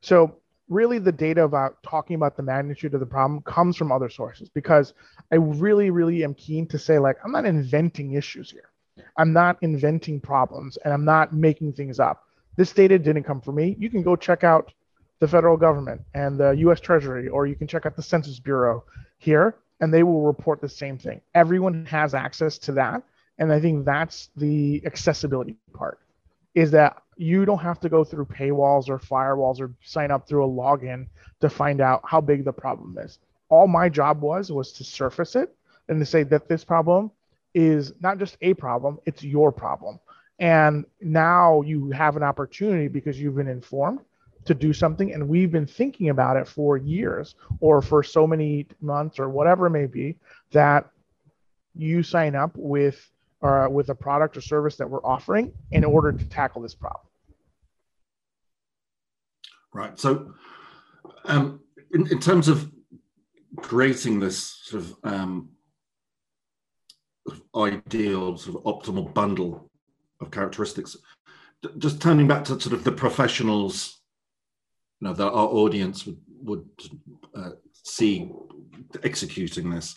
So 0.00 0.36
really 0.68 0.98
the 0.98 1.12
data 1.12 1.44
about 1.44 1.82
talking 1.82 2.16
about 2.16 2.36
the 2.36 2.42
magnitude 2.42 2.94
of 2.94 3.00
the 3.00 3.06
problem 3.06 3.40
comes 3.42 3.76
from 3.76 3.92
other 3.92 4.08
sources 4.08 4.48
because 4.48 4.94
I 5.30 5.36
really, 5.36 5.90
really 5.90 6.24
am 6.24 6.34
keen 6.34 6.66
to 6.68 6.78
say, 6.78 6.98
like, 6.98 7.16
I'm 7.24 7.32
not 7.32 7.46
inventing 7.46 8.14
issues 8.14 8.50
here. 8.50 8.70
I'm 9.16 9.32
not 9.32 9.58
inventing 9.62 10.20
problems 10.20 10.76
and 10.78 10.92
I'm 10.92 11.04
not 11.04 11.32
making 11.32 11.74
things 11.74 12.00
up. 12.00 12.25
This 12.56 12.72
data 12.72 12.98
didn't 12.98 13.24
come 13.24 13.40
from 13.40 13.56
me. 13.56 13.76
You 13.78 13.90
can 13.90 14.02
go 14.02 14.16
check 14.16 14.44
out 14.44 14.72
the 15.20 15.28
federal 15.28 15.56
government 15.56 16.02
and 16.14 16.38
the 16.38 16.50
US 16.50 16.80
Treasury, 16.80 17.28
or 17.28 17.46
you 17.46 17.54
can 17.54 17.66
check 17.66 17.86
out 17.86 17.96
the 17.96 18.02
Census 18.02 18.38
Bureau 18.38 18.84
here, 19.18 19.56
and 19.80 19.92
they 19.92 20.02
will 20.02 20.22
report 20.22 20.60
the 20.60 20.68
same 20.68 20.98
thing. 20.98 21.20
Everyone 21.34 21.84
has 21.86 22.14
access 22.14 22.58
to 22.58 22.72
that. 22.72 23.02
And 23.38 23.52
I 23.52 23.60
think 23.60 23.84
that's 23.84 24.30
the 24.36 24.82
accessibility 24.86 25.56
part 25.72 25.98
is 26.54 26.70
that 26.70 27.02
you 27.18 27.44
don't 27.44 27.58
have 27.58 27.78
to 27.80 27.88
go 27.88 28.02
through 28.02 28.24
paywalls 28.24 28.88
or 28.88 28.98
firewalls 28.98 29.60
or 29.60 29.72
sign 29.82 30.10
up 30.10 30.26
through 30.26 30.44
a 30.44 30.48
login 30.48 31.06
to 31.40 31.50
find 31.50 31.80
out 31.80 32.00
how 32.04 32.20
big 32.20 32.44
the 32.44 32.52
problem 32.52 32.96
is. 32.98 33.18
All 33.50 33.68
my 33.68 33.90
job 33.90 34.22
was 34.22 34.50
was 34.50 34.72
to 34.72 34.84
surface 34.84 35.36
it 35.36 35.54
and 35.88 36.00
to 36.00 36.06
say 36.06 36.22
that 36.24 36.48
this 36.48 36.64
problem 36.64 37.10
is 37.54 37.92
not 38.00 38.18
just 38.18 38.36
a 38.40 38.54
problem, 38.54 38.98
it's 39.04 39.22
your 39.22 39.52
problem. 39.52 40.00
And 40.38 40.84
now 41.00 41.62
you 41.62 41.90
have 41.90 42.16
an 42.16 42.22
opportunity 42.22 42.88
because 42.88 43.18
you've 43.18 43.36
been 43.36 43.48
informed 43.48 44.00
to 44.44 44.54
do 44.54 44.72
something. 44.72 45.12
And 45.12 45.28
we've 45.28 45.50
been 45.50 45.66
thinking 45.66 46.10
about 46.10 46.36
it 46.36 46.46
for 46.46 46.76
years 46.76 47.34
or 47.60 47.82
for 47.82 48.02
so 48.02 48.26
many 48.26 48.66
months 48.80 49.18
or 49.18 49.28
whatever 49.28 49.66
it 49.66 49.70
may 49.70 49.86
be 49.86 50.16
that 50.52 50.90
you 51.74 52.02
sign 52.02 52.34
up 52.34 52.52
with 52.54 53.10
uh, 53.42 53.68
with 53.70 53.90
a 53.90 53.94
product 53.94 54.36
or 54.36 54.40
service 54.40 54.76
that 54.76 54.88
we're 54.88 55.04
offering 55.04 55.52
in 55.70 55.84
order 55.84 56.10
to 56.10 56.24
tackle 56.24 56.62
this 56.62 56.74
problem. 56.74 57.04
Right. 59.74 59.98
So, 59.98 60.32
um, 61.26 61.60
in, 61.92 62.06
in 62.10 62.18
terms 62.18 62.48
of 62.48 62.70
creating 63.58 64.20
this 64.20 64.38
sort 64.64 64.84
of 64.84 64.96
um, 65.04 65.50
ideal, 67.54 68.38
sort 68.38 68.56
of 68.56 68.62
optimal 68.64 69.12
bundle 69.12 69.70
of 70.20 70.30
characteristics. 70.30 70.96
Just 71.78 72.00
turning 72.00 72.28
back 72.28 72.44
to 72.44 72.60
sort 72.60 72.74
of 72.74 72.84
the 72.84 72.92
professionals, 72.92 74.00
you 75.00 75.08
know, 75.08 75.14
that 75.14 75.26
our 75.26 75.48
audience 75.48 76.06
would 76.06 76.18
would 76.42 76.68
uh, 77.34 77.50
see 77.72 78.30
executing 79.02 79.70
this. 79.70 79.96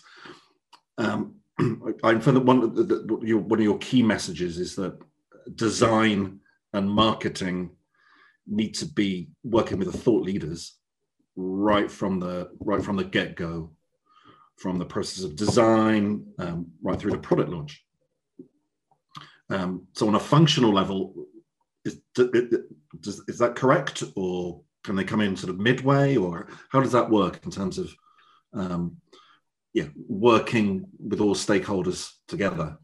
Um, 0.98 1.36
I 2.04 2.18
find 2.18 2.36
that 2.36 2.44
one 2.44 2.62
of 2.62 2.74
the, 2.74 3.20
your, 3.22 3.38
one 3.38 3.58
of 3.58 3.64
your 3.64 3.78
key 3.78 4.02
messages 4.02 4.58
is 4.58 4.74
that 4.76 4.98
design 5.54 6.40
and 6.72 6.90
marketing 6.90 7.70
need 8.46 8.74
to 8.74 8.86
be 8.86 9.28
working 9.44 9.78
with 9.78 9.92
the 9.92 9.98
thought 9.98 10.24
leaders 10.24 10.76
right 11.36 11.90
from 11.90 12.18
the 12.18 12.50
right 12.60 12.82
from 12.82 12.96
the 12.96 13.04
get 13.04 13.36
go, 13.36 13.70
from 14.56 14.78
the 14.78 14.84
process 14.84 15.24
of 15.24 15.36
design 15.36 16.24
um, 16.38 16.66
right 16.82 16.98
through 16.98 17.12
to 17.12 17.18
product 17.18 17.50
launch. 17.50 17.84
Um, 19.50 19.86
so 19.92 20.06
on 20.06 20.14
a 20.14 20.20
functional 20.20 20.72
level, 20.72 21.26
is, 21.84 22.00
is, 23.28 23.38
that 23.38 23.54
correct, 23.56 24.02
or 24.14 24.62
can 24.84 24.96
they 24.96 25.04
come 25.04 25.20
in 25.20 25.36
sort 25.36 25.50
of 25.50 25.58
midway, 25.58 26.16
or 26.16 26.48
how 26.70 26.80
does 26.80 26.92
that 26.92 27.10
work 27.10 27.40
in 27.44 27.50
terms 27.50 27.78
of 27.78 27.94
um, 28.52 28.96
yeah 29.72 29.86
working 30.08 30.86
with 30.98 31.20
all 31.20 31.34
stakeholders 31.34 32.12
together? 32.28 32.76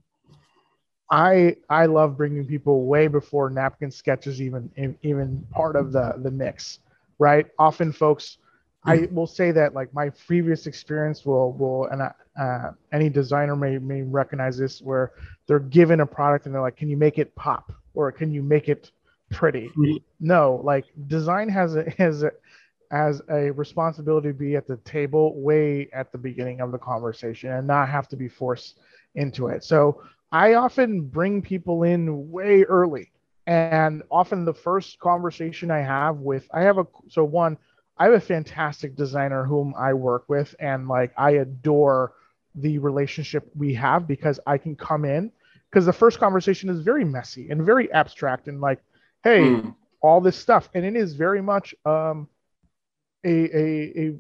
I 1.11 1.57
I 1.69 1.87
love 1.87 2.17
bringing 2.17 2.47
people 2.47 2.87
way 2.87 3.07
before 3.07 3.51
napkin 3.51 3.91
sketches 3.91 4.43
even 4.43 4.97
even 5.03 5.47
part 5.51 5.77
of 5.77 5.93
the 5.93 6.15
the 6.19 6.31
mix, 6.31 6.81
right? 7.19 7.47
Often 7.59 7.93
folks, 7.93 8.39
I 8.87 9.09
will 9.11 9.27
say 9.27 9.51
that 9.53 9.75
like 9.75 9.93
my 9.93 10.11
previous 10.11 10.67
experience 10.67 11.25
will 11.25 11.53
will 11.53 11.87
and 11.87 12.03
uh, 12.03 12.71
any 12.93 13.09
designer 13.09 13.57
may 13.57 13.79
may 13.79 14.03
recognize 14.03 14.57
this 14.57 14.81
where 14.81 15.13
they're 15.47 15.59
given 15.59 16.01
a 16.01 16.07
product 16.07 16.47
and 16.47 16.55
they're 16.55 16.63
like, 16.63 16.77
can 16.77 16.89
you 16.89 16.97
make 16.97 17.19
it 17.19 17.35
pop 17.35 17.73
or 17.95 18.13
can 18.13 18.31
you 18.33 18.43
make 18.43 18.69
it 18.69 18.91
pretty? 19.31 19.69
Mm-hmm. 19.77 19.97
No, 20.21 20.61
like 20.65 20.85
design 21.07 21.49
has 21.49 21.77
a 21.77 21.91
has 21.99 22.23
a 22.23 22.31
as 22.93 23.21
a 23.31 23.51
responsibility 23.51 24.29
to 24.29 24.35
be 24.35 24.57
at 24.57 24.67
the 24.67 24.77
table 24.79 25.41
way 25.41 25.89
at 25.93 26.13
the 26.13 26.19
beginning 26.19 26.61
of 26.61 26.73
the 26.73 26.79
conversation 26.79 27.51
and 27.51 27.67
not 27.67 27.89
have 27.89 28.09
to 28.09 28.17
be 28.17 28.29
forced 28.29 28.79
into 29.15 29.49
it. 29.49 29.65
So 29.65 30.03
I 30.33 30.55
often 30.55 31.03
bring 31.03 31.43
people 31.43 31.83
in 31.83 32.31
way 32.31 32.63
early. 32.63 33.13
And 33.47 34.03
often 34.11 34.45
the 34.45 34.55
first 34.55 34.99
conversation 34.99 35.71
I 35.71 35.79
have 35.81 36.17
with, 36.17 36.49
I 36.53 36.63
have 36.63 36.79
a, 36.79 36.87
so 37.09 37.23
one, 37.25 37.57
I 37.99 38.05
have 38.05 38.15
a 38.15 38.21
fantastic 38.21 38.97
designer 38.97 39.45
whom 39.45 39.75
I 39.77 39.95
work 39.95 40.25
with, 40.29 40.55
and 40.59 40.89
like 40.89 41.13
I 41.17 41.33
adore 41.33 42.13
the 42.55 42.79
relationship 42.79 43.51
we 43.55 43.75
have 43.75 44.07
because 44.07 44.41
I 44.47 44.59
can 44.59 44.77
come 44.77 45.05
in 45.05 45.33
because 45.71 45.87
the 45.87 45.93
first 45.93 46.19
conversation 46.19 46.69
is 46.69 46.81
very 46.81 47.05
messy 47.05 47.51
and 47.51 47.63
very 47.63 47.91
abstract 47.93 48.49
and 48.49 48.61
like, 48.61 48.83
hey, 49.25 49.41
mm. 49.41 49.75
all 50.01 50.21
this 50.21 50.37
stuff. 50.37 50.69
And 50.75 50.85
it 50.85 50.97
is 50.97 51.15
very 51.15 51.43
much 51.43 51.75
um, 51.85 52.29
a, 53.25 53.31
a, 53.31 54.01
a 54.01 54.17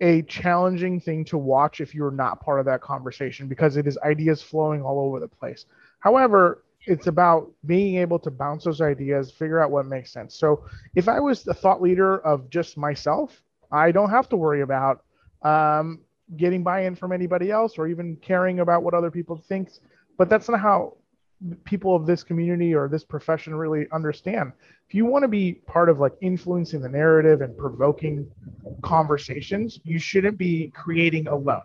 a 0.00 0.22
challenging 0.22 1.00
thing 1.00 1.24
to 1.24 1.38
watch 1.38 1.80
if 1.80 1.94
you're 1.94 2.10
not 2.10 2.40
part 2.40 2.58
of 2.58 2.66
that 2.66 2.80
conversation 2.80 3.46
because 3.46 3.76
it 3.76 3.86
is 3.86 3.96
ideas 3.98 4.42
flowing 4.42 4.82
all 4.82 4.98
over 4.98 5.20
the 5.20 5.28
place. 5.28 5.66
However, 6.00 6.64
it's 6.86 7.06
about 7.06 7.50
being 7.66 7.96
able 7.96 8.18
to 8.20 8.30
bounce 8.30 8.64
those 8.64 8.80
ideas, 8.80 9.30
figure 9.30 9.60
out 9.60 9.70
what 9.70 9.86
makes 9.86 10.12
sense. 10.12 10.34
So 10.34 10.64
if 10.94 11.08
I 11.08 11.20
was 11.20 11.42
the 11.42 11.54
thought 11.54 11.80
leader 11.80 12.18
of 12.18 12.50
just 12.50 12.76
myself, 12.76 13.42
I 13.72 13.90
don't 13.90 14.10
have 14.10 14.28
to 14.30 14.36
worry 14.36 14.60
about 14.62 15.04
um, 15.42 16.00
getting 16.36 16.62
buy-in 16.62 16.94
from 16.94 17.12
anybody 17.12 17.50
else 17.50 17.78
or 17.78 17.86
even 17.88 18.16
caring 18.16 18.60
about 18.60 18.82
what 18.82 18.94
other 18.94 19.10
people 19.10 19.36
think. 19.36 19.70
But 20.16 20.28
that's 20.28 20.48
not 20.48 20.60
how 20.60 20.96
people 21.64 21.94
of 21.94 22.06
this 22.06 22.22
community 22.22 22.74
or 22.74 22.88
this 22.88 23.04
profession 23.04 23.54
really 23.54 23.86
understand. 23.92 24.52
If 24.88 24.94
you 24.94 25.04
want 25.04 25.22
to 25.22 25.28
be 25.28 25.54
part 25.66 25.88
of 25.88 25.98
like 25.98 26.12
influencing 26.20 26.80
the 26.80 26.88
narrative 26.88 27.40
and 27.40 27.56
provoking 27.56 28.30
conversations, 28.82 29.80
you 29.84 29.98
shouldn't 29.98 30.38
be 30.38 30.70
creating 30.74 31.26
alone. 31.28 31.62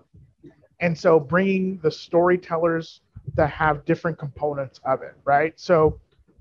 And 0.80 0.98
so 0.98 1.20
bringing 1.20 1.80
the 1.84 1.92
storytellers 1.92 3.02
that 3.36 3.50
have 3.52 3.86
different 3.86 4.18
components 4.18 4.80
of 4.86 5.02
it, 5.02 5.16
right? 5.24 5.60
So 5.60 6.00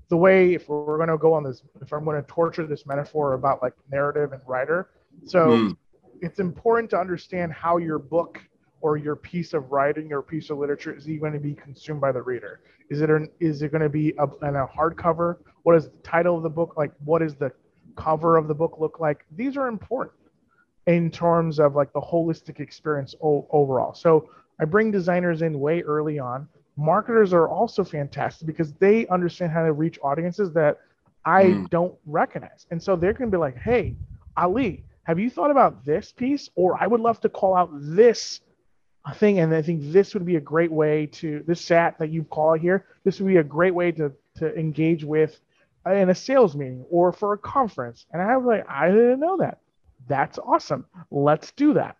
the 0.09 0.17
way 0.17 0.53
if 0.53 0.69
we're 0.69 0.97
going 0.97 1.09
to 1.09 1.17
go 1.17 1.33
on 1.33 1.43
this 1.43 1.61
if 1.81 1.91
I'm 1.93 2.03
going 2.03 2.21
to 2.21 2.27
torture 2.27 2.65
this 2.65 2.85
metaphor 2.85 3.33
about 3.33 3.61
like 3.61 3.73
narrative 3.91 4.33
and 4.33 4.41
writer, 4.47 4.89
so 5.25 5.47
mm. 5.49 5.77
it's 6.21 6.39
important 6.39 6.89
to 6.91 6.99
understand 6.99 7.53
how 7.53 7.77
your 7.77 7.99
book 7.99 8.39
or 8.81 8.97
your 8.97 9.15
piece 9.15 9.53
of 9.53 9.71
writing 9.71 10.13
or 10.13 10.21
piece 10.21 10.49
of 10.49 10.57
literature 10.57 10.93
is 10.93 11.07
even 11.09 11.19
going 11.19 11.33
to 11.33 11.39
be 11.39 11.53
consumed 11.53 12.01
by 12.01 12.11
the 12.11 12.21
reader? 12.21 12.61
Is 12.89 13.01
it 13.01 13.09
an, 13.09 13.29
is 13.39 13.61
it 13.61 13.71
going 13.71 13.81
to 13.81 13.89
be 13.89 14.13
a, 14.17 14.47
in 14.47 14.55
a 14.55 14.65
hardcover? 14.67 15.37
What 15.63 15.75
is 15.75 15.85
the 15.85 15.97
title 16.03 16.37
of 16.37 16.43
the 16.43 16.49
book 16.49 16.75
like? 16.77 16.91
What 17.03 17.21
is 17.21 17.35
the 17.35 17.51
cover 17.95 18.37
of 18.37 18.47
the 18.47 18.53
book 18.53 18.77
look 18.79 18.99
like? 18.99 19.25
These 19.35 19.57
are 19.57 19.67
important 19.67 20.15
in 20.87 21.11
terms 21.11 21.59
of 21.59 21.75
like 21.75 21.91
the 21.93 22.01
holistic 22.01 22.59
experience 22.59 23.15
o- 23.21 23.47
overall. 23.51 23.93
So 23.93 24.29
I 24.59 24.65
bring 24.65 24.91
designers 24.91 25.41
in 25.41 25.59
way 25.59 25.81
early 25.81 26.19
on. 26.19 26.47
Marketers 26.79 27.33
are 27.33 27.49
also 27.49 27.83
fantastic 27.83 28.47
because 28.47 28.71
they 28.73 29.05
understand 29.07 29.51
how 29.51 29.65
to 29.65 29.73
reach 29.73 29.99
audiences 30.01 30.53
that 30.53 30.77
I 31.25 31.43
mm. 31.43 31.69
don't 31.69 31.93
recognize. 32.05 32.65
And 32.71 32.81
so 32.81 32.95
they're 32.95 33.13
going 33.13 33.29
to 33.29 33.35
be 33.35 33.39
like, 33.39 33.57
hey, 33.57 33.97
Ali, 34.37 34.85
have 35.03 35.19
you 35.19 35.29
thought 35.29 35.51
about 35.51 35.83
this 35.83 36.13
piece? 36.13 36.49
Or 36.55 36.81
I 36.81 36.87
would 36.87 37.01
love 37.01 37.19
to 37.21 37.29
call 37.29 37.53
out 37.53 37.69
this 37.73 38.39
thing, 39.15 39.39
and 39.39 39.53
I 39.53 39.61
think 39.61 39.91
this 39.91 40.13
would 40.13 40.25
be 40.25 40.35
a 40.37 40.41
great 40.41 40.71
way 40.71 41.07
to 41.07 41.43
this 41.47 41.65
chat 41.65 41.97
that 41.99 42.11
you 42.11 42.23
call 42.23 42.53
here. 42.53 42.85
This 43.03 43.19
would 43.19 43.27
be 43.27 43.37
a 43.37 43.43
great 43.43 43.73
way 43.73 43.91
to 43.93 44.11
to 44.37 44.57
engage 44.57 45.03
with 45.03 45.39
in 45.85 46.09
a 46.09 46.15
sales 46.15 46.55
meeting 46.55 46.85
or 46.89 47.11
for 47.11 47.33
a 47.33 47.37
conference. 47.37 48.05
And 48.13 48.21
I 48.21 48.37
was 48.37 48.45
like, 48.45 48.65
I 48.69 48.89
didn't 48.89 49.19
know 49.19 49.37
that. 49.37 49.59
That's 50.07 50.37
awesome. 50.39 50.85
Let's 51.11 51.51
do 51.51 51.73
that. 51.73 51.97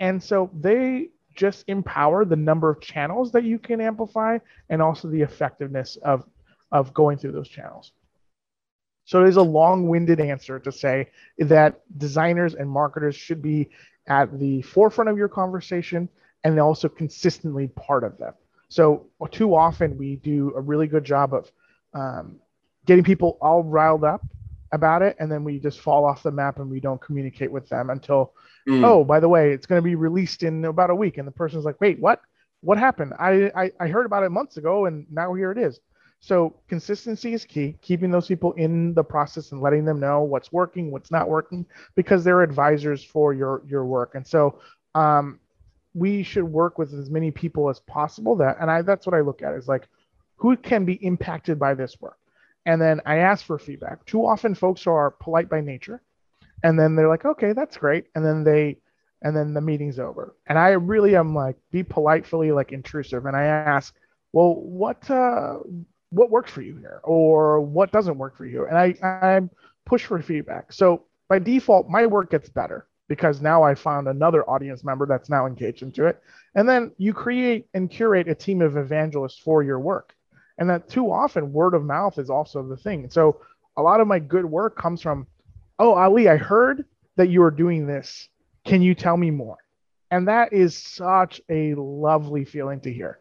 And 0.00 0.22
so 0.22 0.50
they 0.54 1.10
just 1.34 1.64
empower 1.68 2.24
the 2.24 2.36
number 2.36 2.70
of 2.70 2.80
channels 2.80 3.32
that 3.32 3.44
you 3.44 3.58
can 3.58 3.80
amplify 3.80 4.38
and 4.68 4.82
also 4.82 5.08
the 5.08 5.22
effectiveness 5.22 5.96
of 5.96 6.24
of 6.70 6.94
going 6.94 7.18
through 7.18 7.32
those 7.32 7.48
channels. 7.48 7.92
So 9.04 9.22
it 9.22 9.28
is 9.28 9.36
a 9.36 9.42
long-winded 9.42 10.20
answer 10.20 10.58
to 10.60 10.72
say 10.72 11.10
that 11.38 11.80
designers 11.98 12.54
and 12.54 12.70
marketers 12.70 13.14
should 13.14 13.42
be 13.42 13.68
at 14.06 14.38
the 14.38 14.62
forefront 14.62 15.10
of 15.10 15.18
your 15.18 15.28
conversation 15.28 16.08
and 16.44 16.58
also 16.58 16.88
consistently 16.88 17.68
part 17.68 18.04
of 18.04 18.16
them. 18.18 18.32
So 18.68 19.06
too 19.30 19.54
often 19.54 19.98
we 19.98 20.16
do 20.16 20.52
a 20.56 20.60
really 20.60 20.86
good 20.86 21.04
job 21.04 21.34
of 21.34 21.52
um, 21.92 22.36
getting 22.86 23.04
people 23.04 23.36
all 23.40 23.62
riled 23.62 24.02
up 24.02 24.24
about 24.72 25.02
it, 25.02 25.16
and 25.18 25.30
then 25.30 25.44
we 25.44 25.58
just 25.58 25.80
fall 25.80 26.04
off 26.04 26.22
the 26.22 26.30
map 26.30 26.58
and 26.58 26.70
we 26.70 26.80
don't 26.80 27.00
communicate 27.00 27.50
with 27.50 27.68
them 27.68 27.90
until, 27.90 28.32
mm. 28.68 28.84
oh, 28.84 29.04
by 29.04 29.20
the 29.20 29.28
way, 29.28 29.52
it's 29.52 29.66
going 29.66 29.80
to 29.80 29.84
be 29.84 29.94
released 29.94 30.42
in 30.42 30.64
about 30.64 30.90
a 30.90 30.94
week, 30.94 31.18
and 31.18 31.26
the 31.26 31.32
person's 31.32 31.64
like, 31.64 31.80
wait, 31.80 31.98
what? 32.00 32.20
What 32.60 32.78
happened? 32.78 33.12
I, 33.18 33.50
I 33.56 33.72
I 33.80 33.88
heard 33.88 34.06
about 34.06 34.22
it 34.22 34.30
months 34.30 34.56
ago, 34.56 34.86
and 34.86 35.06
now 35.10 35.34
here 35.34 35.50
it 35.50 35.58
is. 35.58 35.80
So 36.20 36.54
consistency 36.68 37.32
is 37.34 37.44
key. 37.44 37.76
Keeping 37.82 38.12
those 38.12 38.28
people 38.28 38.52
in 38.52 38.94
the 38.94 39.02
process 39.02 39.50
and 39.50 39.60
letting 39.60 39.84
them 39.84 39.98
know 39.98 40.22
what's 40.22 40.52
working, 40.52 40.92
what's 40.92 41.10
not 41.10 41.28
working, 41.28 41.66
because 41.96 42.22
they're 42.22 42.42
advisors 42.42 43.02
for 43.02 43.34
your 43.34 43.62
your 43.66 43.84
work. 43.84 44.14
And 44.14 44.24
so 44.24 44.60
um, 44.94 45.40
we 45.94 46.22
should 46.22 46.44
work 46.44 46.78
with 46.78 46.92
as 46.94 47.10
many 47.10 47.30
people 47.30 47.68
as 47.68 47.80
possible 47.80 48.36
that 48.36 48.56
and 48.60 48.70
i 48.70 48.82
that's 48.82 49.06
what 49.06 49.14
i 49.14 49.20
look 49.20 49.42
at 49.42 49.54
is 49.54 49.68
like 49.68 49.88
who 50.36 50.56
can 50.56 50.84
be 50.84 50.94
impacted 51.04 51.58
by 51.58 51.74
this 51.74 52.00
work 52.00 52.18
and 52.66 52.80
then 52.80 53.00
i 53.06 53.18
ask 53.18 53.44
for 53.44 53.58
feedback. 53.58 54.04
Too 54.06 54.26
often 54.26 54.54
folks 54.54 54.86
are 54.86 55.10
polite 55.10 55.48
by 55.48 55.60
nature 55.60 56.02
and 56.62 56.78
then 56.78 56.94
they're 56.96 57.08
like 57.08 57.24
okay 57.24 57.52
that's 57.52 57.76
great. 57.76 58.06
And 58.14 58.24
then 58.24 58.44
they 58.44 58.78
and 59.22 59.36
then 59.36 59.54
the 59.54 59.60
meeting's 59.60 59.98
over. 59.98 60.34
And 60.46 60.58
i 60.58 60.70
really 60.70 61.16
am 61.16 61.34
like 61.34 61.56
be 61.70 61.82
politely 61.82 62.52
like 62.52 62.72
intrusive. 62.72 63.26
And 63.26 63.36
i 63.36 63.44
ask 63.44 63.94
well 64.32 64.54
what 64.54 65.10
uh 65.10 65.58
what 66.10 66.30
works 66.30 66.50
for 66.50 66.62
you 66.62 66.76
here? 66.76 67.00
Or 67.04 67.60
what 67.60 67.90
doesn't 67.92 68.18
work 68.18 68.36
for 68.36 68.46
you? 68.46 68.66
And 68.66 68.78
i 68.78 68.94
i 69.02 69.40
push 69.86 70.04
for 70.04 70.20
feedback. 70.22 70.72
So 70.72 71.04
by 71.28 71.38
default 71.38 71.88
my 71.88 72.06
work 72.06 72.30
gets 72.30 72.48
better 72.48 72.86
because 73.08 73.42
now 73.42 73.62
I 73.62 73.74
found 73.74 74.08
another 74.08 74.48
audience 74.48 74.84
member 74.84 75.06
that's 75.06 75.28
now 75.28 75.46
engaged 75.46 75.82
into 75.82 76.06
it. 76.06 76.22
And 76.54 76.66
then 76.66 76.92
you 76.96 77.12
create 77.12 77.66
and 77.74 77.90
curate 77.90 78.28
a 78.28 78.34
team 78.34 78.62
of 78.62 78.76
evangelists 78.78 79.38
for 79.38 79.62
your 79.62 79.78
work. 79.78 80.14
And 80.58 80.68
that 80.70 80.88
too 80.88 81.10
often 81.10 81.52
word 81.52 81.74
of 81.74 81.84
mouth 81.84 82.18
is 82.18 82.30
also 82.30 82.62
the 82.66 82.76
thing. 82.76 83.10
So 83.10 83.40
a 83.76 83.82
lot 83.82 84.00
of 84.00 84.06
my 84.06 84.18
good 84.18 84.44
work 84.44 84.76
comes 84.76 85.00
from, 85.00 85.26
oh, 85.78 85.94
Ali, 85.94 86.28
I 86.28 86.36
heard 86.36 86.84
that 87.16 87.30
you 87.30 87.42
are 87.42 87.50
doing 87.50 87.86
this. 87.86 88.28
Can 88.64 88.82
you 88.82 88.94
tell 88.94 89.16
me 89.16 89.30
more? 89.30 89.56
And 90.10 90.28
that 90.28 90.52
is 90.52 90.76
such 90.76 91.40
a 91.48 91.74
lovely 91.74 92.44
feeling 92.44 92.80
to 92.80 92.92
hear 92.92 93.18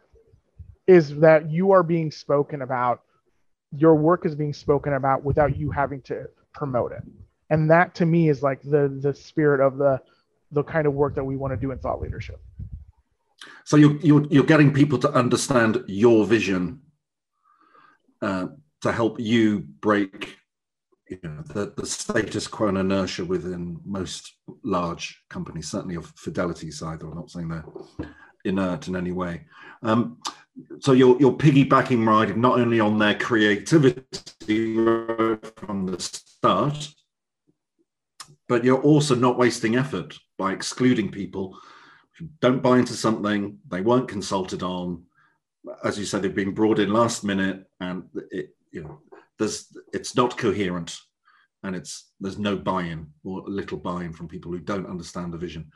is 0.87 1.15
that 1.19 1.49
you 1.49 1.71
are 1.71 1.83
being 1.83 2.11
spoken 2.11 2.61
about, 2.61 3.01
your 3.77 3.95
work 3.95 4.25
is 4.25 4.35
being 4.35 4.53
spoken 4.53 4.93
about 4.93 5.23
without 5.23 5.55
you 5.55 5.71
having 5.71 6.01
to 6.01 6.25
promote 6.53 6.91
it 6.91 7.03
and 7.51 7.69
that 7.69 7.93
to 7.95 8.05
me 8.05 8.29
is 8.29 8.41
like 8.41 8.61
the 8.63 8.97
the 9.01 9.13
spirit 9.13 9.59
of 9.59 9.77
the 9.77 10.01
the 10.51 10.63
kind 10.63 10.87
of 10.87 10.93
work 10.93 11.13
that 11.15 11.23
we 11.23 11.35
want 11.35 11.53
to 11.53 11.57
do 11.57 11.71
in 11.71 11.77
thought 11.77 12.01
leadership. 12.01 12.41
So 13.65 13.77
you're 13.77 13.97
you're, 13.97 14.25
you're 14.31 14.43
getting 14.43 14.73
people 14.73 14.97
to 14.99 15.11
understand 15.11 15.83
your 15.87 16.25
vision 16.25 16.81
uh, 18.21 18.47
to 18.81 18.91
help 18.91 19.19
you 19.19 19.59
break 19.59 20.37
you 21.09 21.19
know, 21.23 21.43
the, 21.53 21.73
the 21.75 21.85
status 21.85 22.47
quo 22.47 22.67
and 22.67 22.77
inertia 22.77 23.25
within 23.25 23.79
most 23.85 24.37
large 24.63 25.21
companies, 25.29 25.69
certainly 25.69 25.95
of 25.95 26.13
Fidelity 26.15 26.71
side. 26.71 27.01
though 27.01 27.09
I'm 27.09 27.15
not 27.15 27.29
saying 27.29 27.49
they're 27.49 27.65
inert 28.45 28.87
in 28.87 28.95
any 28.95 29.11
way. 29.11 29.45
Um, 29.83 30.17
so 30.79 30.93
you're 30.93 31.19
you're 31.19 31.33
piggybacking 31.33 32.05
riding 32.05 32.39
not 32.39 32.59
only 32.59 32.79
on 32.79 32.97
their 32.97 33.15
creativity 33.15 34.75
from 35.57 35.85
the 35.85 35.97
start, 35.99 36.89
but 38.47 38.63
you're 38.63 38.81
also 38.81 39.15
not 39.15 39.37
wasting 39.37 39.75
effort 39.75 40.17
by 40.37 40.51
excluding 40.51 41.11
people 41.11 41.57
who 42.17 42.27
don't 42.39 42.61
buy 42.61 42.79
into 42.79 42.93
something 42.93 43.57
they 43.67 43.81
weren't 43.81 44.07
consulted 44.07 44.63
on. 44.63 45.03
As 45.83 45.97
you 45.99 46.05
said, 46.05 46.21
they've 46.21 46.33
been 46.33 46.53
brought 46.53 46.79
in 46.79 46.91
last 46.91 47.23
minute, 47.23 47.65
and 47.79 48.03
it, 48.31 48.55
you 48.71 48.83
know 48.83 48.99
there's 49.37 49.75
it's 49.93 50.15
not 50.15 50.37
coherent, 50.37 50.97
and 51.63 51.75
it's 51.75 52.11
there's 52.19 52.37
no 52.37 52.55
buy-in 52.55 53.07
or 53.23 53.43
little 53.47 53.77
buy-in 53.77 54.13
from 54.13 54.27
people 54.27 54.51
who 54.51 54.59
don't 54.59 54.87
understand 54.87 55.33
the 55.33 55.37
vision. 55.37 55.71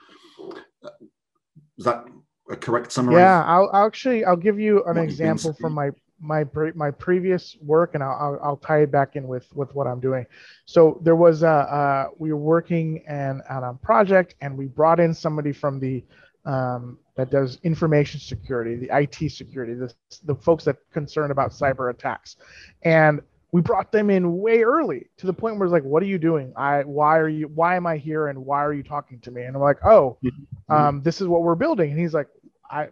Is 1.78 1.86
that 1.86 2.06
a 2.50 2.56
correct 2.56 2.92
summary? 2.92 3.16
Yeah, 3.16 3.44
I'll, 3.44 3.70
I'll 3.74 3.86
actually 3.86 4.26
I'll 4.26 4.36
give 4.36 4.60
you 4.60 4.84
an 4.86 4.98
example 4.98 5.54
from 5.54 5.74
my 5.74 5.92
my 6.20 6.46
my 6.76 6.92
previous 6.92 7.58
work, 7.62 7.96
and 7.96 8.04
I'll, 8.04 8.40
I'll 8.42 8.58
tie 8.58 8.82
it 8.82 8.92
back 8.92 9.16
in 9.16 9.28
with 9.28 9.48
with 9.54 9.74
what 9.76 9.88
I'm 9.88 10.00
doing. 10.00 10.26
So 10.66 11.00
there 11.04 11.16
was 11.16 11.44
a 11.44 11.48
uh, 11.50 12.08
we 12.18 12.32
were 12.32 12.40
working 12.40 13.04
and 13.08 13.42
on 13.50 13.64
a 13.64 13.74
project, 13.74 14.36
and 14.42 14.58
we 14.58 14.66
brought 14.66 15.00
in 15.00 15.14
somebody 15.14 15.52
from 15.52 15.80
the 15.80 16.04
um, 16.46 17.00
that 17.16 17.30
does 17.30 17.60
information 17.64 18.20
security, 18.20 18.76
the 18.76 18.90
IT 18.92 19.32
security, 19.32 19.74
the 19.74 19.94
the 20.26 20.36
folks 20.36 20.66
that 20.66 20.78
concern 20.92 21.32
about 21.32 21.52
cyber 21.52 21.90
attacks, 21.90 22.38
and 22.84 23.22
we 23.52 23.62
brought 23.62 23.90
them 23.90 24.10
in 24.10 24.40
way 24.40 24.64
early 24.64 25.08
to 25.16 25.26
the 25.26 25.34
point 25.34 25.58
where 25.58 25.66
it's 25.66 25.72
like, 25.72 25.84
what 25.84 26.04
are 26.04 26.08
you 26.08 26.18
doing? 26.18 26.52
I 26.58 26.82
why 26.82 27.18
are 27.18 27.30
you 27.30 27.48
why 27.48 27.78
am 27.78 27.88
I 27.88 27.96
here 27.96 28.28
and 28.28 28.46
why 28.46 28.64
are 28.66 28.74
you 28.74 28.84
talking 28.84 29.20
to 29.22 29.32
me? 29.32 29.44
And 29.44 29.56
I'm 29.56 29.62
like, 29.62 29.78
oh, 29.86 30.18
mm-hmm. 30.24 30.74
um, 30.74 31.02
this 31.04 31.22
is 31.22 31.28
what 31.28 31.42
we're 31.42 31.56
building. 31.56 31.92
And 31.92 31.98
he's 31.98 32.14
like, 32.14 32.28
I 32.70 32.90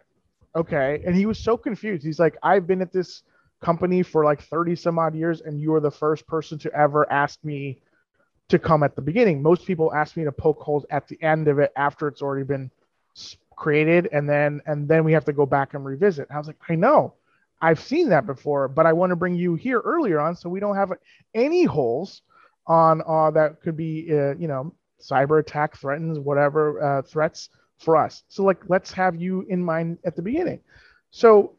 okay. 0.56 1.02
And 1.06 1.16
he 1.16 1.26
was 1.26 1.38
so 1.38 1.58
confused. 1.58 2.06
He's 2.06 2.20
like, 2.20 2.38
I've 2.44 2.66
been 2.66 2.82
at 2.82 2.94
this 2.94 3.24
company 3.62 4.04
for 4.04 4.24
like 4.24 4.42
30 4.44 4.78
some 4.78 5.00
odd 5.00 5.16
years, 5.16 5.42
and 5.42 5.60
you 5.60 5.74
are 5.74 5.82
the 5.82 5.92
first 5.92 6.26
person 6.28 6.58
to 6.60 6.74
ever 6.74 7.12
ask 7.12 7.44
me 7.44 7.82
to 8.48 8.58
come 8.58 8.84
at 8.84 8.96
the 8.96 9.02
beginning. 9.02 9.42
Most 9.42 9.66
people 9.66 9.94
ask 9.94 10.16
me 10.16 10.24
to 10.24 10.32
poke 10.32 10.62
holes 10.62 10.86
at 10.90 11.10
the 11.10 11.22
end 11.22 11.50
of 11.50 11.60
it 11.60 11.72
after 11.76 12.08
it's 12.08 12.22
already 12.22 12.46
been 12.46 12.72
created, 13.63 14.10
and 14.12 14.30
then 14.30 14.62
and 14.65 14.88
then 14.88 15.06
we 15.06 15.13
have 15.13 15.26
to 15.26 15.34
go 15.34 15.45
back 15.45 15.73
and 15.73 15.86
revisit. 15.86 16.28
And 16.30 16.36
I 16.36 16.39
was 16.39 16.47
like, 16.47 16.60
I 16.69 16.76
know. 16.76 17.13
I've 17.62 17.80
seen 17.80 18.10
that 18.10 18.26
before, 18.26 18.67
but 18.67 18.86
I 18.86 18.91
want 18.91 19.12
to 19.12 19.15
bring 19.15 19.36
you 19.36 19.56
here 19.56 19.80
earlier 19.80 20.19
on 20.19 20.36
so 20.36 20.49
we 20.49 20.60
don't 20.60 20.76
have 20.76 20.91
any 21.34 21.63
holes 21.63 22.21
on 22.67 23.02
uh, 23.08 23.32
that 23.32 23.62
could 23.62 23.78
be, 23.78 24.10
uh, 24.12 24.36
you 24.36 24.49
know, 24.49 24.73
cyber 24.99 25.39
attack 25.39 25.78
threatens, 25.78 26.19
whatever 26.19 26.84
uh, 26.84 27.02
threats 27.04 27.49
for 27.78 27.95
us. 27.95 28.23
So 28.28 28.43
like, 28.43 28.62
let's 28.67 28.91
have 28.91 29.15
you 29.15 29.45
in 29.47 29.63
mind 29.63 29.97
at 30.04 30.17
the 30.17 30.21
beginning. 30.21 30.60
So 31.12 31.54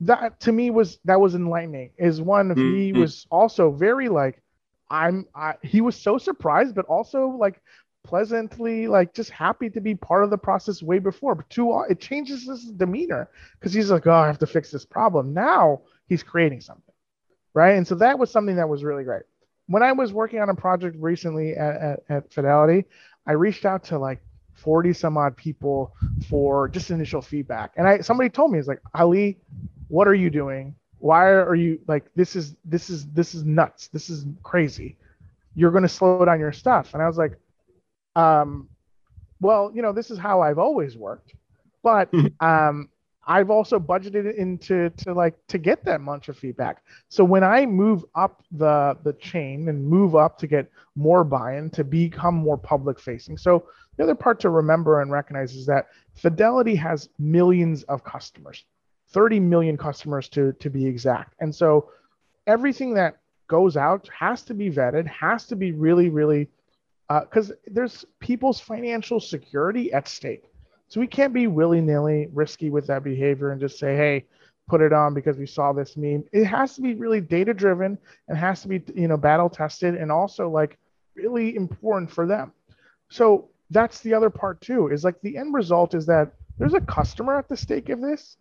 that 0.00 0.40
to 0.40 0.52
me 0.52 0.70
was 0.70 0.98
that 1.04 1.20
was 1.20 1.34
enlightening. 1.34 1.90
Is 1.98 2.22
one 2.22 2.48
mm-hmm. 2.48 2.74
he 2.74 2.92
was 2.94 3.26
also 3.30 3.70
very 3.70 4.08
like, 4.08 4.40
I'm. 4.88 5.26
I, 5.34 5.54
he 5.62 5.82
was 5.82 5.96
so 5.96 6.16
surprised, 6.16 6.74
but 6.74 6.86
also 6.86 7.26
like 7.44 7.60
pleasantly 8.04 8.86
like 8.86 9.14
just 9.14 9.30
happy 9.30 9.68
to 9.70 9.80
be 9.80 9.94
part 9.94 10.24
of 10.24 10.30
the 10.30 10.38
process 10.38 10.82
way 10.82 10.98
before. 10.98 11.34
But 11.34 11.50
too 11.50 11.84
it 11.88 12.00
changes 12.00 12.46
his 12.46 12.64
demeanor 12.64 13.28
because 13.58 13.72
he's 13.72 13.90
like, 13.90 14.06
oh, 14.06 14.12
I 14.12 14.26
have 14.26 14.38
to 14.38 14.46
fix 14.46 14.70
this 14.70 14.84
problem. 14.84 15.34
Now 15.34 15.82
he's 16.08 16.22
creating 16.22 16.60
something, 16.60 16.94
right? 17.54 17.76
And 17.76 17.86
so 17.86 17.94
that 17.96 18.18
was 18.18 18.30
something 18.30 18.56
that 18.56 18.68
was 18.68 18.84
really 18.84 19.04
great. 19.04 19.22
When 19.66 19.82
I 19.82 19.92
was 19.92 20.12
working 20.12 20.40
on 20.40 20.48
a 20.48 20.54
project 20.54 20.96
recently 20.98 21.54
at, 21.54 21.76
at, 21.76 22.00
at 22.08 22.32
Fidelity, 22.32 22.86
I 23.26 23.32
reached 23.32 23.66
out 23.66 23.84
to 23.84 23.98
like 23.98 24.20
40 24.54 24.92
some 24.92 25.16
odd 25.16 25.36
people 25.36 25.94
for 26.28 26.68
just 26.68 26.90
initial 26.90 27.22
feedback. 27.22 27.72
And 27.76 27.86
I 27.86 28.00
somebody 28.00 28.30
told 28.30 28.52
me, 28.52 28.58
it's 28.58 28.68
like, 28.68 28.80
Ali, 28.94 29.38
what 29.88 30.08
are 30.08 30.14
you 30.14 30.30
doing? 30.30 30.74
Why 30.98 31.26
are 31.30 31.54
you 31.54 31.78
like 31.86 32.06
this 32.16 32.34
is 32.34 32.56
this 32.64 32.90
is 32.90 33.06
this 33.10 33.34
is 33.34 33.44
nuts. 33.44 33.88
This 33.88 34.10
is 34.10 34.26
crazy. 34.42 34.96
You're 35.54 35.70
gonna 35.70 35.88
slow 35.88 36.24
down 36.24 36.40
your 36.40 36.52
stuff. 36.52 36.94
And 36.94 37.02
I 37.02 37.06
was 37.06 37.18
like, 37.18 37.38
um, 38.18 38.68
well, 39.40 39.70
you 39.74 39.82
know, 39.82 39.92
this 39.92 40.10
is 40.10 40.18
how 40.18 40.40
I've 40.40 40.58
always 40.58 40.96
worked. 40.96 41.34
But 41.82 42.12
um 42.40 42.88
I've 43.28 43.50
also 43.50 43.78
budgeted 43.78 44.34
into 44.36 44.88
to 44.88 45.12
like 45.12 45.34
to 45.48 45.58
get 45.58 45.84
that 45.84 46.00
much 46.00 46.28
of 46.30 46.38
feedback. 46.38 46.82
So 47.10 47.22
when 47.22 47.44
I 47.44 47.66
move 47.66 48.04
up 48.14 48.42
the 48.50 48.96
the 49.04 49.12
chain 49.12 49.68
and 49.68 49.86
move 49.86 50.16
up 50.16 50.38
to 50.38 50.46
get 50.46 50.70
more 50.96 51.24
buy-in 51.24 51.70
to 51.70 51.84
become 51.84 52.34
more 52.34 52.56
public 52.56 52.98
facing. 52.98 53.36
So 53.36 53.66
the 53.96 54.04
other 54.04 54.14
part 54.14 54.40
to 54.40 54.50
remember 54.50 55.02
and 55.02 55.12
recognize 55.12 55.54
is 55.54 55.66
that 55.66 55.88
Fidelity 56.14 56.74
has 56.76 57.10
millions 57.18 57.82
of 57.84 58.02
customers, 58.02 58.64
30 59.08 59.40
million 59.40 59.76
customers 59.76 60.28
to 60.30 60.52
to 60.54 60.70
be 60.70 60.86
exact. 60.86 61.34
And 61.40 61.54
so 61.54 61.90
everything 62.46 62.94
that 62.94 63.18
goes 63.46 63.76
out 63.76 64.08
has 64.18 64.42
to 64.44 64.54
be 64.54 64.70
vetted, 64.70 65.06
has 65.06 65.46
to 65.46 65.56
be 65.56 65.72
really 65.72 66.08
really 66.08 66.48
because 67.08 67.50
uh, 67.50 67.54
there's 67.66 68.04
people's 68.20 68.60
financial 68.60 69.20
security 69.20 69.92
at 69.92 70.08
stake. 70.08 70.44
So 70.88 71.00
we 71.00 71.06
can't 71.06 71.32
be 71.32 71.46
willy 71.46 71.80
nilly 71.80 72.28
risky 72.32 72.70
with 72.70 72.86
that 72.86 73.04
behavior 73.04 73.50
and 73.50 73.60
just 73.60 73.78
say, 73.78 73.96
hey, 73.96 74.24
put 74.68 74.80
it 74.80 74.92
on 74.92 75.14
because 75.14 75.36
we 75.36 75.46
saw 75.46 75.72
this 75.72 75.96
meme. 75.96 76.24
It 76.32 76.44
has 76.44 76.74
to 76.76 76.82
be 76.82 76.94
really 76.94 77.20
data 77.20 77.54
driven 77.54 77.98
and 78.28 78.38
has 78.38 78.62
to 78.62 78.68
be, 78.68 78.82
you 78.94 79.08
know, 79.08 79.16
battle 79.16 79.48
tested 79.48 79.94
and 79.94 80.12
also 80.12 80.48
like 80.48 80.78
really 81.14 81.56
important 81.56 82.10
for 82.10 82.26
them. 82.26 82.52
So 83.08 83.48
that's 83.70 84.00
the 84.00 84.14
other 84.14 84.30
part 84.30 84.60
too, 84.60 84.88
is 84.88 85.04
like 85.04 85.20
the 85.20 85.36
end 85.36 85.54
result 85.54 85.94
is 85.94 86.06
that 86.06 86.32
there's 86.58 86.74
a 86.74 86.80
customer 86.80 87.36
at 87.38 87.48
the 87.48 87.56
stake 87.56 87.88
of 87.88 88.00
this. 88.00 88.36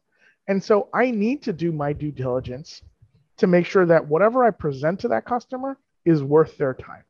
And 0.47 0.63
so 0.63 0.89
I 0.93 1.11
need 1.11 1.41
to 1.43 1.53
do 1.53 1.71
my 1.71 1.93
due 1.93 2.11
diligence 2.11 2.81
to 3.37 3.47
make 3.47 3.65
sure 3.65 3.85
that 3.85 4.07
whatever 4.07 4.43
I 4.43 4.51
present 4.51 4.99
to 5.01 5.09
that 5.09 5.25
customer 5.25 5.77
is 6.05 6.23
worth 6.23 6.57
their 6.57 6.73
time. 6.73 7.03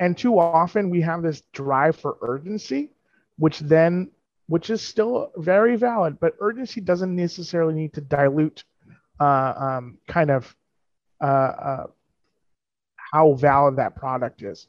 And 0.00 0.16
too 0.16 0.38
often 0.38 0.88
we 0.88 1.02
have 1.02 1.22
this 1.22 1.42
drive 1.52 1.94
for 1.94 2.16
urgency, 2.22 2.90
which 3.36 3.60
then 3.60 4.10
which 4.46 4.68
is 4.68 4.82
still 4.82 5.30
very 5.36 5.76
valid, 5.76 6.18
but 6.18 6.34
urgency 6.40 6.80
doesn't 6.80 7.14
necessarily 7.14 7.72
need 7.72 7.92
to 7.92 8.00
dilute 8.00 8.64
uh, 9.20 9.52
um, 9.56 9.98
kind 10.08 10.28
of 10.28 10.56
uh, 11.20 11.24
uh, 11.24 11.86
how 12.96 13.34
valid 13.34 13.76
that 13.76 13.94
product 13.94 14.42
is. 14.42 14.66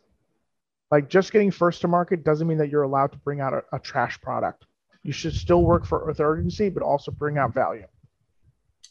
Like 0.91 1.09
just 1.09 1.31
getting 1.31 1.49
first 1.49 1.81
to 1.81 1.87
market 1.87 2.23
doesn't 2.23 2.47
mean 2.47 2.59
that 2.59 2.69
you're 2.69 2.83
allowed 2.83 3.13
to 3.13 3.17
bring 3.19 3.39
out 3.39 3.53
a, 3.53 3.63
a 3.73 3.79
trash 3.79 4.21
product. 4.21 4.65
You 5.01 5.13
should 5.13 5.33
still 5.33 5.63
work 5.63 5.87
for 5.87 6.05
with 6.05 6.19
urgency, 6.19 6.69
but 6.69 6.83
also 6.83 7.09
bring 7.09 7.39
out 7.39 7.51
value. 7.51 7.87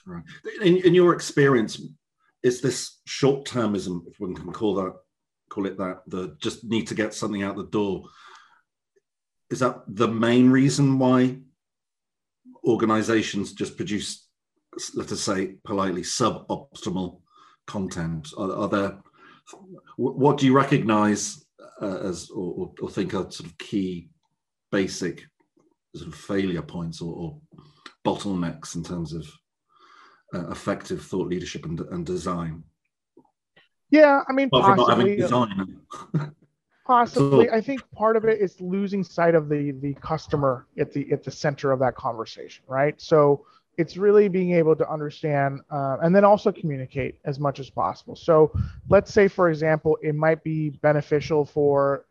Right. 0.07 0.25
In, 0.63 0.79
in 0.79 0.95
your 0.95 1.13
experience, 1.15 1.81
is 2.43 2.61
this 2.61 3.01
short 3.05 3.45
termism, 3.45 4.09
if 4.09 4.19
one 4.19 4.35
can 4.35 4.51
call 4.53 4.75
that 4.77 4.95
call 5.51 5.67
it 5.67 5.77
that, 5.79 6.03
the 6.07 6.37
just 6.41 6.65
need 6.65 6.87
to 6.87 6.95
get 6.95 7.13
something 7.13 7.43
out 7.43 7.57
the 7.57 7.65
door. 7.65 8.05
Is 9.51 9.59
that 9.59 9.83
the 9.89 10.09
main 10.09 10.49
reason 10.51 10.99
why 10.99 11.39
organizations 12.65 13.53
just 13.53 13.77
produce 13.77 14.27
let 14.95 15.11
us 15.11 15.21
say 15.21 15.57
politely 15.65 16.03
suboptimal 16.03 17.21
content? 17.67 18.29
Are, 18.39 18.53
are 18.53 18.69
there 18.69 18.99
what 19.97 20.39
do 20.39 20.47
you 20.47 20.55
recognize 20.55 21.45
uh, 21.83 21.99
as 21.99 22.31
or, 22.31 22.71
or, 22.81 22.89
think 22.89 23.15
are 23.15 23.29
sort 23.31 23.51
of 23.51 23.59
key 23.59 24.09
basic 24.71 25.27
sort 25.97 26.09
of 26.09 26.15
failure 26.15 26.63
points 26.63 27.01
or, 27.01 27.13
or 27.15 27.41
bottlenecks 28.05 28.77
in 28.77 28.85
terms 28.85 29.13
of 29.13 29.27
uh, 30.35 30.49
effective 30.51 31.03
thought 31.03 31.29
leadership 31.29 31.65
and, 31.65 31.81
and 31.81 32.07
design 32.07 32.63
yeah 33.91 34.23
i 34.29 34.33
mean 34.33 34.49
well, 34.53 34.63
possibly, 34.63 35.17
design 35.17 35.81
Possibly, 36.91 37.47
so, 37.47 37.55
I 37.55 37.61
think 37.61 37.89
part 37.93 38.17
of 38.17 38.25
it 38.25 38.41
is 38.41 38.61
losing 38.61 39.05
sight 39.05 39.37
of 39.37 39.49
the 39.49 39.71
the 39.81 39.95
customer 40.01 40.67
at 40.77 40.93
the 40.93 41.13
at 41.13 41.23
the 41.23 41.31
center 41.31 41.71
of 41.71 41.79
that 41.79 41.95
conversation, 41.95 42.65
right? 42.67 43.01
So 43.01 43.47
it's 43.77 43.97
really 43.97 44.27
being 44.27 44.53
able 44.55 44.75
to 44.75 44.91
understand 44.91 45.61
uh, 45.71 45.99
and 46.03 46.15
then 46.15 46.25
also 46.25 46.51
communicate 46.51 47.15
as 47.25 47.39
much 47.39 47.61
as 47.61 47.71
possible. 47.71 48.17
So 48.17 48.53
let's 48.89 49.13
say, 49.13 49.29
for 49.29 49.51
example, 49.51 49.99
it 50.03 50.17
might 50.17 50.43
be 50.43 50.71
beneficial 50.71 51.45
for 51.45 52.07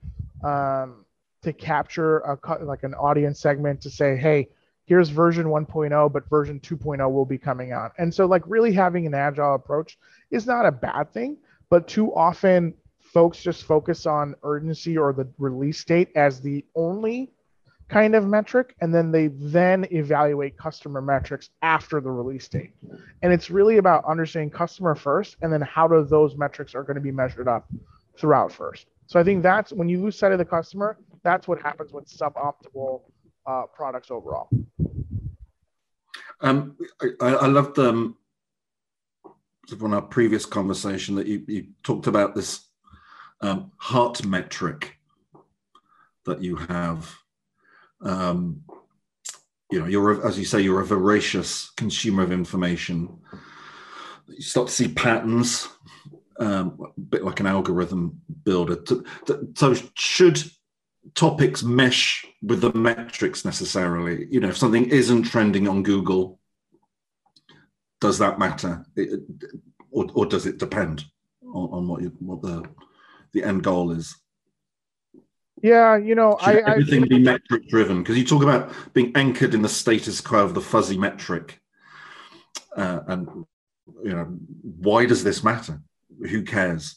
um, 0.45 1.03
to 1.41 1.51
capture 1.51 2.19
a 2.19 2.63
like 2.63 2.83
an 2.83 2.93
audience 2.93 3.41
segment 3.41 3.81
to 3.81 3.89
say, 3.89 4.15
hey, 4.15 4.47
here's 4.85 5.09
version 5.09 5.47
1.0, 5.47 6.13
but 6.13 6.29
version 6.29 6.59
2.0 6.61 7.11
will 7.11 7.25
be 7.25 7.37
coming 7.37 7.73
out. 7.73 7.91
And 7.97 8.13
so, 8.13 8.25
like, 8.25 8.43
really 8.47 8.71
having 8.71 9.05
an 9.05 9.13
agile 9.13 9.55
approach 9.55 9.97
is 10.31 10.47
not 10.47 10.65
a 10.65 10.71
bad 10.71 11.11
thing, 11.11 11.37
but 11.69 11.87
too 11.87 12.13
often 12.13 12.73
folks 12.99 13.41
just 13.41 13.63
focus 13.63 14.05
on 14.05 14.35
urgency 14.43 14.97
or 14.97 15.13
the 15.13 15.27
release 15.37 15.83
date 15.83 16.09
as 16.15 16.41
the 16.41 16.63
only 16.75 17.31
kind 17.87 18.13
of 18.13 18.27
metric 18.27 18.75
and 18.81 18.93
then 18.93 19.11
they 19.11 19.27
then 19.27 19.87
evaluate 19.91 20.55
customer 20.57 21.01
metrics 21.01 21.49
after 21.63 21.99
the 21.99 22.09
release 22.09 22.47
date. 22.47 22.71
And 23.23 23.33
it's 23.33 23.49
really 23.49 23.77
about 23.77 24.05
understanding 24.05 24.51
customer 24.51 24.93
first 24.93 25.37
and 25.41 25.51
then 25.51 25.61
how 25.61 25.87
do 25.87 26.03
those 26.03 26.35
metrics 26.35 26.75
are 26.75 26.83
going 26.83 26.95
to 26.95 27.01
be 27.01 27.11
measured 27.11 27.47
up 27.47 27.67
throughout 28.17 28.51
first. 28.51 28.87
So 29.07 29.19
i 29.19 29.23
think 29.23 29.41
that's 29.41 29.73
when 29.73 29.89
you 29.89 29.99
lose 30.01 30.17
sight 30.19 30.31
of 30.31 30.37
the 30.37 30.45
customer 30.45 30.97
that's 31.23 31.47
what 31.47 31.61
happens 31.61 31.91
with 31.91 32.05
suboptimal 32.07 33.01
uh, 33.45 33.63
products 33.73 34.11
overall. 34.11 34.49
Um, 36.41 36.77
I, 37.01 37.27
I 37.27 37.47
loved 37.47 37.77
um, 37.79 38.15
on 39.81 39.93
our 39.93 40.01
previous 40.01 40.45
conversation 40.45 41.15
that 41.15 41.27
you, 41.27 41.43
you 41.47 41.67
talked 41.83 42.07
about 42.07 42.35
this 42.35 42.67
um, 43.41 43.71
heart 43.77 44.25
metric 44.25 44.97
that 46.25 46.41
you 46.41 46.55
have 46.55 47.15
um, 48.01 48.63
you 49.71 49.79
know, 49.79 49.85
you're 49.85 50.25
as 50.25 50.37
you 50.39 50.45
say, 50.45 50.61
you're 50.61 50.81
a 50.81 50.85
voracious 50.85 51.69
consumer 51.71 52.23
of 52.23 52.31
information. 52.31 53.19
You 54.27 54.41
start 54.41 54.67
to 54.67 54.73
see 54.73 54.87
patterns, 54.87 55.67
um, 56.39 56.79
a 56.97 56.99
bit 56.99 57.23
like 57.23 57.39
an 57.39 57.45
algorithm 57.45 58.21
builder. 58.43 58.83
So, 59.55 59.75
should 59.95 60.43
topics 61.13 61.61
mesh 61.63 62.25
with 62.41 62.61
the 62.61 62.73
metrics 62.73 63.45
necessarily? 63.45 64.27
You 64.31 64.39
know, 64.39 64.49
if 64.49 64.57
something 64.57 64.85
isn't 64.89 65.23
trending 65.23 65.67
on 65.67 65.83
Google, 65.83 66.38
does 68.01 68.17
that 68.19 68.39
matter, 68.39 68.85
it, 68.95 69.21
or, 69.91 70.07
or 70.13 70.25
does 70.25 70.45
it 70.45 70.57
depend 70.57 71.05
on, 71.43 71.69
on 71.71 71.87
what 71.87 72.01
you, 72.01 72.09
what 72.19 72.41
the 72.41 72.63
the 73.33 73.43
end 73.43 73.63
goal 73.63 73.91
is? 73.91 74.15
Yeah, 75.61 75.97
you 75.97 76.15
know, 76.15 76.37
Should 76.39 76.63
I 76.63 76.71
everything 76.71 77.03
I, 77.03 77.07
be 77.07 77.19
metric 77.19 77.67
driven 77.67 78.01
because 78.01 78.17
you 78.17 78.25
talk 78.25 78.43
about 78.43 78.71
being 78.93 79.11
anchored 79.15 79.53
in 79.53 79.61
the 79.61 79.69
status 79.69 80.21
quo 80.21 80.45
of 80.45 80.53
the 80.53 80.61
fuzzy 80.61 80.97
metric, 80.97 81.59
uh, 82.75 83.01
and 83.07 83.27
you 84.03 84.13
know, 84.13 84.25
why 84.63 85.05
does 85.05 85.23
this 85.23 85.43
matter? 85.43 85.81
Who 86.29 86.43
cares? 86.43 86.95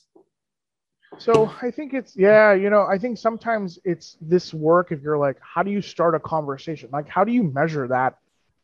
So 1.19 1.53
I 1.61 1.71
think 1.71 1.93
it's 1.93 2.17
yeah, 2.17 2.53
you 2.55 2.71
know, 2.71 2.83
I 2.83 2.99
think 2.99 3.19
sometimes 3.19 3.79
it's 3.85 4.17
this 4.21 4.55
work 4.55 4.93
if 4.93 5.03
you're 5.03 5.19
like, 5.19 5.37
how 5.41 5.63
do 5.63 5.71
you 5.71 5.83
start 5.83 6.15
a 6.15 6.21
conversation? 6.21 6.89
Like, 6.93 7.09
how 7.09 7.25
do 7.25 7.33
you 7.33 7.43
measure 7.43 7.89
that 7.89 8.19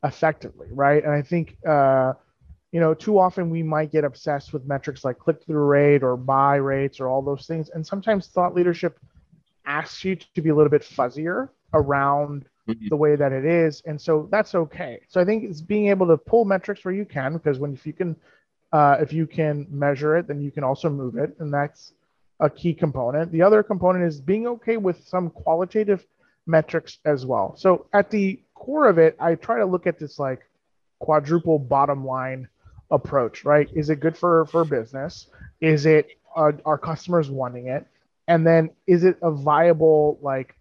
effectively, 0.04 0.68
right? 0.70 1.02
And 1.02 1.12
I 1.12 1.22
think 1.22 1.56
uh, 1.66 2.14
you 2.72 2.80
know, 2.80 2.94
too 2.94 3.18
often 3.18 3.50
we 3.50 3.62
might 3.62 3.90
get 3.90 4.04
obsessed 4.04 4.52
with 4.52 4.66
metrics 4.66 5.04
like 5.04 5.18
click 5.18 5.42
through 5.44 5.64
rate 5.64 6.02
or 6.02 6.16
buy 6.16 6.56
rates 6.56 7.00
or 7.00 7.08
all 7.08 7.22
those 7.22 7.46
things, 7.46 7.70
and 7.70 7.86
sometimes 7.86 8.26
thought 8.26 8.54
leadership 8.54 8.98
asks 9.64 10.04
you 10.04 10.16
to 10.16 10.42
be 10.42 10.50
a 10.50 10.54
little 10.54 10.70
bit 10.70 10.82
fuzzier 10.82 11.48
around 11.74 12.46
mm-hmm. 12.68 12.88
the 12.88 12.96
way 12.96 13.16
that 13.16 13.32
it 13.32 13.44
is. 13.44 13.82
And 13.86 14.00
so 14.00 14.28
that's 14.30 14.54
okay. 14.54 15.00
So 15.08 15.20
i 15.20 15.24
think 15.24 15.44
it's 15.44 15.60
being 15.60 15.88
able 15.88 16.06
to 16.08 16.16
pull 16.16 16.44
metrics 16.44 16.84
where 16.84 16.94
you 16.94 17.04
can 17.04 17.34
because 17.34 17.58
when 17.58 17.74
if 17.74 17.86
you 17.86 17.92
can 17.92 18.16
uh, 18.72 18.96
if 19.00 19.12
you 19.14 19.26
can 19.26 19.66
measure 19.70 20.16
it 20.18 20.26
then 20.26 20.40
you 20.40 20.50
can 20.50 20.64
also 20.64 20.88
move 20.90 21.16
it. 21.16 21.34
And 21.38 21.52
that's 21.52 21.92
a 22.40 22.48
key 22.48 22.72
component. 22.74 23.32
The 23.32 23.42
other 23.42 23.62
component 23.62 24.04
is 24.04 24.20
being 24.20 24.46
okay 24.46 24.76
with 24.76 25.06
some 25.06 25.30
qualitative 25.30 26.06
metrics 26.46 26.98
as 27.04 27.26
well. 27.26 27.56
So 27.56 27.86
at 27.92 28.10
the 28.10 28.40
core 28.58 28.88
of 28.88 28.98
it 28.98 29.16
i 29.20 29.34
try 29.34 29.58
to 29.58 29.64
look 29.64 29.86
at 29.86 29.98
this 29.98 30.18
like 30.18 30.40
quadruple 30.98 31.58
bottom 31.58 32.04
line 32.04 32.48
approach 32.90 33.44
right? 33.44 33.68
Is 33.74 33.90
it 33.90 34.00
good 34.00 34.16
for 34.16 34.46
for 34.46 34.64
business? 34.64 35.28
Is 35.60 35.86
it 35.86 36.08
uh, 36.36 36.52
are 36.64 36.78
customers 36.78 37.30
wanting 37.30 37.68
it? 37.68 37.86
And 38.28 38.46
then 38.46 38.70
is 38.86 39.04
it 39.04 39.18
a 39.22 39.30
viable 39.30 40.18
like 40.22 40.54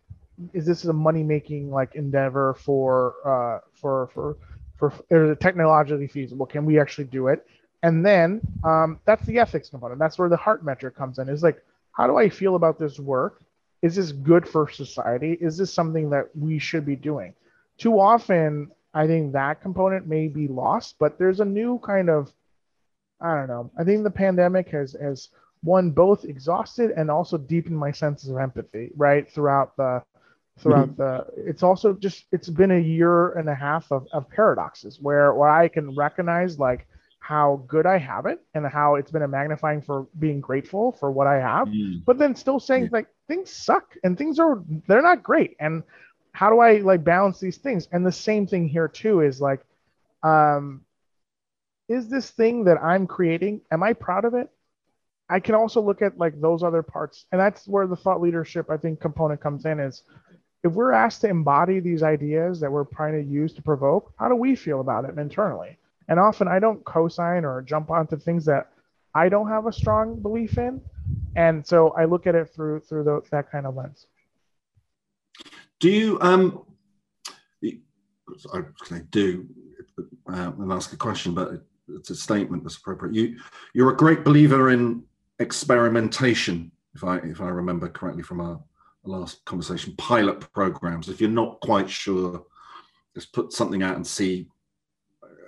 is 0.54 0.66
this 0.66 0.86
a 0.86 0.94
money 0.94 1.24
making 1.24 1.72
like 1.72 1.96
endeavor 1.96 2.54
for 2.54 3.16
uh 3.26 3.60
for 3.74 4.08
for 4.14 4.38
for 4.78 4.94
is 5.10 5.32
it 5.32 5.40
technologically 5.40 6.08
feasible? 6.08 6.46
Can 6.46 6.66
we 6.66 6.80
actually 6.80 7.06
do 7.06 7.28
it? 7.28 7.46
And 7.84 8.06
then 8.06 8.42
um, 8.64 9.00
that's 9.06 9.26
the 9.26 9.40
ethics 9.40 9.70
component. 9.70 10.00
That's 10.00 10.18
where 10.18 10.30
the 10.30 10.38
heart 10.38 10.64
metric 10.64 10.96
comes 10.96 11.20
in. 11.20 11.30
Is 11.30 11.44
like 11.44 11.64
how 11.92 12.06
do 12.06 12.18
i 12.18 12.30
feel 12.30 12.56
about 12.56 12.78
this 12.78 13.00
work? 13.00 13.42
Is 13.82 13.96
this 13.96 14.12
good 14.12 14.48
for 14.48 14.70
society? 14.70 15.38
Is 15.40 15.58
this 15.58 15.74
something 15.74 16.10
that 16.10 16.30
we 16.36 16.60
should 16.60 16.86
be 16.86 16.96
doing? 16.96 17.34
Too 17.78 18.00
often 18.00 18.72
i 18.94 19.06
think 19.08 19.34
that 19.34 19.62
component 19.62 20.08
may 20.08 20.28
be 20.28 20.48
lost 20.48 20.96
but 21.00 21.18
there's 21.18 21.40
a 21.40 21.46
new 21.46 21.80
kind 21.80 22.10
of 22.10 22.32
i 23.22 23.34
don't 23.36 23.48
know 23.48 23.72
i 23.78 23.84
think 23.84 24.04
the 24.04 24.10
pandemic 24.10 24.70
has 24.70 24.96
has 25.02 25.30
one 25.64 25.92
both 25.92 26.26
exhausted 26.26 26.92
and 26.92 27.10
also 27.10 27.38
deepened 27.38 27.78
my 27.78 27.92
senses 27.92 28.30
of 28.30 28.38
empathy 28.38 28.92
right 28.96 29.30
throughout 29.30 29.76
the 29.78 30.02
throughout 30.60 30.90
mm-hmm. 30.90 31.02
the 31.02 31.50
it's 31.50 31.64
also 31.64 31.94
just 31.94 32.26
it's 32.32 32.50
been 32.50 32.72
a 32.72 32.80
year 32.80 33.32
and 33.34 33.50
a 33.50 33.56
half 33.56 33.92
of, 33.92 34.08
of 34.12 34.30
paradoxes 34.30 35.00
where 35.02 35.34
where 35.34 35.50
i 35.50 35.68
can 35.68 35.96
recognize 35.96 36.60
like 36.60 36.88
how 37.20 37.64
good 37.68 37.86
i 37.86 37.98
have 37.98 38.26
it 38.26 38.40
and 38.54 38.66
how 38.66 38.96
it's 38.96 39.12
been 39.12 39.24
a 39.24 39.28
magnifying 39.28 39.82
for 39.82 40.08
being 40.20 40.40
grateful 40.40 40.92
for 40.94 41.12
what 41.12 41.28
i 41.28 41.36
have 41.36 41.68
mm. 41.68 42.04
but 42.06 42.18
then 42.18 42.36
still 42.36 42.60
saying 42.60 42.84
yeah. 42.84 42.90
like 42.92 43.08
things 43.28 43.52
suck 43.52 43.96
and 44.04 44.18
things 44.18 44.40
are 44.40 44.64
they're 44.88 45.02
not 45.02 45.24
great 45.24 45.56
and 45.60 45.84
how 46.38 46.50
do 46.50 46.60
i 46.60 46.78
like 46.78 47.04
balance 47.04 47.40
these 47.40 47.58
things 47.58 47.88
and 47.92 48.06
the 48.06 48.12
same 48.12 48.46
thing 48.46 48.68
here 48.68 48.88
too 48.88 49.22
is 49.22 49.42
like 49.42 49.62
um 50.24 50.82
is 51.90 52.10
this 52.10 52.30
thing 52.32 52.64
that 52.66 52.78
i'm 52.82 53.08
creating 53.08 53.62
am 53.72 53.82
i 53.84 53.94
proud 53.94 54.26
of 54.26 54.34
it 54.34 54.50
I 55.30 55.40
can 55.40 55.56
also 55.56 55.82
look 55.82 56.02
at 56.02 56.18
like 56.18 56.40
those 56.40 56.64
other 56.64 56.82
parts, 56.82 57.26
and 57.32 57.40
that's 57.40 57.68
where 57.68 57.86
the 57.86 57.96
thought 57.96 58.22
leadership 58.22 58.70
I 58.70 58.78
think 58.78 59.00
component 59.00 59.42
comes 59.42 59.66
in. 59.66 59.80
Is 59.80 60.04
if 60.64 60.72
we're 60.72 60.94
asked 60.94 61.22
to 61.22 61.30
embody 61.30 61.80
these 61.80 62.04
ideas 62.04 62.60
that 62.62 62.72
we're 62.72 62.86
trying 62.86 63.14
to 63.14 63.30
use 63.30 63.54
to 63.54 63.62
provoke, 63.62 64.14
how 64.18 64.30
do 64.30 64.36
we 64.36 64.56
feel 64.56 64.80
about 64.80 65.06
it 65.06 65.18
internally? 65.18 65.78
And 66.08 66.20
often 66.20 66.48
I 66.48 66.60
don't 66.60 66.84
co-sign 66.86 67.44
or 67.44 67.62
jump 67.62 67.92
onto 67.92 68.18
things 68.18 68.46
that 68.46 68.70
I 69.14 69.28
don't 69.28 69.50
have 69.50 69.68
a 69.68 69.74
strong 69.74 70.22
belief 70.22 70.58
in, 70.58 70.82
and 71.36 71.66
so 71.66 71.90
I 71.90 72.06
look 72.06 72.26
at 72.26 72.36
it 72.36 72.50
through 72.50 72.82
through 72.82 73.04
the, 73.04 73.22
that 73.32 73.52
kind 73.52 73.66
of 73.66 73.76
lens. 73.76 74.08
Do 75.80 75.90
you 75.90 76.18
um? 76.22 76.64
I 78.54 79.02
do 79.10 79.48
uh, 80.32 80.52
and 80.60 80.72
ask 80.72 80.94
a 80.94 80.98
question, 80.98 81.34
but 81.34 81.64
it's 81.90 82.10
a 82.10 82.16
statement 82.16 82.64
that's 82.64 82.78
appropriate. 82.78 83.16
You 83.16 83.38
you're 83.74 83.92
a 83.92 83.98
great 83.98 84.24
believer 84.24 84.70
in 84.70 85.04
experimentation, 85.40 86.72
if 86.96 87.04
I 87.04 87.18
if 87.18 87.42
I 87.42 87.50
remember 87.50 87.88
correctly 87.90 88.24
from 88.24 88.42
our 88.42 88.60
last 89.04 89.46
conversation, 89.46 89.96
pilot 89.98 90.52
programs. 90.54 91.10
If 91.10 91.22
you're 91.22 91.30
not 91.30 91.60
quite 91.62 91.90
sure, 91.90 92.46
just 93.16 93.34
put 93.34 93.54
something 93.54 93.84
out 93.84 93.96
and 93.96 94.06
see 94.06 94.48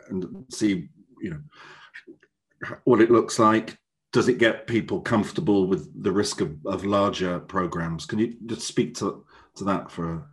and 0.09 0.45
see, 0.49 0.89
you 1.21 1.29
know, 1.31 2.77
what 2.83 3.01
it 3.01 3.11
looks 3.11 3.39
like. 3.39 3.77
Does 4.11 4.27
it 4.27 4.39
get 4.39 4.65
people 4.65 5.01
comfortable 5.01 5.67
with 5.67 6.03
the 6.03 6.11
risk 6.11 6.41
of, 6.41 6.57
of 6.65 6.83
larger 6.83 7.39
programs? 7.39 8.07
Can 8.07 8.17
you 8.17 8.35
just 8.47 8.65
speak 8.65 8.95
to, 8.95 9.23
to 9.59 9.63
that 9.65 9.91
for 9.91 10.27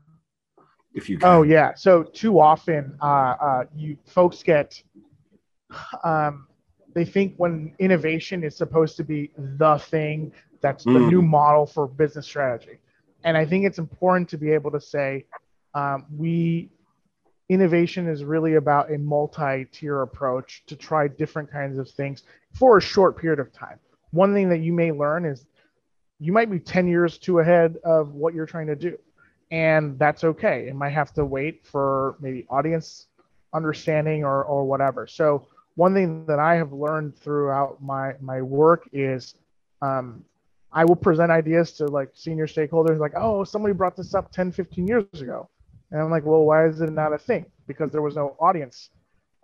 if 0.94 1.08
you 1.08 1.18
can? 1.18 1.28
Oh 1.28 1.42
yeah. 1.42 1.74
So 1.74 2.02
too 2.02 2.40
often, 2.40 2.96
uh, 3.02 3.34
uh, 3.40 3.64
you 3.74 3.96
folks 4.06 4.42
get 4.42 4.82
um, 6.04 6.46
they 6.96 7.04
think 7.04 7.34
when 7.36 7.74
innovation 7.78 8.42
is 8.42 8.56
supposed 8.56 8.96
to 8.96 9.04
be 9.04 9.30
the 9.36 9.76
thing 9.76 10.32
that's 10.62 10.84
the 10.84 10.90
mm. 10.90 11.10
new 11.10 11.22
model 11.22 11.66
for 11.66 11.86
business 11.86 12.26
strategy 12.26 12.78
and 13.24 13.36
i 13.36 13.44
think 13.44 13.64
it's 13.64 13.78
important 13.78 14.28
to 14.28 14.38
be 14.38 14.50
able 14.50 14.70
to 14.70 14.80
say 14.80 15.24
um, 15.74 16.06
we 16.16 16.70
innovation 17.48 18.08
is 18.08 18.24
really 18.24 18.54
about 18.54 18.90
a 18.90 18.98
multi-tier 18.98 20.02
approach 20.02 20.64
to 20.66 20.74
try 20.74 21.06
different 21.06 21.50
kinds 21.50 21.78
of 21.78 21.88
things 21.90 22.24
for 22.54 22.78
a 22.78 22.80
short 22.80 23.16
period 23.18 23.38
of 23.38 23.52
time 23.52 23.78
one 24.10 24.32
thing 24.32 24.48
that 24.48 24.60
you 24.60 24.72
may 24.72 24.90
learn 24.90 25.24
is 25.24 25.46
you 26.18 26.32
might 26.32 26.50
be 26.50 26.58
10 26.58 26.88
years 26.88 27.18
too 27.18 27.40
ahead 27.40 27.76
of 27.84 28.14
what 28.14 28.32
you're 28.32 28.46
trying 28.46 28.66
to 28.66 28.76
do 28.76 28.96
and 29.50 29.98
that's 29.98 30.24
okay 30.24 30.66
it 30.68 30.74
might 30.74 30.90
have 30.90 31.12
to 31.12 31.24
wait 31.24 31.64
for 31.64 32.16
maybe 32.20 32.46
audience 32.50 33.06
understanding 33.54 34.24
or, 34.24 34.44
or 34.44 34.64
whatever 34.64 35.06
so 35.06 35.46
one 35.76 35.92
thing 35.94 36.24
that 36.26 36.38
I 36.38 36.56
have 36.56 36.72
learned 36.72 37.16
throughout 37.16 37.82
my 37.82 38.14
my 38.20 38.42
work 38.42 38.88
is 38.92 39.34
um, 39.82 40.24
I 40.72 40.84
will 40.84 40.96
present 40.96 41.30
ideas 41.30 41.72
to 41.72 41.86
like 41.86 42.10
senior 42.14 42.46
stakeholders 42.46 42.98
like, 42.98 43.12
oh, 43.14 43.44
somebody 43.44 43.72
brought 43.72 43.96
this 43.96 44.14
up 44.14 44.32
10, 44.32 44.52
15 44.52 44.88
years 44.88 45.04
ago. 45.20 45.48
And 45.90 46.00
I'm 46.00 46.10
like, 46.10 46.24
well, 46.24 46.44
why 46.44 46.66
is 46.66 46.80
it 46.80 46.92
not 46.92 47.12
a 47.12 47.18
thing? 47.18 47.46
Because 47.66 47.92
there 47.92 48.02
was 48.02 48.16
no 48.16 48.36
audience 48.40 48.90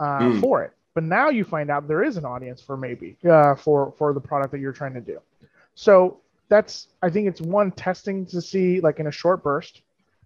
uh, 0.00 0.18
mm. 0.18 0.40
for 0.40 0.64
it. 0.64 0.72
But 0.94 1.04
now 1.04 1.28
you 1.28 1.44
find 1.44 1.70
out 1.70 1.86
there 1.86 2.02
is 2.02 2.16
an 2.16 2.24
audience 2.24 2.60
for 2.60 2.76
maybe 2.76 3.16
uh, 3.28 3.54
for 3.54 3.94
for 3.96 4.12
the 4.12 4.20
product 4.20 4.52
that 4.52 4.58
you're 4.58 4.72
trying 4.72 4.94
to 4.94 5.00
do. 5.00 5.20
So 5.74 6.20
that's 6.48 6.88
I 7.02 7.08
think 7.08 7.28
it's 7.28 7.40
one 7.40 7.70
testing 7.72 8.26
to 8.26 8.42
see 8.42 8.80
like 8.80 9.00
in 9.00 9.06
a 9.06 9.12
short 9.12 9.42
burst 9.42 9.82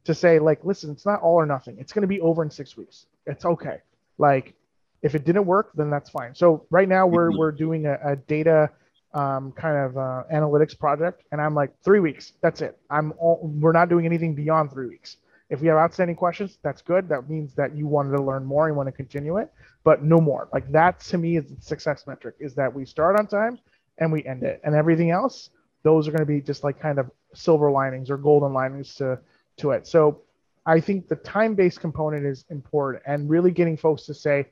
to 0.07 0.15
say 0.15 0.39
like, 0.39 0.65
listen, 0.65 0.91
it's 0.91 1.07
not 1.07 1.21
all 1.21 1.35
or 1.35 1.47
nothing. 1.47 1.77
It's 1.79 1.93
going 1.93 2.03
to 2.03 2.09
be 2.09 2.21
over 2.21 2.43
in 2.43 2.51
six 2.51 2.77
weeks. 2.77 3.07
It's 3.27 3.45
okay. 3.45 3.79
Like 4.19 4.55
if 5.03 5.15
it 5.15 5.25
didn't 5.25 5.47
work, 5.47 5.73
then 5.75 5.91
that's 5.91 6.11
fine. 6.11 6.35
So 6.35 6.67
right 6.71 6.89
now 6.89 7.07
we're 7.07 7.31
mm-hmm. 7.31 7.39
we're 7.39 7.53
doing 7.53 7.87
a, 7.87 7.99
a 8.05 8.17
data 8.17 8.71
um, 9.15 9.53
kind 9.53 9.77
of 9.77 9.97
uh, 9.97 10.23
analytics 10.33 10.79
project, 10.79 11.23
and 11.33 11.41
I'm 11.41 11.55
like 11.55 11.73
three 11.83 12.01
weeks. 12.01 12.33
That's 12.43 12.61
it. 12.61 12.79
I'm 12.91 13.13
all, 13.19 13.41
we're 13.43 13.73
not 13.73 13.89
doing 13.89 14.05
anything 14.05 14.35
beyond 14.35 14.73
three 14.73 14.89
weeks. 14.89 15.19
If 15.49 15.61
we 15.61 15.69
have 15.69 15.77
outstanding 15.77 16.17
questions, 16.17 16.59
that's 16.63 16.83
good. 16.83 17.09
That 17.09 17.31
means 17.31 17.55
that 17.55 17.75
you 17.77 17.87
wanted 17.87 18.17
to 18.17 18.23
learn 18.23 18.45
more 18.45 18.67
and 18.67 18.77
want 18.77 18.89
to 18.89 18.93
continue 18.93 19.37
it, 19.39 19.53
but 19.85 20.03
no 20.03 20.21
more. 20.21 20.49
Like 20.53 20.71
that 20.73 21.01
to 21.01 21.19
me 21.19 21.37
is 21.37 21.47
the 21.47 21.63
success 21.63 22.07
metric 22.07 22.35
is 22.41 22.55
that 22.57 22.75
we 22.75 22.85
start 22.85 23.17
on 23.17 23.29
time 23.29 23.61
and 23.99 24.13
we 24.13 24.25
end 24.25 24.43
it. 24.43 24.61
And 24.65 24.75
everything 24.75 25.13
else, 25.13 25.51
those 25.85 26.09
are 26.09 26.11
going 26.11 26.21
to 26.21 26.27
be 26.27 26.41
just 26.41 26.65
like 26.65 26.81
kind 26.81 26.99
of 26.99 27.11
silver 27.33 27.71
linings 27.71 28.11
or 28.11 28.17
golden 28.17 28.53
linings 28.53 28.97
to 28.97 29.21
to 29.59 29.71
it. 29.71 29.87
So 29.87 30.23
I 30.65 30.81
think 30.81 31.09
the 31.09 31.17
time-based 31.17 31.81
component 31.81 32.27
is 32.27 32.45
important 32.51 33.05
and 33.07 33.31
really 33.31 33.53
getting 33.53 33.77
folks 33.77 34.05
to 34.07 34.15
say, 34.15 34.47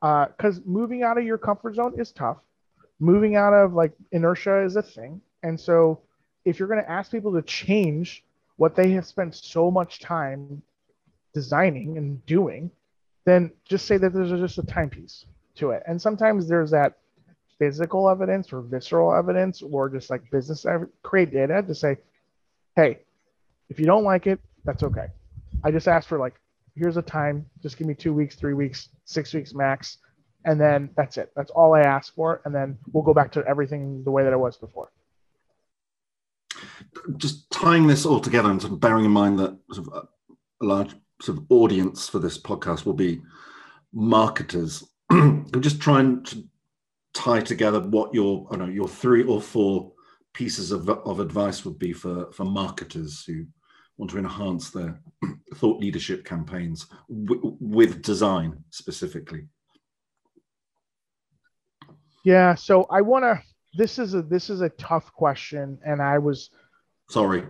because 0.00 0.58
uh, 0.58 0.62
moving 0.64 1.02
out 1.02 1.16
of 1.18 1.24
your 1.24 1.38
comfort 1.38 1.76
zone 1.76 1.94
is 1.98 2.12
tough. 2.12 2.38
Moving 3.00 3.36
out 3.36 3.52
of 3.52 3.72
like 3.72 3.92
inertia 4.12 4.62
is 4.62 4.76
a 4.76 4.82
thing. 4.82 5.20
And 5.42 5.58
so 5.58 6.00
if 6.44 6.58
you're 6.58 6.68
going 6.68 6.82
to 6.82 6.90
ask 6.90 7.10
people 7.10 7.32
to 7.32 7.42
change 7.42 8.24
what 8.56 8.76
they 8.76 8.90
have 8.90 9.06
spent 9.06 9.34
so 9.34 9.70
much 9.70 10.00
time 10.00 10.62
designing 11.34 11.96
and 11.98 12.24
doing, 12.26 12.70
then 13.24 13.50
just 13.64 13.86
say 13.86 13.96
that 13.96 14.12
there's 14.12 14.30
just 14.30 14.58
a 14.58 14.62
timepiece 14.62 15.24
to 15.54 15.70
it. 15.70 15.82
And 15.86 16.00
sometimes 16.00 16.48
there's 16.48 16.70
that 16.72 16.98
physical 17.58 18.08
evidence 18.08 18.52
or 18.52 18.60
visceral 18.60 19.14
evidence 19.14 19.62
or 19.62 19.88
just 19.88 20.10
like 20.10 20.28
business 20.30 20.66
create 21.02 21.32
data 21.32 21.62
to 21.62 21.74
say, 21.74 21.96
hey, 22.76 22.98
if 23.68 23.78
you 23.78 23.86
don't 23.86 24.04
like 24.04 24.26
it, 24.26 24.40
that's 24.64 24.82
okay. 24.82 25.06
I 25.64 25.70
just 25.70 25.88
asked 25.88 26.08
for 26.08 26.18
like, 26.18 26.34
here's 26.74 26.96
a 26.96 27.02
time, 27.02 27.46
just 27.62 27.76
give 27.76 27.86
me 27.86 27.94
two 27.94 28.12
weeks, 28.12 28.34
three 28.34 28.54
weeks, 28.54 28.88
six 29.04 29.32
weeks 29.34 29.54
max. 29.54 29.98
And 30.44 30.60
then 30.60 30.90
that's 30.96 31.18
it. 31.18 31.30
That's 31.36 31.50
all 31.50 31.74
I 31.74 31.82
ask 31.82 32.14
for. 32.14 32.42
And 32.44 32.54
then 32.54 32.76
we'll 32.92 33.04
go 33.04 33.14
back 33.14 33.30
to 33.32 33.44
everything 33.46 34.02
the 34.04 34.10
way 34.10 34.24
that 34.24 34.32
it 34.32 34.38
was 34.38 34.56
before. 34.56 34.90
Just 37.16 37.48
tying 37.50 37.86
this 37.86 38.04
all 38.04 38.20
together 38.20 38.50
and 38.50 38.60
sort 38.60 38.72
of 38.72 38.80
bearing 38.80 39.04
in 39.04 39.10
mind 39.12 39.38
that 39.38 39.56
sort 39.72 39.86
of 39.86 39.94
uh, 39.94 40.02
a 40.60 40.64
large 40.64 40.94
sort 41.20 41.38
of 41.38 41.44
audience 41.48 42.08
for 42.08 42.18
this 42.18 42.38
podcast 42.38 42.84
will 42.84 42.92
be 42.94 43.22
marketers. 43.92 44.84
I'm 45.10 45.60
just 45.60 45.80
trying 45.80 46.24
to 46.24 46.44
tie 47.14 47.40
together 47.40 47.80
what 47.80 48.12
your 48.14 48.48
I 48.50 48.56
know 48.56 48.66
your 48.66 48.88
three 48.88 49.22
or 49.22 49.40
four 49.40 49.92
pieces 50.34 50.72
of, 50.72 50.88
of 50.88 51.20
advice 51.20 51.64
would 51.64 51.78
be 51.78 51.92
for 51.92 52.30
for 52.32 52.44
marketers 52.44 53.24
who 53.24 53.44
want 53.96 54.10
to 54.10 54.18
enhance 54.18 54.70
their 54.70 55.00
thought 55.54 55.80
leadership 55.80 56.24
campaigns 56.24 56.86
with 57.08 58.02
design 58.02 58.64
specifically. 58.70 59.46
Yeah 62.24 62.54
so 62.54 62.86
i 62.90 63.00
want 63.00 63.24
to 63.24 63.42
this 63.74 63.98
is 63.98 64.14
a 64.14 64.22
this 64.22 64.48
is 64.48 64.60
a 64.60 64.68
tough 64.70 65.12
question 65.12 65.78
and 65.84 66.00
i 66.00 66.18
was 66.18 66.50
sorry. 67.08 67.44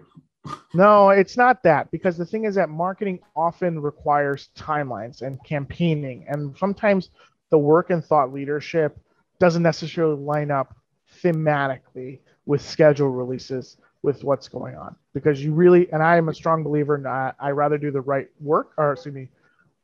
No 0.75 1.11
it's 1.11 1.37
not 1.37 1.63
that 1.63 1.91
because 1.93 2.17
the 2.17 2.27
thing 2.27 2.47
is 2.47 2.57
that 2.57 2.69
marketing 2.69 3.21
often 3.37 3.81
requires 3.81 4.49
timelines 4.57 5.23
and 5.23 5.39
campaigning 5.45 6.25
and 6.29 6.57
sometimes 6.59 7.11
the 7.51 7.59
work 7.59 7.91
and 7.91 8.05
thought 8.05 8.33
leadership 8.33 8.99
doesn't 9.39 9.63
necessarily 9.63 10.21
line 10.21 10.51
up 10.51 10.75
thematically 11.23 12.21
with 12.47 12.61
schedule 12.63 13.09
releases 13.09 13.77
with 14.03 14.25
what's 14.25 14.49
going 14.49 14.77
on. 14.77 14.97
Because 15.15 15.43
you 15.43 15.53
really 15.53 15.91
and 15.93 16.03
I 16.03 16.17
am 16.17 16.29
a 16.29 16.35
strong 16.35 16.63
believer 16.63 16.97
in 16.97 17.07
uh, 17.07 17.33
I 17.39 17.51
rather 17.51 17.79
do 17.79 17.91
the 17.91 18.01
right 18.01 18.29
work 18.41 18.73
or 18.77 18.93
excuse 18.93 19.15
me 19.15 19.29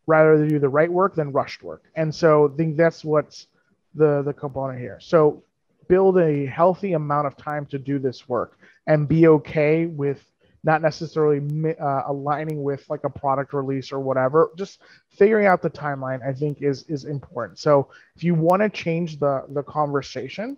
rather 0.06 0.48
do 0.48 0.58
the 0.58 0.68
right 0.68 0.90
work 0.90 1.14
than 1.14 1.30
rushed 1.32 1.62
work. 1.62 1.84
And 1.94 2.12
so 2.12 2.50
I 2.52 2.56
think 2.56 2.76
that's 2.76 3.04
what's 3.04 3.46
the 3.94 4.22
the 4.22 4.32
component 4.32 4.80
here. 4.80 4.98
So 5.00 5.44
build 5.88 6.18
a 6.18 6.46
healthy 6.46 6.94
amount 6.94 7.26
of 7.26 7.36
time 7.36 7.66
to 7.66 7.78
do 7.78 7.98
this 7.98 8.28
work 8.28 8.58
and 8.86 9.08
be 9.08 9.28
okay 9.28 9.86
with 9.86 10.22
not 10.64 10.82
necessarily 10.82 11.40
uh, 11.80 12.02
aligning 12.06 12.62
with 12.62 12.88
like 12.90 13.04
a 13.04 13.10
product 13.10 13.52
release 13.52 13.92
or 13.92 14.00
whatever. 14.00 14.50
Just 14.56 14.80
figuring 15.10 15.46
out 15.46 15.62
the 15.62 15.70
timeline 15.70 16.20
i 16.26 16.32
think 16.32 16.62
is 16.62 16.84
is 16.88 17.04
important. 17.04 17.58
So 17.58 17.88
if 18.16 18.24
you 18.24 18.34
want 18.34 18.62
to 18.62 18.68
change 18.68 19.20
the 19.20 19.44
the 19.50 19.62
conversation 19.62 20.56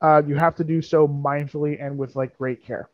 uh, 0.00 0.22
you 0.26 0.36
have 0.36 0.54
to 0.54 0.64
do 0.64 0.80
so 0.80 1.06
mindfully 1.08 1.82
and 1.84 1.96
with 1.96 2.16
like 2.16 2.36
great 2.38 2.64
care 2.64 2.88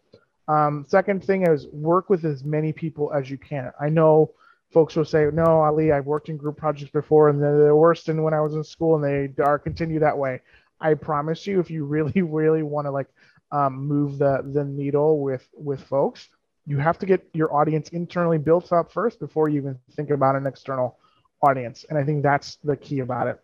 um, 0.49 0.85
second 0.87 1.25
thing 1.25 1.47
is 1.47 1.67
work 1.69 2.11
with 2.11 2.25
as 2.25 2.45
many 2.45 2.73
people 2.73 3.13
as 3.13 3.31
you 3.31 3.39
can. 3.39 3.73
I 3.81 3.89
know 3.89 4.33
folks 4.73 4.95
will 4.97 5.05
say, 5.05 5.29
no, 5.33 5.45
Ali, 5.45 5.93
I've 5.93 6.07
worked 6.07 6.29
in 6.29 6.37
group 6.37 6.57
projects 6.57 6.91
before 6.91 7.29
and 7.29 7.43
they're 7.43 7.77
worse 7.77 8.05
than 8.05 8.23
when 8.23 8.35
I 8.35 8.41
was 8.41 8.55
in 8.55 8.65
school 8.65 8.97
and 8.97 9.05
they 9.05 9.43
are 9.43 9.59
continue 9.59 9.99
that 10.01 10.17
way. 10.17 10.41
I 10.81 10.95
promise 10.95 11.47
you, 11.47 11.61
if 11.61 11.71
you 11.71 11.85
really, 11.87 12.23
really 12.23 12.63
want 12.63 12.87
to 12.87 12.91
like 12.91 13.09
um, 13.53 13.87
move 13.87 14.19
the, 14.19 14.43
the 14.53 14.65
needle 14.65 15.21
with, 15.21 15.49
with 15.55 15.83
folks, 15.83 16.29
you 16.67 16.79
have 16.79 16.99
to 16.99 17.07
get 17.07 17.27
your 17.33 17.55
audience 17.55 17.91
internally 17.91 18.39
built 18.39 18.73
up 18.73 18.93
first 18.93 19.21
before 19.21 19.49
you 19.49 19.59
even 19.59 19.79
think 19.93 20.11
about 20.11 20.35
an 20.35 20.47
external 20.47 20.99
audience. 21.43 21.85
And 21.89 21.99
I 21.99 22.05
think 22.05 22.23
that's 22.23 22.57
the 22.65 22.77
key 22.77 23.01
about 23.01 23.29
it. 23.29 23.41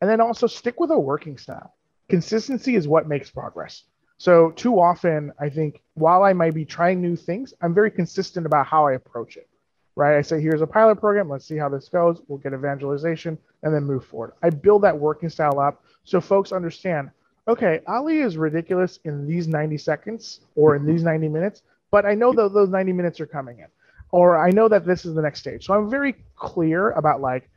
And 0.00 0.08
then 0.08 0.20
also 0.20 0.46
stick 0.46 0.80
with 0.80 0.90
a 0.90 0.98
working 0.98 1.36
style. 1.36 1.74
Consistency 2.10 2.74
is 2.74 2.88
what 2.88 3.08
makes 3.08 3.30
progress. 3.30 3.84
So 4.18 4.50
too 4.50 4.78
often, 4.78 5.32
I 5.40 5.48
think 5.48 5.80
while 5.94 6.22
I 6.24 6.32
might 6.32 6.54
be 6.54 6.64
trying 6.64 7.00
new 7.00 7.16
things, 7.16 7.54
I'm 7.62 7.72
very 7.72 7.90
consistent 7.90 8.44
about 8.44 8.66
how 8.66 8.86
I 8.86 8.92
approach 8.92 9.36
it. 9.36 9.48
Right? 9.96 10.18
I 10.18 10.22
say, 10.22 10.40
here's 10.40 10.60
a 10.60 10.66
pilot 10.66 10.96
program. 10.96 11.28
Let's 11.28 11.46
see 11.46 11.56
how 11.56 11.68
this 11.68 11.88
goes. 11.88 12.20
We'll 12.28 12.38
get 12.38 12.52
evangelization 12.52 13.38
and 13.62 13.74
then 13.74 13.84
move 13.84 14.04
forward. 14.04 14.32
I 14.42 14.50
build 14.50 14.82
that 14.82 14.98
working 14.98 15.28
style 15.28 15.58
up 15.58 15.82
so 16.04 16.20
folks 16.20 16.52
understand. 16.52 17.10
Okay, 17.48 17.80
Ali 17.86 18.20
is 18.20 18.36
ridiculous 18.36 18.98
in 19.04 19.26
these 19.26 19.48
90 19.48 19.78
seconds 19.78 20.40
or 20.54 20.76
in 20.76 20.84
these 20.86 21.02
90 21.02 21.28
minutes, 21.28 21.62
but 21.90 22.06
I 22.06 22.14
know 22.14 22.32
that 22.32 22.52
those 22.52 22.68
90 22.68 22.92
minutes 22.92 23.20
are 23.20 23.26
coming 23.26 23.58
in, 23.58 23.66
or 24.10 24.38
I 24.38 24.50
know 24.50 24.68
that 24.68 24.84
this 24.84 25.04
is 25.04 25.14
the 25.14 25.22
next 25.22 25.40
stage. 25.40 25.66
So 25.66 25.74
I'm 25.74 25.90
very 25.90 26.14
clear 26.36 26.90
about 26.90 27.20
like 27.20 27.50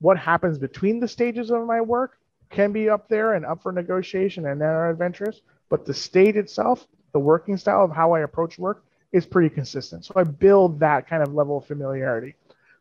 what 0.00 0.18
happens 0.18 0.58
between 0.58 1.00
the 1.00 1.08
stages 1.08 1.50
of 1.50 1.66
my 1.66 1.80
work 1.80 2.18
can 2.50 2.72
be 2.72 2.88
up 2.88 3.08
there 3.08 3.34
and 3.34 3.44
up 3.44 3.62
for 3.62 3.72
negotiation 3.72 4.46
and 4.46 4.60
then 4.60 4.68
are 4.68 4.90
adventurous 4.90 5.40
but 5.68 5.86
the 5.86 5.94
state 5.94 6.36
itself, 6.36 6.86
the 7.12 7.18
working 7.18 7.56
style 7.56 7.84
of 7.84 7.90
how 7.90 8.12
I 8.12 8.20
approach 8.20 8.58
work 8.58 8.84
is 9.12 9.26
pretty 9.26 9.48
consistent. 9.48 10.04
So 10.04 10.14
I 10.16 10.24
build 10.24 10.80
that 10.80 11.08
kind 11.08 11.22
of 11.22 11.34
level 11.34 11.58
of 11.58 11.66
familiarity. 11.66 12.34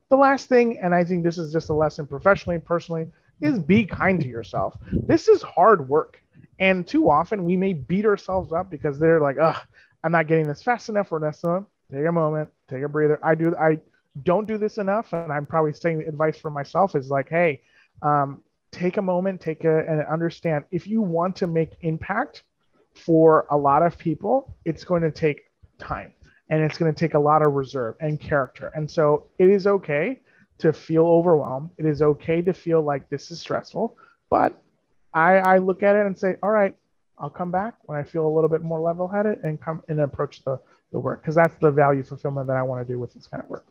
The 0.09 0.17
last 0.17 0.47
thing, 0.47 0.77
and 0.79 0.93
I 0.93 1.03
think 1.03 1.23
this 1.23 1.37
is 1.37 1.51
just 1.51 1.69
a 1.69 1.73
lesson 1.73 2.05
professionally 2.05 2.55
and 2.55 2.63
personally, 2.65 3.07
is 3.41 3.57
be 3.59 3.85
kind 3.85 4.21
to 4.21 4.27
yourself. 4.27 4.77
This 4.91 5.27
is 5.27 5.41
hard 5.41 5.89
work. 5.89 6.21
And 6.59 6.87
too 6.87 7.09
often 7.09 7.45
we 7.45 7.57
may 7.57 7.73
beat 7.73 8.05
ourselves 8.05 8.53
up 8.53 8.69
because 8.69 8.99
they're 8.99 9.19
like, 9.19 9.37
ugh, 9.41 9.59
I'm 10.03 10.11
not 10.11 10.27
getting 10.27 10.47
this 10.47 10.61
fast 10.61 10.89
enough 10.89 11.11
or 11.11 11.19
this 11.19 11.43
enough. 11.43 11.63
Take 11.91 12.05
a 12.05 12.11
moment, 12.11 12.49
take 12.69 12.83
a 12.83 12.89
breather. 12.89 13.19
I 13.23 13.35
do 13.35 13.55
I 13.55 13.79
don't 14.23 14.47
do 14.47 14.57
this 14.57 14.77
enough. 14.77 15.13
And 15.13 15.31
I'm 15.31 15.45
probably 15.45 15.73
saying 15.73 15.99
the 15.99 16.07
advice 16.07 16.37
for 16.37 16.51
myself 16.51 16.95
is 16.95 17.09
like, 17.09 17.29
hey, 17.29 17.61
um, 18.01 18.41
take 18.73 18.97
a 18.97 19.01
moment, 19.01 19.39
take 19.39 19.63
a 19.63 19.85
and 19.87 20.03
understand 20.07 20.65
if 20.71 20.87
you 20.87 21.01
want 21.01 21.35
to 21.37 21.47
make 21.47 21.71
impact, 21.81 22.43
for 22.93 23.47
a 23.49 23.57
lot 23.57 23.83
of 23.83 23.97
people, 23.97 24.55
it's 24.65 24.83
going 24.83 25.01
to 25.01 25.11
take 25.11 25.51
time 25.77 26.13
and 26.49 26.61
it's 26.61 26.77
going 26.77 26.93
to 26.93 26.97
take 26.97 27.13
a 27.13 27.19
lot 27.19 27.45
of 27.45 27.53
reserve 27.53 27.95
and 27.99 28.19
character. 28.19 28.71
And 28.75 28.89
so 28.89 29.27
it 29.39 29.49
is 29.49 29.65
okay 29.65 30.19
to 30.59 30.71
feel 30.71 31.05
overwhelmed. 31.05 31.71
It 31.77 31.85
is 31.85 32.01
okay 32.01 32.41
to 32.41 32.53
feel 32.53 32.81
like 32.81 33.09
this 33.09 33.31
is 33.31 33.39
stressful, 33.39 33.97
but 34.29 34.61
I, 35.13 35.37
I 35.37 35.57
look 35.57 35.83
at 35.83 35.95
it 35.95 36.05
and 36.05 36.17
say, 36.17 36.35
all 36.43 36.51
right, 36.51 36.75
I'll 37.17 37.29
come 37.29 37.51
back 37.51 37.75
when 37.83 37.97
I 37.97 38.03
feel 38.03 38.27
a 38.27 38.33
little 38.33 38.49
bit 38.49 38.61
more 38.61 38.79
level 38.79 39.07
headed 39.07 39.39
and 39.43 39.59
come 39.59 39.81
and 39.87 39.99
approach 40.01 40.43
the, 40.43 40.59
the 40.91 40.99
work 40.99 41.21
because 41.21 41.35
that's 41.35 41.55
the 41.59 41.71
value 41.71 42.03
fulfillment 42.03 42.47
that 42.47 42.57
I 42.57 42.63
want 42.63 42.85
to 42.85 42.91
do 42.91 42.99
with 42.99 43.13
this 43.13 43.27
kind 43.27 43.43
of 43.43 43.49
work. 43.49 43.65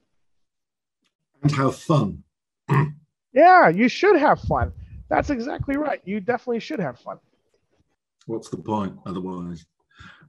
And 1.42 1.52
have 1.52 1.76
fun. 1.76 2.22
yeah, 3.32 3.68
you 3.68 3.88
should 3.88 4.16
have 4.16 4.40
fun. 4.40 4.72
That's 5.12 5.28
exactly 5.28 5.76
right. 5.76 6.00
You 6.06 6.20
definitely 6.20 6.60
should 6.60 6.80
have 6.80 6.98
fun. 6.98 7.18
What's 8.24 8.48
the 8.48 8.56
point 8.56 8.96
otherwise? 9.04 9.66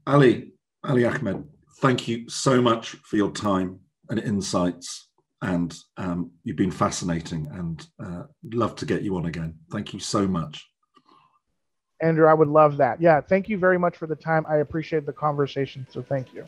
Ali, 0.06 0.52
Ali 0.84 1.06
Ahmed, 1.06 1.46
thank 1.78 2.10
you 2.10 2.28
so 2.28 2.62
much 2.62 2.90
for 3.06 3.16
your 3.16 3.32
time 3.32 3.80
and 4.10 4.20
insights. 4.20 5.08
And 5.42 5.74
um, 5.96 6.32
you've 6.44 6.58
been 6.58 6.70
fascinating 6.70 7.48
and 7.54 7.88
uh, 7.98 8.24
love 8.52 8.76
to 8.78 8.86
get 8.86 9.04
you 9.04 9.16
on 9.16 9.26
again. 9.26 9.56
Thank 9.72 9.94
you 9.94 10.02
so 10.02 10.28
much. 10.28 10.68
Andrew, 12.02 12.28
I 12.28 12.34
would 12.34 12.50
love 12.50 12.76
that. 12.78 13.00
Yeah, 13.00 13.22
thank 13.22 13.48
you 13.48 13.58
very 13.58 13.80
much 13.80 13.96
for 13.96 14.08
the 14.08 14.18
time. 14.18 14.46
I 14.50 14.58
appreciate 14.58 15.06
the 15.06 15.14
conversation. 15.14 15.88
So 15.90 16.02
thank 16.02 16.34
you. 16.34 16.46